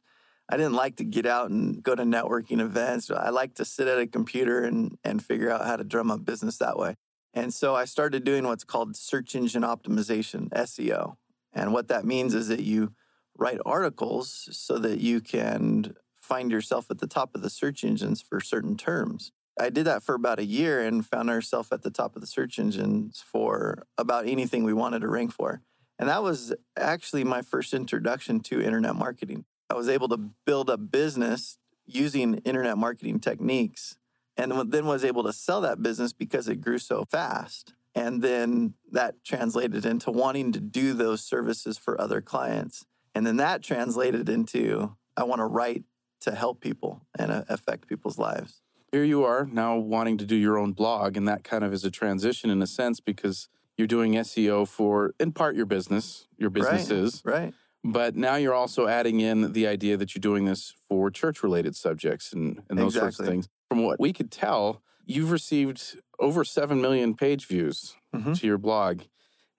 I 0.50 0.58
didn't 0.58 0.74
like 0.74 0.98
to 0.98 1.06
get 1.06 1.26
out 1.26 1.50
and 1.50 1.82
go 1.82 1.96
to 1.96 2.04
networking 2.04 2.60
events. 2.60 3.10
I 3.10 3.30
like 3.30 3.56
to 3.56 3.66
sit 3.66 3.88
at 3.88 4.00
a 4.00 4.08
computer 4.08 4.64
and, 4.64 4.98
and 5.04 5.24
figure 5.24 5.50
out 5.50 5.66
how 5.66 5.78
to 5.78 5.84
drum 5.84 6.12
up 6.12 6.26
business 6.26 6.58
that 6.58 6.78
way. 6.78 6.98
And 7.34 7.54
so 7.54 7.76
I 7.76 7.86
started 7.86 8.24
doing 8.24 8.44
what's 8.46 8.64
called 8.64 8.96
search 8.96 9.36
engine 9.36 9.64
optimization, 9.64 10.50
SEO. 10.50 11.16
And 11.54 11.74
what 11.74 11.88
that 11.88 12.06
means 12.06 12.34
is 12.34 12.48
that 12.50 12.62
you 12.62 12.94
write 13.38 13.60
articles 13.66 14.50
so 14.52 14.78
that 14.80 15.00
you 15.00 15.22
can 15.22 15.96
find 16.20 16.52
yourself 16.52 16.90
at 16.90 17.00
the 17.00 17.08
top 17.08 17.36
of 17.36 17.42
the 17.42 17.50
search 17.50 17.84
engines 17.84 18.22
for 18.22 18.40
certain 18.40 18.78
terms. 18.78 19.32
I 19.60 19.70
did 19.70 19.86
that 19.86 20.04
for 20.04 20.16
about 20.16 20.40
a 20.40 20.46
year 20.46 20.86
and 20.86 21.06
found 21.06 21.30
ourselves 21.30 21.70
at 21.72 21.82
the 21.82 21.90
top 21.90 22.16
of 22.16 22.22
the 22.22 22.28
search 22.28 22.58
engines 22.58 23.24
for 23.26 23.86
about 23.98 24.28
anything 24.28 24.64
we 24.64 24.74
wanted 24.74 25.00
to 25.02 25.08
rank 25.08 25.34
for. 25.34 25.62
And 26.00 26.10
that 26.10 26.24
was 26.24 26.54
actually 26.78 27.24
my 27.24 27.42
first 27.42 27.74
introduction 27.74 28.40
to 28.42 28.62
internet 28.62 28.96
marketing. 28.96 29.46
I 29.70 29.76
was 29.76 29.90
able 29.90 30.10
to 30.10 30.18
build 30.46 30.70
a 30.70 30.78
business 30.78 31.58
using 31.86 32.36
internet 32.40 32.78
marketing 32.78 33.20
techniques 33.20 33.98
and 34.42 34.72
then 34.72 34.86
was 34.88 35.06
able 35.06 35.24
to 35.24 35.32
sell 35.32 35.62
that 35.62 35.84
business 35.84 36.14
because 36.14 36.48
it 36.48 36.62
grew 36.62 36.80
so 36.80 37.06
fast. 37.06 37.76
And 37.94 38.24
then 38.24 38.74
that 38.92 39.24
translated 39.24 39.86
into 39.86 40.10
wanting 40.10 40.52
to 40.54 40.60
do 40.60 40.94
those 40.94 41.22
services 41.22 41.78
for 41.78 42.00
other 42.02 42.22
clients. 42.22 42.86
And 43.14 43.28
then 43.28 43.38
that 43.38 43.62
translated 43.62 44.30
into 44.30 44.96
I 45.16 45.24
want 45.26 45.40
to 45.40 45.46
write 45.46 45.84
to 46.22 46.34
help 46.34 46.62
people 46.62 47.06
and 47.18 47.32
uh, 47.32 47.44
affect 47.50 47.88
people's 47.88 48.18
lives. 48.18 48.62
Here 48.92 49.04
you 49.04 49.24
are 49.24 49.46
now 49.46 49.78
wanting 49.78 50.18
to 50.18 50.26
do 50.26 50.36
your 50.36 50.58
own 50.58 50.74
blog, 50.74 51.16
and 51.16 51.28
that 51.28 51.44
kind 51.44 51.64
of 51.64 51.74
is 51.74 51.86
a 51.86 51.92
transition 51.92 52.50
in 52.50 52.62
a 52.62 52.68
sense 52.68 53.00
because 53.00 53.48
you're 53.78 53.88
doing 53.88 54.14
SEO 54.14 54.68
for, 54.68 55.14
in 55.20 55.32
part, 55.32 55.56
your 55.56 55.66
business, 55.66 56.28
your 56.38 56.50
businesses. 56.50 57.22
Right. 57.24 57.34
right. 57.34 57.54
But 57.84 58.16
now 58.16 58.36
you're 58.36 58.54
also 58.54 58.88
adding 58.88 59.20
in 59.20 59.54
the 59.54 59.68
idea 59.68 59.98
that 59.98 60.14
you're 60.14 60.20
doing 60.20 60.46
this 60.46 60.74
for 60.88 61.10
church 61.10 61.42
related 61.42 61.76
subjects 61.76 62.34
and, 62.34 62.62
and 62.70 62.78
those 62.78 62.96
exactly. 62.96 63.00
sorts 63.00 63.20
of 63.20 63.26
things 63.26 63.50
from 63.72 63.86
what 63.86 64.02
we 64.02 64.12
could 64.12 64.30
tell, 64.30 64.82
you've 65.06 65.32
received 65.32 65.98
over 66.20 66.44
7 66.44 66.82
million 66.82 67.16
page 67.16 67.48
views 67.48 67.96
mm-hmm. 68.14 68.34
to 68.34 68.46
your 68.46 68.58
blog, 68.58 69.04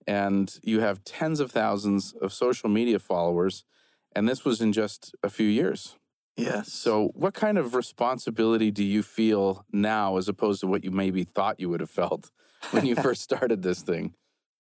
and 0.06 0.60
you 0.62 0.80
have 0.80 1.02
tens 1.02 1.40
of 1.40 1.50
thousands 1.50 2.12
of 2.20 2.30
social 2.30 2.68
media 2.68 2.98
followers. 2.98 3.64
And 4.14 4.28
this 4.28 4.44
was 4.44 4.60
in 4.60 4.74
just 4.74 5.14
a 5.22 5.30
few 5.30 5.46
years. 5.46 5.96
Yes. 6.36 6.70
So, 6.70 7.12
what 7.14 7.32
kind 7.32 7.56
of 7.56 7.74
responsibility 7.74 8.70
do 8.70 8.84
you 8.84 9.02
feel 9.02 9.64
now 9.72 10.18
as 10.18 10.28
opposed 10.28 10.60
to 10.60 10.66
what 10.66 10.84
you 10.84 10.90
maybe 10.90 11.24
thought 11.24 11.58
you 11.58 11.70
would 11.70 11.80
have 11.80 11.88
felt 11.88 12.30
when 12.70 12.84
you 12.84 12.94
first 12.94 13.22
started 13.22 13.62
this 13.62 13.80
thing? 13.80 14.12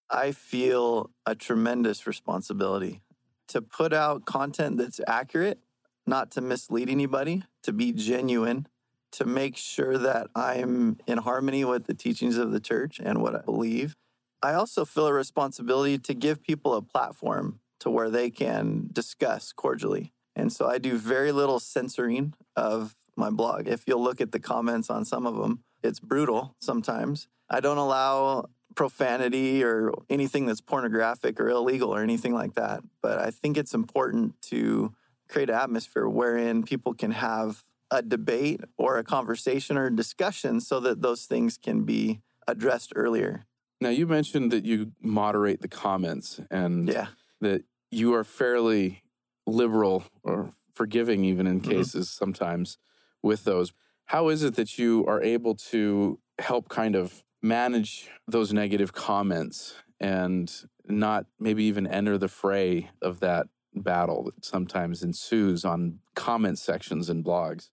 I 0.09 0.31
feel 0.31 1.09
a 1.25 1.35
tremendous 1.35 2.07
responsibility 2.07 3.01
to 3.49 3.61
put 3.61 3.91
out 3.91 4.23
content 4.23 4.77
that's 4.77 5.01
accurate, 5.07 5.59
not 6.07 6.31
to 6.31 6.39
mislead 6.41 6.89
anybody, 6.89 7.43
to 7.63 7.73
be 7.73 7.91
genuine, 7.91 8.67
to 9.14 9.26
make 9.26 9.57
sure 9.57 9.97
that 9.97 10.28
I'm 10.36 10.97
in 11.05 11.20
harmony 11.20 11.66
with 11.66 11.86
the 11.86 11.93
teachings 11.93 12.38
of 12.38 12.51
the 12.51 12.59
church 12.59 12.99
and 13.03 13.22
what 13.22 13.36
I 13.36 13.41
believe. 13.41 13.95
I 14.41 14.53
also 14.53 14.86
feel 14.86 15.07
a 15.07 15.14
responsibility 15.14 15.97
to 15.99 16.14
give 16.14 16.41
people 16.41 16.74
a 16.74 16.82
platform 16.82 17.59
to 17.82 17.89
where 17.89 18.09
they 18.09 18.30
can 18.30 18.89
discuss 18.91 19.51
cordially. 19.51 20.14
And 20.36 20.51
so 20.51 20.68
I 20.68 20.78
do 20.78 20.97
very 20.97 21.32
little 21.32 21.59
censoring 21.59 22.34
of 22.55 22.95
my 23.16 23.30
blog. 23.30 23.68
If 23.68 23.84
you'll 23.86 24.03
look 24.03 24.22
at 24.22 24.32
the 24.32 24.39
comments 24.39 24.89
on 24.89 25.05
some 25.05 25.28
of 25.28 25.36
them, 25.36 25.64
it's 25.84 25.99
brutal 25.99 26.55
sometimes. 26.59 27.28
I 27.49 27.59
don't 27.59 27.78
allow 27.78 28.49
profanity 28.76 29.64
or 29.64 29.91
anything 30.09 30.45
that's 30.45 30.62
pornographic 30.62 31.39
or 31.39 31.49
illegal 31.49 31.93
or 31.93 32.01
anything 32.01 32.34
like 32.34 32.53
that. 32.53 32.84
But 33.01 33.20
I 33.20 33.32
think 33.32 33.57
it's 33.57 33.74
important 33.74 34.41
to 34.43 34.93
create 35.28 35.49
an 35.49 35.55
atmosphere 35.55 36.07
wherein 36.07 36.64
people 36.64 36.93
can 36.93 37.12
have 37.12 37.64
a 37.91 38.01
debate 38.01 38.61
or 38.77 38.97
a 38.97 39.03
conversation 39.03 39.77
or 39.77 39.87
a 39.87 39.95
discussion 39.95 40.61
so 40.61 40.79
that 40.79 41.01
those 41.01 41.25
things 41.25 41.57
can 41.57 41.83
be 41.83 42.21
addressed 42.47 42.93
earlier. 42.95 43.45
Now, 43.81 43.89
you 43.89 44.07
mentioned 44.07 44.51
that 44.51 44.63
you 44.63 44.93
moderate 45.01 45.61
the 45.61 45.67
comments 45.67 46.39
and 46.49 46.87
yeah. 46.87 47.07
that 47.41 47.63
you 47.91 48.13
are 48.13 48.23
fairly 48.23 49.03
liberal 49.45 50.05
or 50.23 50.51
forgiving, 50.73 51.25
even 51.25 51.47
in 51.47 51.59
mm-hmm. 51.59 51.71
cases 51.71 52.09
sometimes 52.09 52.77
with 53.21 53.43
those. 53.43 53.73
How 54.05 54.29
is 54.29 54.43
it 54.43 54.55
that 54.55 54.77
you 54.77 55.05
are 55.07 55.21
able 55.21 55.55
to 55.55 56.19
help 56.39 56.69
kind 56.69 56.95
of 56.95 57.23
manage 57.41 58.09
those 58.27 58.53
negative 58.53 58.93
comments 58.93 59.75
and 59.99 60.51
not 60.85 61.25
maybe 61.39 61.63
even 61.65 61.87
enter 61.87 62.17
the 62.17 62.27
fray 62.27 62.89
of 63.01 63.19
that 63.19 63.47
battle 63.73 64.23
that 64.23 64.45
sometimes 64.45 65.01
ensues 65.01 65.65
on 65.65 65.99
comment 66.15 66.59
sections 66.59 67.09
and 67.09 67.25
blogs? 67.25 67.69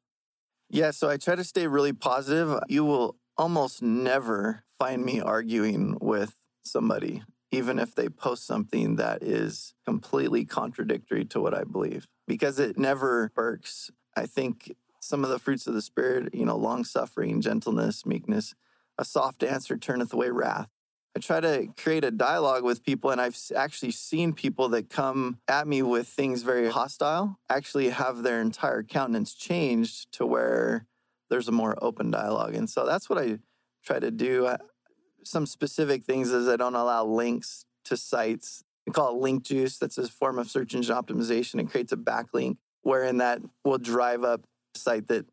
Yeah, 0.71 0.91
so 0.91 1.09
I 1.09 1.17
try 1.17 1.35
to 1.35 1.45
stay 1.45 1.67
really 1.67 1.93
positive. 1.93 2.59
You 2.69 2.85
will 2.85 3.17
almost 3.37 3.83
never 3.83 4.65
find 4.79 5.05
me 5.05 5.21
arguing 5.21 5.97
with 6.01 6.35
somebody, 6.63 7.23
even 7.51 7.79
if 7.79 7.95
they 7.95 8.09
post 8.09 8.47
something 8.47 8.97
that 8.97 9.23
is 9.23 9.75
completely 9.87 10.45
contradictory 10.45 11.25
to 11.27 11.41
what 11.41 11.55
I 11.55 11.65
believe, 11.65 12.07
because 12.27 12.59
it 12.59 12.79
never 12.79 13.33
works. 13.35 13.91
I 14.15 14.27
think 14.27 14.75
some 15.01 15.25
of 15.25 15.31
the 15.31 15.39
fruits 15.39 15.67
of 15.67 15.75
the 15.75 15.83
Spirit, 15.83 16.35
you 16.35 16.45
know, 16.45 16.57
long 16.57 16.85
suffering, 16.85 17.41
gentleness, 17.41 18.05
meekness, 18.05 18.55
a 18.99 19.05
soft 19.05 19.43
answer 19.43 19.79
turneth 19.79 20.13
away 20.13 20.31
wrath. 20.31 20.69
I 21.17 21.21
try 21.21 21.41
to 21.41 21.69
create 21.77 22.05
a 22.05 22.11
dialogue 22.11 22.63
with 22.63 22.85
people, 22.85 23.11
and 23.11 23.21
I've 23.21 23.37
actually 23.57 23.91
seen 23.91 24.33
people 24.33 24.69
that 24.71 24.89
come 24.89 25.39
at 25.49 25.67
me 25.67 25.83
with 25.83 26.07
things 26.07 26.43
very 26.43 26.71
hostile 26.71 27.39
actually 27.49 27.89
have 27.89 28.23
their 28.23 28.41
entire 28.41 28.83
countenance 28.83 29.35
changed 29.35 30.13
to 30.13 30.27
where 30.27 30.87
there's 31.31 31.49
a 31.49 31.53
more 31.53 31.77
open 31.83 32.11
dialogue. 32.11 32.55
And 32.55 32.69
so 32.69 32.87
that's 32.87 33.11
what 33.11 33.19
I 33.19 33.39
try 33.85 33.99
to 33.99 34.11
do. 34.11 34.55
Some 35.25 35.47
specific 35.47 36.05
things 36.05 36.31
is 36.31 36.49
I 36.49 36.57
don't 36.57 36.75
allow 36.75 37.05
links 37.05 37.65
to 37.87 37.97
sites. 37.97 38.63
We 38.87 38.93
call 38.93 39.15
it 39.17 39.21
link 39.21 39.45
juice. 39.45 39.79
That's 39.79 39.99
a 39.99 40.09
form 40.09 40.39
of 40.39 40.49
search 40.49 40.75
engine 40.75 40.95
optimization. 40.95 41.61
It 41.61 41.71
creates 41.71 41.93
a 41.93 41.97
backlink 41.97 42.59
wherein 42.83 43.19
that 43.19 43.41
will 43.65 43.79
drive 43.79 44.25
up 44.25 44.45
a 44.75 44.79
site 44.79 45.09
that 45.09 45.27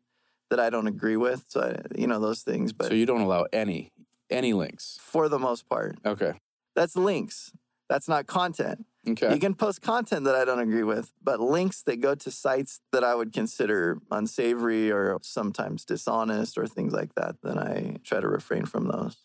that 0.50 0.60
I 0.60 0.70
don't 0.70 0.86
agree 0.86 1.16
with. 1.16 1.44
So 1.48 1.60
I, 1.60 1.98
you 1.98 2.06
know 2.06 2.20
those 2.20 2.42
things. 2.42 2.72
But 2.72 2.88
so 2.88 2.94
you 2.94 3.06
don't 3.06 3.20
allow 3.20 3.46
any 3.52 3.92
any 4.30 4.52
links 4.52 4.98
for 5.00 5.28
the 5.28 5.38
most 5.38 5.68
part. 5.68 5.98
Okay. 6.04 6.32
That's 6.74 6.96
links. 6.96 7.52
That's 7.88 8.08
not 8.08 8.26
content. 8.26 8.84
Okay. 9.08 9.32
You 9.32 9.38
can 9.38 9.54
post 9.54 9.82
content 9.82 10.24
that 10.24 10.34
I 10.34 10.44
don't 10.44 10.58
agree 10.58 10.82
with, 10.82 11.12
but 11.22 11.38
links 11.38 11.82
that 11.82 12.00
go 12.00 12.16
to 12.16 12.30
sites 12.30 12.80
that 12.92 13.04
I 13.04 13.14
would 13.14 13.32
consider 13.32 13.98
unsavory 14.10 14.90
or 14.90 15.18
sometimes 15.22 15.84
dishonest 15.84 16.58
or 16.58 16.66
things 16.66 16.92
like 16.92 17.14
that, 17.14 17.36
then 17.42 17.58
I 17.58 17.98
try 18.02 18.20
to 18.20 18.28
refrain 18.28 18.66
from 18.66 18.88
those. 18.88 19.16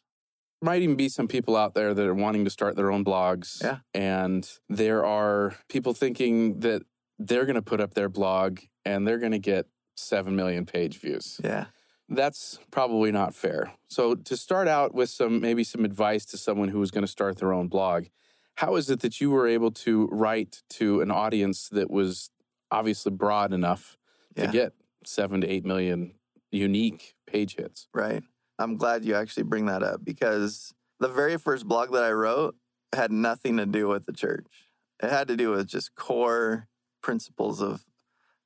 Might 0.61 0.83
even 0.83 0.95
be 0.95 1.09
some 1.09 1.27
people 1.27 1.57
out 1.57 1.73
there 1.73 1.95
that 1.95 2.05
are 2.05 2.13
wanting 2.13 2.45
to 2.45 2.51
start 2.51 2.75
their 2.75 2.91
own 2.91 3.03
blogs. 3.03 3.63
Yeah. 3.63 3.79
And 3.95 4.47
there 4.69 5.03
are 5.03 5.55
people 5.67 5.95
thinking 5.95 6.59
that 6.59 6.83
they're 7.17 7.45
going 7.45 7.55
to 7.55 7.63
put 7.63 7.81
up 7.81 7.95
their 7.95 8.09
blog 8.09 8.59
and 8.85 9.07
they're 9.07 9.17
going 9.17 9.31
to 9.31 9.39
get 9.39 9.65
7 9.97 10.35
million 10.35 10.67
page 10.67 10.99
views. 10.99 11.41
Yeah. 11.43 11.65
That's 12.13 12.59
probably 12.71 13.11
not 13.11 13.33
fair. 13.33 13.71
So 13.87 14.15
to 14.15 14.35
start 14.35 14.67
out 14.67 14.93
with 14.93 15.09
some 15.09 15.39
maybe 15.39 15.63
some 15.63 15.85
advice 15.85 16.25
to 16.25 16.37
someone 16.37 16.67
who 16.69 16.81
is 16.81 16.91
going 16.91 17.03
to 17.05 17.11
start 17.11 17.37
their 17.37 17.53
own 17.53 17.67
blog, 17.69 18.05
how 18.55 18.75
is 18.75 18.89
it 18.89 18.99
that 18.99 19.21
you 19.21 19.31
were 19.31 19.47
able 19.47 19.71
to 19.71 20.07
write 20.11 20.61
to 20.71 20.99
an 21.01 21.09
audience 21.09 21.69
that 21.69 21.89
was 21.89 22.29
obviously 22.69 23.11
broad 23.11 23.53
enough 23.53 23.97
Yeah. 24.35 24.47
to 24.47 24.51
get 24.51 24.73
7 25.05 25.41
to 25.41 25.47
8 25.47 25.65
million 25.65 26.15
unique 26.51 27.15
page 27.25 27.55
hits? 27.55 27.87
Right. 27.93 28.23
I'm 28.59 28.75
glad 28.75 29.05
you 29.05 29.15
actually 29.15 29.43
bring 29.43 29.65
that 29.67 29.81
up 29.81 30.03
because 30.03 30.73
the 30.99 31.07
very 31.07 31.37
first 31.37 31.65
blog 31.65 31.91
that 31.93 32.03
I 32.03 32.11
wrote 32.11 32.55
had 32.93 33.11
nothing 33.11 33.55
to 33.57 33.65
do 33.65 33.87
with 33.87 34.05
the 34.05 34.13
church. 34.13 34.67
It 35.01 35.09
had 35.09 35.29
to 35.29 35.37
do 35.37 35.51
with 35.51 35.67
just 35.67 35.95
core 35.95 36.67
principles 37.01 37.61
of 37.61 37.85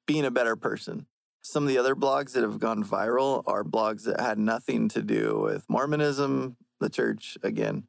being 0.05 0.23
a 0.23 0.31
better 0.31 0.55
person. 0.55 1.07
Some 1.47 1.61
of 1.61 1.69
the 1.69 1.77
other 1.77 1.95
blogs 1.95 2.31
that 2.31 2.41
have 2.41 2.57
gone 2.57 2.83
viral 2.83 3.43
are 3.45 3.63
blogs 3.63 4.05
that 4.05 4.19
had 4.19 4.39
nothing 4.39 4.89
to 4.89 5.01
do 5.03 5.39
with 5.39 5.69
Mormonism, 5.69 6.57
the 6.79 6.89
church. 6.89 7.37
Again, 7.43 7.83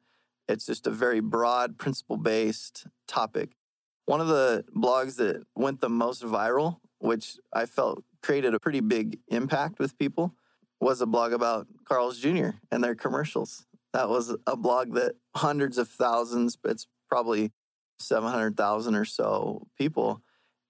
it's 0.47 0.67
just 0.67 0.85
a 0.85 0.91
very 0.91 1.21
broad, 1.21 1.79
principle 1.79 2.17
based 2.17 2.85
topic. 3.07 3.57
One 4.05 4.21
of 4.21 4.27
the 4.27 4.63
blogs 4.75 5.15
that 5.15 5.43
went 5.55 5.81
the 5.81 5.89
most 5.89 6.21
viral, 6.21 6.81
which 6.99 7.39
I 7.51 7.65
felt 7.65 8.03
created 8.21 8.53
a 8.53 8.59
pretty 8.59 8.79
big 8.79 9.21
impact 9.27 9.79
with 9.79 9.97
people, 9.97 10.35
was 10.79 11.01
a 11.01 11.07
blog 11.07 11.33
about 11.33 11.65
Carl's 11.83 12.19
Jr. 12.19 12.49
and 12.71 12.83
their 12.83 12.93
commercials. 12.93 13.65
That 13.91 14.07
was 14.07 14.35
a 14.45 14.55
blog 14.55 14.93
that 14.93 15.15
hundreds 15.35 15.79
of 15.79 15.89
thousands, 15.89 16.59
it's 16.63 16.85
probably 17.09 17.51
700,000 17.97 18.93
or 18.93 19.03
so 19.03 19.65
people. 19.79 20.21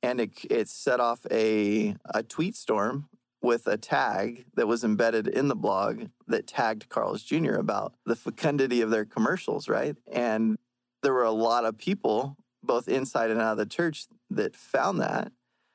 And 0.04 0.20
it, 0.22 0.32
it 0.50 0.70
set 0.70 1.00
off 1.00 1.26
a, 1.32 1.96
a 2.14 2.24
tweet 2.24 2.56
storm 2.56 3.10
with 3.42 3.68
a 3.68 3.78
tag 3.78 4.46
that 4.56 4.68
was 4.68 4.84
embedded 4.84 5.28
in 5.28 5.48
the 5.48 5.56
blog 5.56 6.08
that 6.28 6.48
tagged 6.48 6.90
Carl's 6.90 7.24
Jr. 7.24 7.56
about 7.56 7.94
the 8.06 8.16
fecundity 8.16 8.82
of 8.82 8.90
their 8.90 9.06
commercials, 9.06 9.70
right? 9.70 9.96
And 10.12 10.58
there 11.04 11.14
were 11.14 11.24
a 11.24 11.32
lot 11.32 11.66
of 11.66 11.78
people, 11.78 12.36
both 12.64 12.88
inside 12.88 13.32
and 13.32 13.40
out 13.40 13.54
of 13.54 13.58
the 13.58 13.66
church, 13.66 14.08
that 14.30 14.56
found 14.56 15.00
that, 15.00 15.32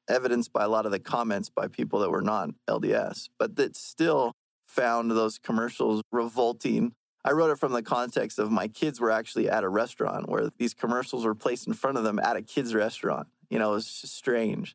evidenced 0.08 0.52
by 0.52 0.64
a 0.64 0.68
lot 0.68 0.86
of 0.86 0.92
the 0.92 0.98
comments 0.98 1.48
by 1.48 1.68
people 1.68 2.00
that 2.00 2.10
were 2.10 2.22
not 2.22 2.50
LDS, 2.68 3.28
but 3.38 3.56
that 3.56 3.76
still 3.76 4.32
found 4.66 5.10
those 5.10 5.38
commercials 5.38 6.02
revolting. 6.10 6.92
I 7.24 7.30
wrote 7.32 7.50
it 7.50 7.58
from 7.58 7.72
the 7.72 7.82
context 7.82 8.38
of 8.38 8.50
my 8.50 8.66
kids 8.66 9.00
were 9.00 9.10
actually 9.10 9.48
at 9.48 9.62
a 9.62 9.68
restaurant 9.68 10.28
where 10.28 10.50
these 10.58 10.74
commercials 10.74 11.24
were 11.24 11.34
placed 11.34 11.68
in 11.68 11.74
front 11.74 11.98
of 11.98 12.04
them 12.04 12.18
at 12.18 12.36
a 12.36 12.42
kid's 12.42 12.74
restaurant. 12.74 13.28
You 13.52 13.58
know, 13.58 13.72
it 13.72 13.74
was 13.74 13.86
strange. 13.86 14.74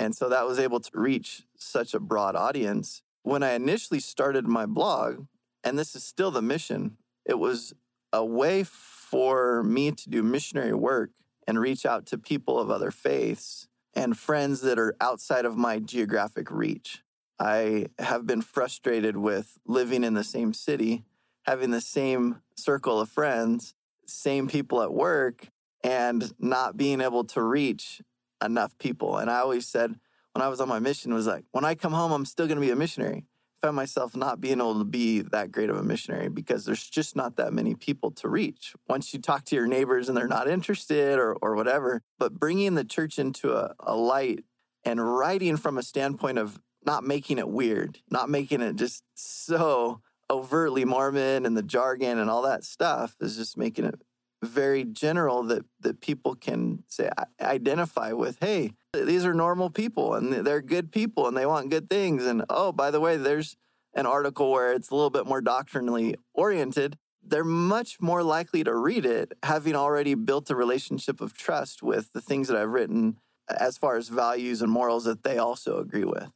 And 0.00 0.12
so 0.12 0.28
that 0.28 0.48
was 0.48 0.58
able 0.58 0.80
to 0.80 0.90
reach 0.92 1.44
such 1.56 1.94
a 1.94 2.00
broad 2.00 2.34
audience. 2.34 3.00
When 3.22 3.44
I 3.44 3.52
initially 3.52 4.00
started 4.00 4.48
my 4.48 4.66
blog, 4.66 5.26
and 5.62 5.78
this 5.78 5.94
is 5.94 6.02
still 6.02 6.32
the 6.32 6.42
mission, 6.42 6.96
it 7.24 7.38
was 7.38 7.72
a 8.12 8.24
way 8.24 8.64
for 8.64 9.62
me 9.62 9.92
to 9.92 10.10
do 10.10 10.24
missionary 10.24 10.74
work 10.74 11.10
and 11.46 11.60
reach 11.60 11.86
out 11.86 12.04
to 12.06 12.18
people 12.18 12.58
of 12.58 12.68
other 12.68 12.90
faiths 12.90 13.68
and 13.94 14.18
friends 14.18 14.60
that 14.62 14.76
are 14.76 14.96
outside 15.00 15.44
of 15.44 15.56
my 15.56 15.78
geographic 15.78 16.50
reach. 16.50 17.04
I 17.38 17.86
have 18.00 18.26
been 18.26 18.42
frustrated 18.42 19.16
with 19.16 19.56
living 19.68 20.02
in 20.02 20.14
the 20.14 20.24
same 20.24 20.52
city, 20.52 21.04
having 21.44 21.70
the 21.70 21.80
same 21.80 22.42
circle 22.56 22.98
of 22.98 23.08
friends, 23.08 23.74
same 24.04 24.48
people 24.48 24.82
at 24.82 24.92
work, 24.92 25.46
and 25.84 26.32
not 26.40 26.76
being 26.76 27.00
able 27.00 27.22
to 27.22 27.40
reach 27.40 28.02
enough 28.44 28.76
people. 28.78 29.18
And 29.18 29.30
I 29.30 29.38
always 29.38 29.66
said 29.66 29.94
when 30.32 30.42
I 30.42 30.48
was 30.48 30.60
on 30.60 30.68
my 30.68 30.78
mission 30.78 31.14
was 31.14 31.26
like, 31.26 31.44
when 31.52 31.64
I 31.64 31.74
come 31.74 31.92
home, 31.92 32.12
I'm 32.12 32.26
still 32.26 32.46
going 32.46 32.56
to 32.56 32.66
be 32.66 32.70
a 32.70 32.76
missionary. 32.76 33.24
I 33.62 33.66
found 33.66 33.76
myself 33.76 34.14
not 34.14 34.40
being 34.40 34.58
able 34.58 34.78
to 34.78 34.84
be 34.84 35.22
that 35.22 35.50
great 35.50 35.70
of 35.70 35.76
a 35.76 35.82
missionary 35.82 36.28
because 36.28 36.66
there's 36.66 36.86
just 36.86 37.16
not 37.16 37.36
that 37.36 37.54
many 37.54 37.74
people 37.74 38.10
to 38.12 38.28
reach. 38.28 38.74
Once 38.86 39.14
you 39.14 39.20
talk 39.20 39.44
to 39.46 39.56
your 39.56 39.66
neighbors 39.66 40.08
and 40.08 40.16
they're 40.16 40.28
not 40.28 40.46
interested 40.46 41.18
or, 41.18 41.34
or 41.40 41.56
whatever, 41.56 42.02
but 42.18 42.38
bringing 42.38 42.74
the 42.74 42.84
church 42.84 43.18
into 43.18 43.54
a, 43.54 43.74
a 43.80 43.96
light 43.96 44.44
and 44.84 45.16
writing 45.16 45.56
from 45.56 45.78
a 45.78 45.82
standpoint 45.82 46.38
of 46.38 46.60
not 46.84 47.02
making 47.02 47.38
it 47.38 47.48
weird, 47.48 47.98
not 48.10 48.28
making 48.28 48.60
it 48.60 48.76
just 48.76 49.02
so 49.14 50.00
overtly 50.30 50.84
Mormon 50.84 51.46
and 51.46 51.56
the 51.56 51.62
jargon 51.62 52.18
and 52.18 52.30
all 52.30 52.42
that 52.42 52.64
stuff 52.64 53.16
is 53.20 53.36
just 53.36 53.56
making 53.56 53.84
it 53.84 54.00
very 54.42 54.84
general 54.84 55.42
that 55.44 55.64
that 55.80 56.00
people 56.00 56.34
can 56.34 56.82
say 56.88 57.08
identify 57.40 58.12
with 58.12 58.38
hey 58.40 58.72
these 58.92 59.24
are 59.24 59.34
normal 59.34 59.70
people 59.70 60.14
and 60.14 60.32
they're 60.32 60.62
good 60.62 60.90
people 60.92 61.26
and 61.28 61.36
they 61.36 61.46
want 61.46 61.70
good 61.70 61.88
things. 61.90 62.24
And 62.24 62.44
oh 62.48 62.72
by 62.72 62.90
the 62.90 63.00
way 63.00 63.16
there's 63.16 63.56
an 63.94 64.06
article 64.06 64.50
where 64.50 64.72
it's 64.72 64.90
a 64.90 64.94
little 64.94 65.10
bit 65.10 65.26
more 65.26 65.40
doctrinally 65.40 66.16
oriented. 66.34 66.96
They're 67.22 67.44
much 67.44 68.00
more 68.00 68.22
likely 68.22 68.62
to 68.64 68.74
read 68.74 69.04
it 69.04 69.32
having 69.42 69.74
already 69.74 70.14
built 70.14 70.48
a 70.50 70.54
relationship 70.54 71.20
of 71.20 71.36
trust 71.36 71.82
with 71.82 72.12
the 72.12 72.20
things 72.20 72.48
that 72.48 72.56
I've 72.56 72.70
written 72.70 73.18
as 73.48 73.76
far 73.76 73.96
as 73.96 74.08
values 74.08 74.62
and 74.62 74.70
morals 74.70 75.04
that 75.04 75.24
they 75.24 75.36
also 75.38 75.78
agree 75.78 76.04
with. 76.04 76.30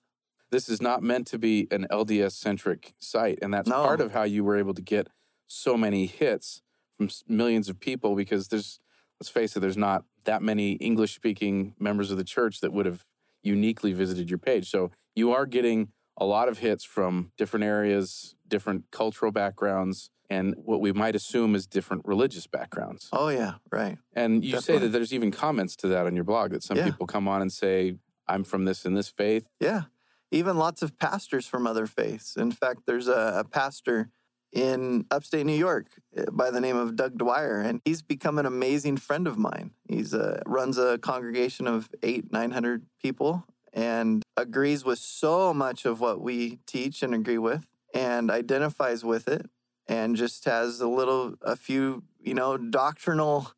This 0.50 0.68
is 0.68 0.82
not 0.82 1.02
meant 1.02 1.26
to 1.28 1.38
be 1.38 1.68
an 1.70 1.86
LDS 1.90 2.32
centric 2.32 2.92
site 2.98 3.38
and 3.40 3.54
that's 3.54 3.68
No. 3.68 3.82
part 3.84 4.00
of 4.00 4.12
how 4.12 4.24
you 4.24 4.42
were 4.42 4.56
able 4.56 4.74
to 4.74 4.82
get 4.82 5.08
so 5.46 5.76
many 5.76 6.06
hits 6.06 6.60
from 7.00 7.08
millions 7.26 7.70
of 7.70 7.80
people 7.80 8.14
because 8.14 8.48
there's 8.48 8.78
let's 9.18 9.30
face 9.30 9.56
it 9.56 9.60
there's 9.60 9.76
not 9.76 10.04
that 10.24 10.42
many 10.42 10.72
english 10.72 11.14
speaking 11.14 11.74
members 11.78 12.10
of 12.10 12.18
the 12.18 12.24
church 12.24 12.60
that 12.60 12.72
would 12.74 12.84
have 12.84 13.06
uniquely 13.42 13.94
visited 13.94 14.28
your 14.28 14.38
page 14.38 14.68
so 14.70 14.90
you 15.14 15.32
are 15.32 15.46
getting 15.46 15.88
a 16.18 16.26
lot 16.26 16.46
of 16.46 16.58
hits 16.58 16.84
from 16.84 17.32
different 17.38 17.64
areas 17.64 18.34
different 18.46 18.84
cultural 18.90 19.32
backgrounds 19.32 20.10
and 20.28 20.54
what 20.58 20.80
we 20.82 20.92
might 20.92 21.16
assume 21.16 21.54
is 21.54 21.66
different 21.66 22.02
religious 22.04 22.46
backgrounds 22.46 23.08
oh 23.14 23.28
yeah 23.30 23.54
right 23.72 23.96
and 24.12 24.44
you 24.44 24.60
say 24.60 24.76
that 24.76 24.88
there's 24.88 25.14
even 25.14 25.30
comments 25.30 25.74
to 25.76 25.88
that 25.88 26.04
on 26.04 26.14
your 26.14 26.24
blog 26.24 26.50
that 26.50 26.62
some 26.62 26.76
Yeah. 26.76 26.84
people 26.84 27.06
come 27.06 27.26
on 27.28 27.40
and 27.40 27.50
say 27.50 27.96
i'm 28.28 28.44
from 28.44 28.66
this 28.66 28.84
and 28.84 28.94
this 28.94 29.08
faith 29.08 29.46
Yeah. 29.58 29.84
Even 30.32 30.56
lots 30.56 30.80
of 30.80 30.96
pastors 30.96 31.48
from 31.48 31.66
other 31.66 31.86
faiths. 31.88 32.36
In 32.36 32.52
fact, 32.52 32.82
there's 32.86 33.08
a, 33.08 33.32
a 33.38 33.42
pastor 33.42 34.10
in 34.52 35.06
upstate 35.10 35.46
New 35.46 35.52
York 35.52 35.86
eh, 36.16 36.24
by 36.32 36.50
the 36.50 36.60
name 36.60 36.76
of 36.76 36.96
Doug 36.96 37.16
Dwyer, 37.16 37.60
and 37.60 37.80
he's 37.84 38.02
become 38.02 38.38
an 38.38 38.46
amazing 38.46 38.96
friend 38.96 39.26
of 39.26 39.38
mine. 39.38 39.72
He's 39.88 40.12
uh, 40.12 40.40
runs 40.46 40.78
a 40.78 40.98
congregation 40.98 41.66
of 41.66 41.88
eight, 42.02 42.32
900 42.32 42.86
people 43.00 43.44
and 43.72 44.22
agrees 44.36 44.84
with 44.84 44.98
so 44.98 45.54
much 45.54 45.84
of 45.84 46.00
what 46.00 46.20
we 46.20 46.58
teach 46.66 47.02
and 47.02 47.14
agree 47.14 47.38
with 47.38 47.66
and 47.94 48.30
identifies 48.30 49.04
with 49.04 49.28
it 49.28 49.48
and 49.86 50.16
just 50.16 50.44
has 50.44 50.80
a 50.80 50.88
little, 50.88 51.34
a 51.42 51.56
few, 51.56 52.04
you 52.20 52.34
know, 52.34 52.56
doctrinal 52.56 53.52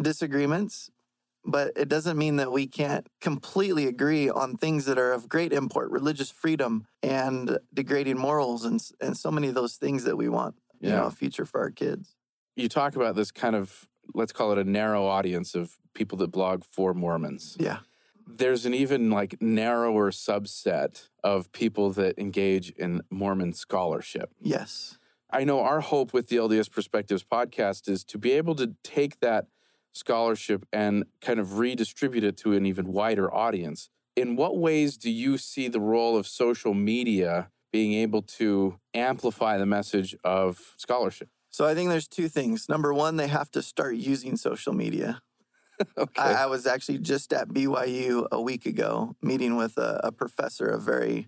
disagreements. 0.00 0.90
But 1.46 1.72
it 1.76 1.88
doesn't 1.88 2.16
mean 2.16 2.36
that 2.36 2.52
we 2.52 2.66
can't 2.66 3.06
completely 3.20 3.86
agree 3.86 4.30
on 4.30 4.56
things 4.56 4.86
that 4.86 4.98
are 4.98 5.12
of 5.12 5.28
great 5.28 5.52
import, 5.52 5.90
religious 5.90 6.30
freedom 6.30 6.86
and 7.02 7.58
degrading 7.72 8.18
morals, 8.18 8.64
and 8.64 8.82
and 9.00 9.16
so 9.16 9.30
many 9.30 9.48
of 9.48 9.54
those 9.54 9.74
things 9.76 10.04
that 10.04 10.16
we 10.16 10.28
want, 10.28 10.54
you 10.80 10.90
know, 10.90 11.04
a 11.04 11.10
future 11.10 11.44
for 11.44 11.60
our 11.60 11.70
kids. 11.70 12.14
You 12.56 12.68
talk 12.68 12.96
about 12.96 13.16
this 13.16 13.30
kind 13.30 13.56
of, 13.56 13.88
let's 14.14 14.32
call 14.32 14.52
it 14.52 14.58
a 14.58 14.64
narrow 14.64 15.06
audience 15.06 15.54
of 15.54 15.76
people 15.92 16.16
that 16.18 16.28
blog 16.28 16.62
for 16.70 16.94
Mormons. 16.94 17.56
Yeah. 17.58 17.78
There's 18.26 18.64
an 18.64 18.74
even 18.74 19.10
like 19.10 19.40
narrower 19.42 20.10
subset 20.10 21.08
of 21.22 21.52
people 21.52 21.90
that 21.92 22.18
engage 22.18 22.70
in 22.70 23.02
Mormon 23.10 23.52
scholarship. 23.52 24.30
Yes. 24.40 24.98
I 25.30 25.44
know 25.44 25.60
our 25.60 25.80
hope 25.80 26.12
with 26.12 26.28
the 26.28 26.36
LDS 26.36 26.70
Perspectives 26.70 27.24
podcast 27.24 27.88
is 27.88 28.04
to 28.04 28.18
be 28.18 28.32
able 28.32 28.54
to 28.54 28.76
take 28.84 29.20
that 29.20 29.46
scholarship 29.94 30.66
and 30.72 31.04
kind 31.20 31.38
of 31.38 31.58
redistribute 31.58 32.24
it 32.24 32.36
to 32.38 32.52
an 32.52 32.66
even 32.66 32.92
wider 32.92 33.32
audience. 33.32 33.88
In 34.16 34.36
what 34.36 34.58
ways 34.58 34.96
do 34.96 35.10
you 35.10 35.38
see 35.38 35.68
the 35.68 35.80
role 35.80 36.16
of 36.16 36.26
social 36.26 36.74
media 36.74 37.50
being 37.72 37.94
able 37.94 38.22
to 38.22 38.78
amplify 38.92 39.56
the 39.56 39.66
message 39.66 40.14
of 40.22 40.74
scholarship? 40.76 41.28
So 41.50 41.64
I 41.66 41.74
think 41.74 41.90
there's 41.90 42.08
two 42.08 42.28
things. 42.28 42.68
Number 42.68 42.92
one, 42.92 43.16
they 43.16 43.28
have 43.28 43.50
to 43.52 43.62
start 43.62 43.94
using 43.94 44.36
social 44.36 44.72
media. 44.72 45.22
Okay. 45.98 46.22
I, 46.22 46.44
I 46.44 46.46
was 46.46 46.68
actually 46.68 46.98
just 46.98 47.32
at 47.32 47.48
BYU 47.48 48.28
a 48.30 48.40
week 48.40 48.64
ago 48.64 49.16
meeting 49.20 49.56
with 49.56 49.76
a, 49.76 50.00
a 50.04 50.12
professor, 50.12 50.66
a 50.66 50.78
very 50.78 51.26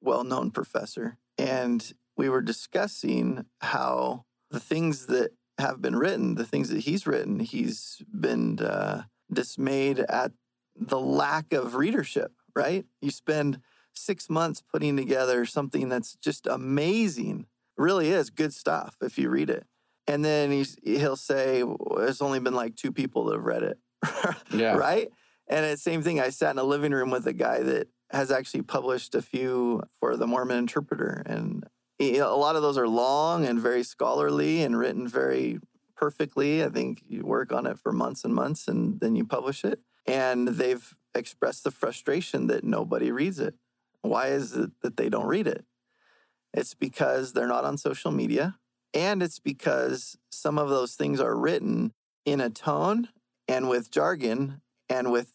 well 0.00 0.24
known 0.24 0.50
professor. 0.50 1.16
And 1.38 1.92
we 2.16 2.28
were 2.28 2.42
discussing 2.42 3.46
how 3.60 4.24
the 4.50 4.58
things 4.58 5.06
that 5.06 5.30
have 5.58 5.80
been 5.80 5.96
written, 5.96 6.34
the 6.34 6.44
things 6.44 6.68
that 6.70 6.80
he's 6.80 7.06
written, 7.06 7.40
he's 7.40 8.02
been 8.12 8.58
uh, 8.60 9.04
dismayed 9.32 10.00
at 10.00 10.32
the 10.76 10.98
lack 10.98 11.52
of 11.52 11.74
readership, 11.74 12.32
right? 12.56 12.84
You 13.00 13.10
spend 13.10 13.60
six 13.92 14.28
months 14.28 14.60
putting 14.60 14.96
together 14.96 15.44
something 15.46 15.88
that's 15.88 16.16
just 16.16 16.46
amazing, 16.46 17.46
really 17.76 18.10
is 18.10 18.30
good 18.30 18.52
stuff 18.52 18.96
if 19.00 19.18
you 19.18 19.30
read 19.30 19.50
it. 19.50 19.64
And 20.06 20.24
then 20.24 20.50
he's, 20.50 20.76
he'll 20.82 21.16
say, 21.16 21.64
there's 21.96 22.20
only 22.20 22.40
been 22.40 22.54
like 22.54 22.76
two 22.76 22.92
people 22.92 23.24
that 23.26 23.36
have 23.36 23.44
read 23.44 23.62
it. 23.62 23.78
Yeah. 24.52 24.76
Right. 24.76 25.08
And 25.48 25.64
it's 25.64 25.82
same 25.82 26.02
thing. 26.02 26.20
I 26.20 26.30
sat 26.30 26.52
in 26.52 26.58
a 26.58 26.64
living 26.64 26.92
room 26.92 27.10
with 27.10 27.26
a 27.26 27.32
guy 27.32 27.60
that 27.60 27.88
has 28.10 28.30
actually 28.30 28.62
published 28.62 29.14
a 29.14 29.22
few 29.22 29.82
for 29.98 30.16
the 30.16 30.26
Mormon 30.26 30.58
Interpreter, 30.58 31.22
and 31.26 31.64
he- 32.12 32.18
a 32.18 32.28
lot 32.28 32.56
of 32.56 32.62
those 32.62 32.78
are 32.78 32.88
long 32.88 33.44
and 33.44 33.60
very 33.60 33.82
scholarly 33.82 34.62
and 34.62 34.78
written 34.78 35.08
very 35.08 35.60
perfectly. 35.96 36.62
I 36.62 36.68
think 36.68 37.02
you 37.06 37.24
work 37.24 37.52
on 37.52 37.66
it 37.66 37.78
for 37.78 37.92
months 37.92 38.24
and 38.24 38.34
months, 38.34 38.68
and 38.68 39.00
then 39.00 39.16
you 39.16 39.24
publish 39.24 39.64
it. 39.64 39.80
And 40.06 40.48
they've 40.48 40.94
expressed 41.14 41.64
the 41.64 41.70
frustration 41.70 42.46
that 42.48 42.64
nobody 42.64 43.10
reads 43.10 43.38
it. 43.38 43.54
Why 44.02 44.28
is 44.28 44.54
it 44.54 44.70
that 44.82 44.96
they 44.96 45.08
don't 45.08 45.26
read 45.26 45.46
it? 45.46 45.64
It's 46.52 46.74
because 46.74 47.32
they're 47.32 47.48
not 47.48 47.64
on 47.64 47.78
social 47.78 48.10
media, 48.10 48.58
and 48.92 49.22
it's 49.22 49.38
because 49.38 50.16
some 50.30 50.58
of 50.58 50.68
those 50.68 50.94
things 50.94 51.20
are 51.20 51.36
written 51.36 51.92
in 52.24 52.40
a 52.40 52.50
tone 52.50 53.08
and 53.48 53.68
with 53.68 53.90
jargon 53.90 54.60
and 54.88 55.10
with 55.10 55.32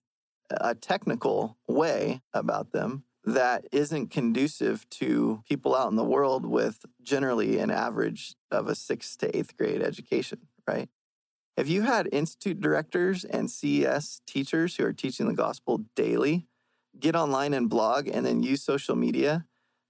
a 0.52 0.74
technical 0.76 1.58
way 1.68 2.22
about 2.34 2.72
them 2.72 3.04
that 3.24 3.66
isn't 3.72 4.10
conducive 4.12 4.90
to 4.90 5.44
people 5.48 5.76
out 5.76 5.90
in 5.90 5.96
the 5.96 6.04
world 6.04 6.46
with 6.46 6.86
generally 7.04 7.60
an 7.60 7.70
average 7.70 8.36
of 8.52 8.68
a 8.68 8.76
sixth 8.76 9.18
to 9.20 9.38
eighth 9.38 9.58
grade 9.58 9.82
education, 9.82 10.40
right? 10.68 10.90
If 11.58 11.68
you 11.68 11.82
had 11.82 12.08
institute 12.14 12.62
directors 12.62 13.26
and 13.26 13.52
CES 13.52 14.22
teachers 14.26 14.78
who 14.78 14.86
are 14.86 14.94
teaching 14.94 15.28
the 15.28 15.34
gospel 15.34 15.84
daily 15.96 16.48
get 16.98 17.16
online 17.16 17.54
and 17.54 17.70
blog 17.70 18.08
and 18.08 18.26
then 18.26 18.42
use 18.42 18.64
social 18.64 18.96
media 18.96 19.46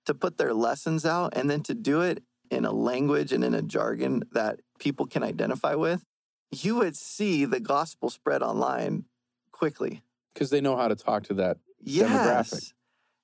to 0.06 0.16
put 0.16 0.38
their 0.38 0.54
lessons 0.54 1.06
out 1.06 1.34
and 1.36 1.50
then 1.50 1.62
to 1.62 1.76
do 1.76 2.02
it 2.02 2.24
in 2.50 2.66
a 2.66 2.72
language 2.72 3.32
and 3.32 3.44
in 3.44 3.54
a 3.54 3.62
jargon 3.62 4.24
that 4.32 4.60
people 4.80 5.06
can 5.06 5.22
identify 5.22 5.76
with, 5.76 6.04
you 6.52 6.76
would 6.76 6.98
see 6.98 7.46
the 7.46 7.60
gospel 7.60 8.10
spread 8.10 8.42
online 8.42 9.06
quickly. 9.52 10.02
Because 10.34 10.50
they 10.50 10.62
know 10.62 10.76
how 10.76 10.88
to 10.88 10.96
talk 10.96 11.24
to 11.26 11.36
that. 11.36 11.58
Yes. 11.80 12.10
Demographic. 12.10 12.74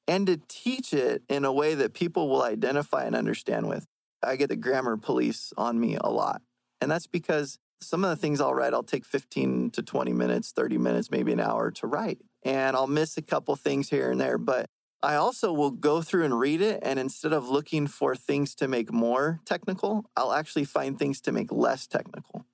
And 0.08 0.28
to 0.28 0.40
teach 0.48 0.94
it 0.94 1.24
in 1.30 1.46
a 1.46 1.52
way 1.52 1.74
that 1.76 1.94
people 1.94 2.30
will 2.30 2.44
identify 2.44 3.06
and 3.06 3.16
understand 3.16 3.68
with. 3.68 3.86
I 4.24 4.36
get 4.36 4.50
the 4.50 4.56
grammar 4.56 4.98
police 4.98 5.54
on 5.58 5.80
me 5.80 5.98
a 6.00 6.10
lot. 6.10 6.42
And 6.82 6.92
that's 6.92 7.08
because 7.08 7.58
some 7.82 8.04
of 8.04 8.10
the 8.10 8.16
things 8.16 8.42
I'll 8.42 8.54
write, 8.54 8.74
I'll 8.74 8.84
take 8.84 9.06
15 9.06 9.72
to 9.72 9.84
20 9.84 10.14
minutes, 10.14 10.52
30 10.52 10.78
minutes, 10.78 11.12
maybe 11.12 11.32
an 11.32 11.40
hour 11.40 11.72
to 11.72 11.88
write. 11.88 12.20
And 12.44 12.76
I'll 12.76 12.88
miss 12.88 13.18
a 13.18 13.22
couple 13.22 13.56
things 13.56 13.90
here 13.90 14.12
and 14.12 14.20
there. 14.20 14.38
But 14.38 14.68
I 15.02 15.16
also 15.16 15.54
will 15.54 15.72
go 15.72 16.02
through 16.02 16.26
and 16.26 16.40
read 16.40 16.62
it. 16.62 16.80
And 16.82 17.00
instead 17.00 17.34
of 17.34 17.50
looking 17.50 17.88
for 17.88 18.16
things 18.16 18.56
to 18.56 18.68
make 18.68 18.92
more 18.92 19.40
technical, 19.46 20.10
I'll 20.16 20.34
actually 20.34 20.66
find 20.66 20.98
things 20.98 21.22
to 21.22 21.32
make 21.32 21.52
less 21.52 21.88
technical. 21.88 22.46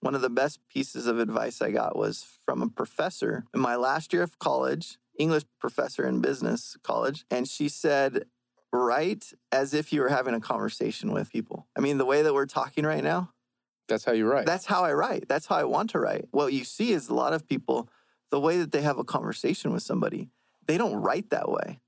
One 0.00 0.14
of 0.14 0.20
the 0.20 0.30
best 0.30 0.60
pieces 0.68 1.08
of 1.08 1.18
advice 1.18 1.60
I 1.60 1.72
got 1.72 1.96
was 1.96 2.24
from 2.44 2.62
a 2.62 2.68
professor 2.68 3.44
in 3.52 3.60
my 3.60 3.74
last 3.74 4.12
year 4.12 4.22
of 4.22 4.38
college, 4.38 4.96
English 5.18 5.44
professor 5.60 6.06
in 6.06 6.20
business 6.20 6.76
college. 6.82 7.24
And 7.30 7.46
she 7.48 7.68
said, 7.68 8.24
write 8.72 9.32
as 9.50 9.74
if 9.74 9.92
you 9.92 10.00
were 10.00 10.08
having 10.08 10.34
a 10.34 10.40
conversation 10.40 11.12
with 11.12 11.30
people. 11.30 11.66
I 11.76 11.80
mean, 11.80 11.98
the 11.98 12.04
way 12.04 12.22
that 12.22 12.34
we're 12.34 12.46
talking 12.46 12.84
right 12.84 13.02
now, 13.02 13.32
That's 13.88 14.04
how 14.04 14.12
you 14.12 14.26
write. 14.26 14.46
that's 14.46 14.66
how 14.66 14.84
I 14.84 14.92
write. 14.92 15.28
That's 15.28 15.46
how 15.46 15.56
I 15.56 15.64
want 15.64 15.90
to 15.90 15.98
write. 15.98 16.26
What 16.30 16.52
you 16.52 16.64
see 16.64 16.92
is 16.92 17.08
a 17.08 17.14
lot 17.14 17.32
of 17.32 17.46
people, 17.48 17.88
the 18.30 18.40
way 18.40 18.58
that 18.58 18.72
they 18.72 18.82
have 18.82 18.98
a 18.98 19.04
conversation 19.04 19.72
with 19.72 19.82
somebody, 19.82 20.28
they 20.66 20.76
don't 20.78 20.96
write 20.96 21.30
that 21.30 21.50
way. 21.50 21.80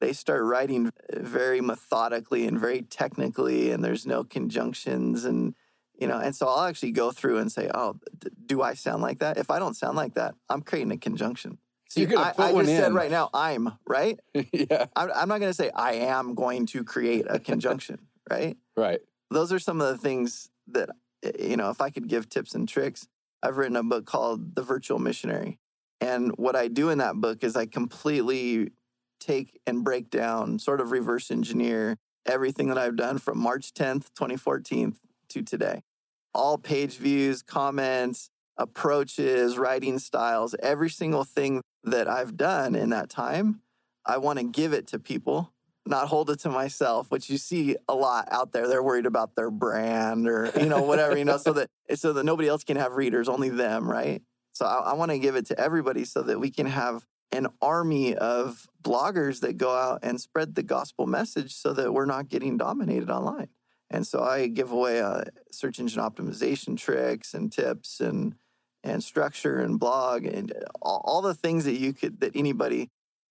They 0.00 0.12
start 0.14 0.42
writing 0.44 0.90
very 1.12 1.60
methodically 1.60 2.46
and 2.46 2.58
very 2.58 2.82
technically, 2.82 3.70
and 3.70 3.84
there's 3.84 4.06
no 4.06 4.24
conjunctions 4.24 5.24
and 5.24 5.54
you 5.98 6.06
know. 6.06 6.18
And 6.18 6.34
so 6.34 6.48
I'll 6.48 6.66
actually 6.66 6.92
go 6.92 7.10
through 7.10 7.36
and 7.38 7.52
say, 7.52 7.68
"Oh, 7.74 7.96
d- 8.18 8.28
do 8.46 8.62
I 8.62 8.72
sound 8.72 9.02
like 9.02 9.18
that? 9.18 9.36
If 9.36 9.50
I 9.50 9.58
don't 9.58 9.76
sound 9.76 9.96
like 9.98 10.14
that, 10.14 10.36
I'm 10.48 10.62
creating 10.62 10.92
a 10.92 10.96
conjunction." 10.96 11.58
See, 11.90 12.00
You're 12.02 12.10
gonna 12.10 12.28
I, 12.28 12.32
put 12.32 12.44
I 12.46 12.52
one 12.52 12.64
just 12.64 12.76
said 12.76 12.94
right 12.94 13.10
now, 13.10 13.30
"I'm," 13.34 13.72
right? 13.86 14.18
yeah. 14.52 14.86
I'm, 14.94 15.10
I'm 15.14 15.28
not 15.28 15.40
going 15.40 15.50
to 15.50 15.54
say 15.54 15.70
I 15.74 15.94
am 15.94 16.34
going 16.34 16.66
to 16.66 16.84
create 16.84 17.26
a 17.28 17.40
conjunction, 17.40 17.98
right? 18.30 18.56
Right. 18.76 19.00
those 19.30 19.52
are 19.52 19.58
some 19.58 19.80
of 19.80 19.88
the 19.88 19.98
things 19.98 20.50
that 20.68 20.90
you 21.38 21.56
know 21.56 21.70
if 21.70 21.80
i 21.80 21.90
could 21.90 22.08
give 22.08 22.28
tips 22.28 22.54
and 22.54 22.68
tricks 22.68 23.06
i've 23.42 23.58
written 23.58 23.76
a 23.76 23.82
book 23.82 24.06
called 24.06 24.54
the 24.54 24.62
virtual 24.62 24.98
missionary 24.98 25.58
and 26.00 26.32
what 26.36 26.56
i 26.56 26.66
do 26.68 26.88
in 26.88 26.98
that 26.98 27.16
book 27.16 27.44
is 27.44 27.56
i 27.56 27.66
completely 27.66 28.70
take 29.18 29.60
and 29.66 29.84
break 29.84 30.08
down 30.10 30.58
sort 30.58 30.80
of 30.80 30.92
reverse 30.92 31.30
engineer 31.30 31.98
everything 32.24 32.68
that 32.68 32.78
i've 32.78 32.96
done 32.96 33.18
from 33.18 33.38
march 33.38 33.74
10th 33.74 34.14
2014 34.14 34.96
to 35.28 35.42
today 35.42 35.82
all 36.32 36.56
page 36.56 36.96
views 36.96 37.42
comments 37.42 38.30
approaches 38.60 39.58
writing 39.58 39.98
styles 39.98 40.54
every 40.62 40.90
single 40.90 41.24
thing 41.24 41.62
that 41.84 42.06
i've 42.08 42.36
done 42.36 42.74
in 42.74 42.90
that 42.90 43.08
time 43.08 43.60
i 44.04 44.16
want 44.16 44.38
to 44.38 44.44
give 44.44 44.72
it 44.72 44.86
to 44.86 44.98
people 44.98 45.52
not 45.86 46.08
hold 46.08 46.30
it 46.30 46.38
to 46.40 46.48
myself, 46.48 47.10
which 47.10 47.28
you 47.30 47.38
see 47.38 47.76
a 47.88 47.94
lot 47.94 48.28
out 48.30 48.52
there. 48.52 48.68
They're 48.68 48.82
worried 48.82 49.06
about 49.06 49.34
their 49.34 49.50
brand 49.50 50.28
or 50.28 50.50
you 50.58 50.66
know 50.66 50.82
whatever 50.82 51.16
you 51.16 51.24
know, 51.24 51.38
so 51.38 51.52
that 51.54 51.68
so 51.94 52.12
that 52.12 52.24
nobody 52.24 52.48
else 52.48 52.64
can 52.64 52.76
have 52.76 52.94
readers, 52.94 53.28
only 53.28 53.48
them, 53.48 53.90
right? 53.90 54.22
So 54.52 54.66
I, 54.66 54.90
I 54.90 54.92
want 54.94 55.10
to 55.10 55.18
give 55.18 55.36
it 55.36 55.46
to 55.46 55.58
everybody 55.58 56.04
so 56.04 56.22
that 56.22 56.38
we 56.38 56.50
can 56.50 56.66
have 56.66 57.04
an 57.32 57.46
army 57.62 58.14
of 58.14 58.66
bloggers 58.82 59.40
that 59.40 59.56
go 59.56 59.74
out 59.74 60.00
and 60.02 60.20
spread 60.20 60.54
the 60.54 60.62
gospel 60.62 61.06
message, 61.06 61.52
so 61.54 61.72
that 61.72 61.92
we're 61.92 62.06
not 62.06 62.28
getting 62.28 62.56
dominated 62.56 63.10
online. 63.10 63.48
And 63.90 64.06
so 64.06 64.22
I 64.22 64.46
give 64.46 64.70
away 64.70 65.00
uh, 65.00 65.22
search 65.50 65.80
engine 65.80 66.00
optimization 66.00 66.76
tricks 66.76 67.34
and 67.34 67.50
tips 67.50 68.00
and 68.00 68.34
and 68.82 69.02
structure 69.04 69.58
and 69.60 69.78
blog 69.78 70.24
and 70.24 70.52
all, 70.82 71.02
all 71.04 71.22
the 71.22 71.34
things 71.34 71.64
that 71.64 71.74
you 71.78 71.92
could 71.92 72.20
that 72.20 72.34
anybody 72.34 72.88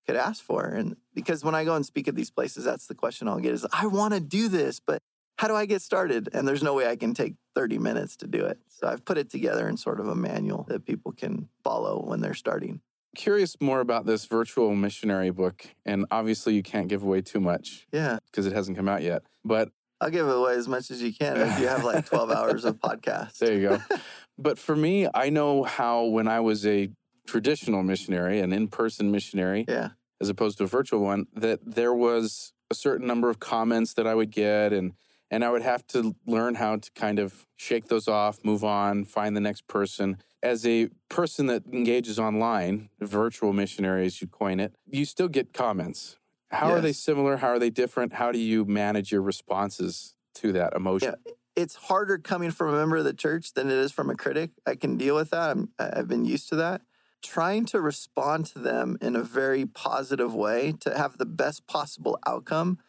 could 0.07 0.15
ask 0.15 0.43
for. 0.43 0.65
And 0.65 0.95
because 1.13 1.43
when 1.43 1.55
I 1.55 1.63
go 1.65 1.75
and 1.75 1.85
speak 1.85 2.07
at 2.07 2.15
these 2.15 2.31
places, 2.31 2.63
that's 2.63 2.87
the 2.87 2.95
question 2.95 3.27
I'll 3.27 3.39
get 3.39 3.53
is 3.53 3.65
I 3.71 3.87
want 3.87 4.13
to 4.13 4.19
do 4.19 4.47
this, 4.47 4.79
but 4.79 4.99
how 5.37 5.47
do 5.47 5.55
I 5.55 5.65
get 5.65 5.81
started? 5.81 6.29
And 6.33 6.47
there's 6.47 6.63
no 6.63 6.73
way 6.73 6.87
I 6.87 6.95
can 6.95 7.13
take 7.13 7.35
30 7.55 7.77
minutes 7.77 8.15
to 8.17 8.27
do 8.27 8.45
it. 8.45 8.59
So 8.67 8.87
I've 8.87 9.05
put 9.05 9.17
it 9.17 9.29
together 9.29 9.67
in 9.69 9.77
sort 9.77 9.99
of 9.99 10.07
a 10.07 10.15
manual 10.15 10.63
that 10.69 10.85
people 10.85 11.11
can 11.13 11.47
follow 11.63 12.01
when 12.03 12.19
they're 12.21 12.33
starting. 12.33 12.81
Curious 13.15 13.55
more 13.59 13.79
about 13.79 14.05
this 14.05 14.25
virtual 14.25 14.75
missionary 14.75 15.29
book. 15.31 15.65
And 15.85 16.05
obviously, 16.11 16.53
you 16.53 16.61
can't 16.63 16.87
give 16.87 17.03
away 17.03 17.21
too 17.21 17.39
much 17.39 17.87
Yeah. 17.91 18.19
because 18.31 18.45
it 18.45 18.53
hasn't 18.53 18.77
come 18.77 18.87
out 18.89 19.01
yet. 19.01 19.23
But 19.43 19.69
I'll 20.01 20.09
give 20.11 20.27
away 20.29 20.53
as 20.53 20.67
much 20.67 20.91
as 20.91 21.01
you 21.01 21.13
can 21.13 21.37
if 21.37 21.59
you 21.59 21.67
have 21.67 21.83
like 21.83 22.05
12 22.05 22.31
hours 22.31 22.65
of 22.65 22.75
podcast. 22.79 23.37
There 23.39 23.53
you 23.53 23.69
go. 23.69 23.79
but 24.41 24.57
for 24.57 24.75
me, 24.75 25.07
I 25.13 25.29
know 25.29 25.63
how 25.63 26.05
when 26.05 26.27
I 26.27 26.39
was 26.39 26.65
a 26.65 26.89
traditional 27.27 27.83
missionary, 27.83 28.39
an 28.39 28.51
in 28.53 28.67
person 28.67 29.11
missionary, 29.11 29.65
Yeah. 29.67 29.89
as 30.21 30.29
opposed 30.29 30.57
to 30.59 30.63
a 30.63 30.67
virtual 30.67 31.01
one, 31.01 31.27
that 31.33 31.59
there 31.63 31.93
was 31.93 32.53
a 32.71 32.75
certain 32.75 33.05
number 33.07 33.29
of 33.29 33.39
comments 33.39 33.93
that 33.95 34.07
I 34.07 34.15
would 34.15 34.31
get 34.31 34.73
and 34.73 34.93
And 35.31 35.45
I 35.45 35.51
would 35.51 35.61
have 35.61 35.85
to 35.89 36.15
learn 36.25 36.55
how 36.55 36.77
to 36.77 36.91
kind 36.95 37.19
of 37.19 37.45
shake 37.55 37.85
those 37.87 38.07
off, 38.07 38.43
move 38.43 38.63
on, 38.63 39.05
find 39.05 39.35
the 39.37 39.39
next 39.39 39.67
person. 39.67 40.17
As 40.41 40.65
a 40.65 40.89
person 41.07 41.45
that 41.45 41.61
engages 41.71 42.17
online, 42.17 42.89
virtual 42.99 43.53
missionary, 43.53 44.07
as 44.07 44.21
you 44.21 44.27
coin 44.27 44.59
it, 44.59 44.73
you 44.89 45.05
still 45.05 45.27
get 45.27 45.53
comments. 45.53 46.17
How 46.49 46.71
are 46.71 46.81
they 46.81 46.93
similar? 46.93 47.37
How 47.37 47.49
are 47.49 47.59
they 47.59 47.69
different? 47.69 48.13
How 48.13 48.31
do 48.31 48.39
you 48.39 48.65
manage 48.65 49.11
your 49.11 49.21
responses 49.21 50.15
to 50.41 50.51
that 50.53 50.73
emotion? 50.73 51.13
Yeah, 51.23 51.33
it's 51.59 51.75
harder 51.75 52.17
coming 52.17 52.51
from 52.51 52.69
a 52.69 52.77
member 52.77 52.97
of 52.97 53.03
the 53.03 53.13
church 53.13 53.53
than 53.53 53.67
it 53.67 53.77
is 53.77 53.91
from 53.91 54.09
a 54.09 54.15
critic. 54.15 54.51
I 54.65 54.75
can 54.75 54.97
deal 54.97 55.15
with 55.15 55.31
that. 55.31 55.51
I'm, 55.51 55.69
I've 55.77 56.07
been 56.07 56.25
used 56.25 56.47
to 56.49 56.55
that. 56.55 56.81
Trying 57.21 57.65
to 57.65 57.81
respond 57.81 58.45
to 58.47 58.59
them 58.59 58.97
in 59.01 59.15
a 59.15 59.23
very 59.23 59.65
positive 59.65 60.33
way 60.33 60.73
to 60.79 60.97
have 60.97 61.17
the 61.17 61.25
best 61.25 61.67
possible 61.67 62.17
outcome 62.25 62.79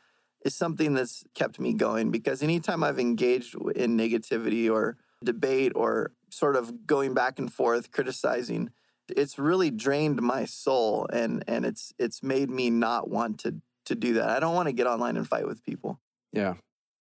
is 0.44 0.54
something 0.54 0.94
that's 0.94 1.24
kept 1.34 1.58
me 1.58 1.74
going 1.74 2.10
because 2.10 2.42
anytime 2.42 2.84
I've 2.84 3.00
engaged 3.00 3.56
in 3.74 3.98
negativity 3.98 4.70
or 4.72 4.96
debate 5.24 5.72
or 5.74 6.12
sort 6.30 6.54
of 6.54 6.86
going 6.86 7.12
back 7.12 7.38
and 7.38 7.52
forth 7.52 7.90
criticizing 7.90 8.70
it's 9.16 9.38
really 9.38 9.70
drained 9.70 10.22
my 10.22 10.44
soul 10.44 11.06
and 11.12 11.42
and 11.48 11.66
it's 11.66 11.92
it's 11.98 12.22
made 12.22 12.48
me 12.48 12.70
not 12.70 13.10
want 13.10 13.40
to 13.40 13.60
to 13.86 13.94
do 13.96 14.14
that. 14.14 14.30
I 14.30 14.38
don't 14.38 14.54
want 14.54 14.68
to 14.68 14.72
get 14.72 14.86
online 14.86 15.16
and 15.16 15.26
fight 15.26 15.46
with 15.46 15.64
people. 15.64 15.98
Yeah. 16.32 16.54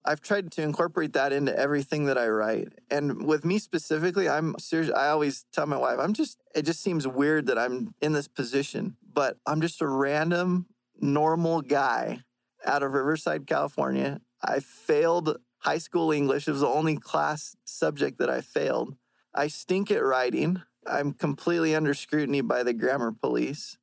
I've 0.10 0.22
tried 0.22 0.52
to 0.54 0.64
incorporate 0.64 1.14
that 1.14 1.32
into 1.32 1.56
everything 1.56 2.06
that 2.06 2.18
I 2.18 2.30
write. 2.30 2.70
And 2.90 3.28
with 3.28 3.46
me 3.46 3.60
specifically, 3.60 4.28
I'm 4.28 4.56
serious. 4.58 4.90
I 4.90 5.10
always 5.10 5.46
tell 5.54 5.68
my 5.68 5.78
wife, 5.78 6.00
I'm 6.00 6.14
just, 6.14 6.40
it 6.56 6.64
just 6.64 6.82
seems 6.82 7.08
weird 7.08 7.46
that 7.46 7.60
I'm 7.60 7.94
in 8.02 8.14
this 8.14 8.28
position, 8.28 8.98
but 9.14 9.38
I'm 9.46 9.62
just 9.62 9.84
a 9.84 9.88
random, 9.88 10.66
normal 11.00 11.62
guy 11.62 12.24
out 12.66 12.82
of 12.82 12.94
Riverside, 12.94 13.46
California. 13.46 14.20
I 14.42 14.62
failed 14.62 15.38
high 15.60 15.78
school 15.78 16.12
English. 16.12 16.48
It 16.48 16.54
was 16.54 16.62
the 16.62 16.68
only 16.68 16.98
class 16.98 17.56
subject 17.64 18.18
that 18.18 18.32
I 18.32 18.42
failed. 18.42 18.96
I 19.36 19.48
stink 19.48 19.92
at 19.92 20.04
writing. 20.04 20.64
I'm 20.88 21.14
completely 21.14 21.76
under 21.76 21.94
scrutiny 21.94 22.42
by 22.42 22.64
the 22.64 22.74
grammar 22.74 23.12
police. 23.12 23.78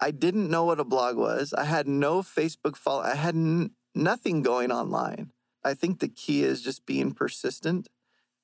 I 0.00 0.12
didn't 0.12 0.48
know 0.48 0.66
what 0.66 0.78
a 0.78 0.84
blog 0.84 1.16
was. 1.16 1.52
I 1.52 1.64
had 1.64 1.88
no 1.88 2.22
Facebook 2.22 2.76
follow. 2.76 3.02
I 3.02 3.16
had 3.16 3.34
n- 3.34 3.72
nothing 3.92 4.42
going 4.42 4.70
online. 4.70 5.32
I 5.64 5.74
think 5.74 5.98
the 5.98 6.08
key 6.08 6.42
is 6.42 6.62
just 6.62 6.86
being 6.86 7.12
persistent 7.12 7.88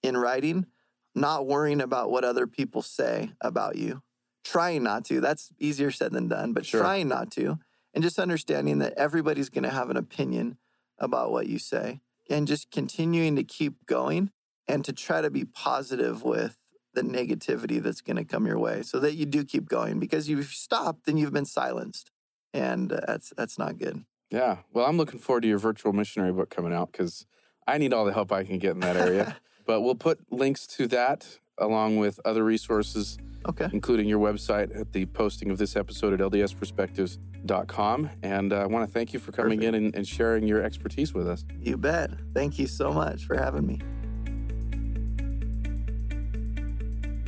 in 0.02 0.16
writing, 0.16 0.66
not 1.14 1.46
worrying 1.46 1.80
about 1.80 2.10
what 2.10 2.24
other 2.24 2.46
people 2.46 2.82
say 2.82 3.32
about 3.40 3.76
you. 3.76 4.02
Trying 4.44 4.82
not 4.82 5.04
to. 5.06 5.20
That's 5.20 5.50
easier 5.58 5.90
said 5.90 6.12
than 6.12 6.28
done, 6.28 6.52
but 6.52 6.64
Sure. 6.64 6.80
trying 6.80 7.08
not 7.08 7.30
to. 7.32 7.58
And 7.92 8.02
just 8.02 8.18
understanding 8.18 8.78
that 8.78 8.94
everybody's 8.96 9.50
going 9.50 9.64
to 9.64 9.70
have 9.70 9.90
an 9.90 9.96
opinion 9.96 10.56
about 10.98 11.32
what 11.32 11.46
you 11.46 11.58
say 11.58 12.00
and 12.28 12.46
just 12.46 12.70
continuing 12.70 13.36
to 13.36 13.42
keep 13.42 13.84
going 13.86 14.30
and 14.68 14.84
to 14.84 14.92
try 14.92 15.20
to 15.20 15.30
be 15.30 15.44
positive 15.44 16.22
with 16.22 16.56
the 16.94 17.02
negativity 17.02 17.82
that's 17.82 18.00
going 18.00 18.16
to 18.16 18.24
come 18.24 18.46
your 18.46 18.58
way 18.58 18.82
so 18.82 18.98
that 19.00 19.14
you 19.14 19.26
do 19.26 19.44
keep 19.44 19.68
going 19.68 19.98
because 19.98 20.28
you've 20.28 20.46
stopped 20.46 21.06
then 21.06 21.16
you've 21.16 21.32
been 21.32 21.44
silenced 21.44 22.10
and 22.52 22.92
uh, 22.92 23.00
that's 23.06 23.32
that's 23.36 23.58
not 23.58 23.78
good 23.78 24.04
Yeah. 24.30 24.58
Well, 24.72 24.86
I'm 24.86 24.96
looking 24.96 25.18
forward 25.18 25.42
to 25.42 25.48
your 25.48 25.58
virtual 25.58 25.92
missionary 25.92 26.32
book 26.32 26.50
coming 26.50 26.72
out 26.72 26.92
because 26.92 27.26
I 27.66 27.78
need 27.78 27.92
all 27.92 28.04
the 28.04 28.12
help 28.12 28.32
I 28.32 28.44
can 28.44 28.58
get 28.58 28.72
in 28.72 28.80
that 28.80 28.96
area. 28.96 29.36
but 29.66 29.82
we'll 29.82 29.94
put 29.94 30.20
links 30.30 30.66
to 30.66 30.86
that 30.88 31.38
along 31.58 31.98
with 31.98 32.18
other 32.24 32.42
resources, 32.42 33.18
okay 33.46 33.68
including 33.72 34.08
your 34.08 34.18
website 34.18 34.78
at 34.78 34.92
the 34.92 35.06
posting 35.06 35.50
of 35.50 35.58
this 35.58 35.76
episode 35.76 36.12
at 36.14 36.20
ldsperspectives.com. 36.20 38.10
And 38.22 38.52
uh, 38.52 38.56
I 38.56 38.66
want 38.66 38.86
to 38.86 38.92
thank 38.92 39.12
you 39.12 39.18
for 39.18 39.32
coming 39.32 39.62
in 39.62 39.74
and, 39.74 39.94
and 39.94 40.06
sharing 40.06 40.46
your 40.46 40.62
expertise 40.62 41.12
with 41.12 41.28
us. 41.28 41.44
you 41.60 41.76
bet 41.76 42.10
thank 42.34 42.58
you 42.58 42.66
so 42.66 42.92
much 42.92 43.24
for 43.24 43.36
having 43.36 43.66
me 43.66 43.80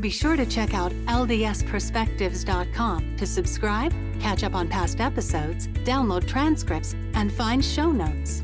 Be 0.02 0.10
sure 0.10 0.34
to 0.34 0.44
check 0.44 0.74
out 0.74 0.90
ldsperspectives.com 1.06 3.16
to 3.16 3.24
subscribe, 3.24 3.94
catch 4.18 4.42
up 4.42 4.56
on 4.56 4.66
past 4.66 5.00
episodes, 5.00 5.68
download 5.68 6.26
transcripts, 6.26 6.96
and 7.14 7.32
find 7.32 7.64
show 7.64 7.92
notes. 7.92 8.42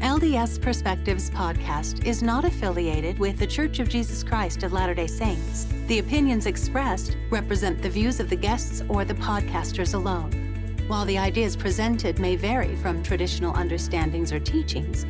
LDS 0.00 0.60
Perspectives 0.60 1.30
podcast 1.30 2.04
is 2.04 2.22
not 2.22 2.44
affiliated 2.44 3.18
with 3.18 3.38
The 3.38 3.46
Church 3.46 3.78
of 3.78 3.88
Jesus 3.88 4.22
Christ 4.22 4.64
of 4.64 4.74
Latter 4.74 4.92
day 4.92 5.06
Saints. 5.06 5.66
The 5.86 5.98
opinions 5.98 6.44
expressed 6.44 7.16
represent 7.30 7.80
the 7.80 7.88
views 7.88 8.20
of 8.20 8.28
the 8.28 8.36
guests 8.36 8.82
or 8.90 9.06
the 9.06 9.14
podcasters 9.14 9.94
alone. 9.94 10.76
While 10.88 11.06
the 11.06 11.16
ideas 11.16 11.56
presented 11.56 12.18
may 12.18 12.36
vary 12.36 12.76
from 12.76 13.02
traditional 13.02 13.54
understandings 13.54 14.30
or 14.30 14.40
teachings, 14.40 15.06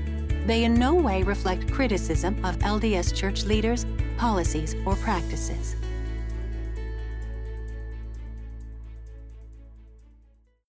they 0.49 0.65
in 0.65 0.75
no 0.75 0.95
way 0.95 1.23
reflect 1.23 1.71
criticism 1.71 2.43
of 2.45 2.57
LDS 2.59 3.15
church 3.15 3.45
leaders, 3.45 3.85
policies, 4.17 4.75
or 4.87 4.97
practices. 4.97 5.77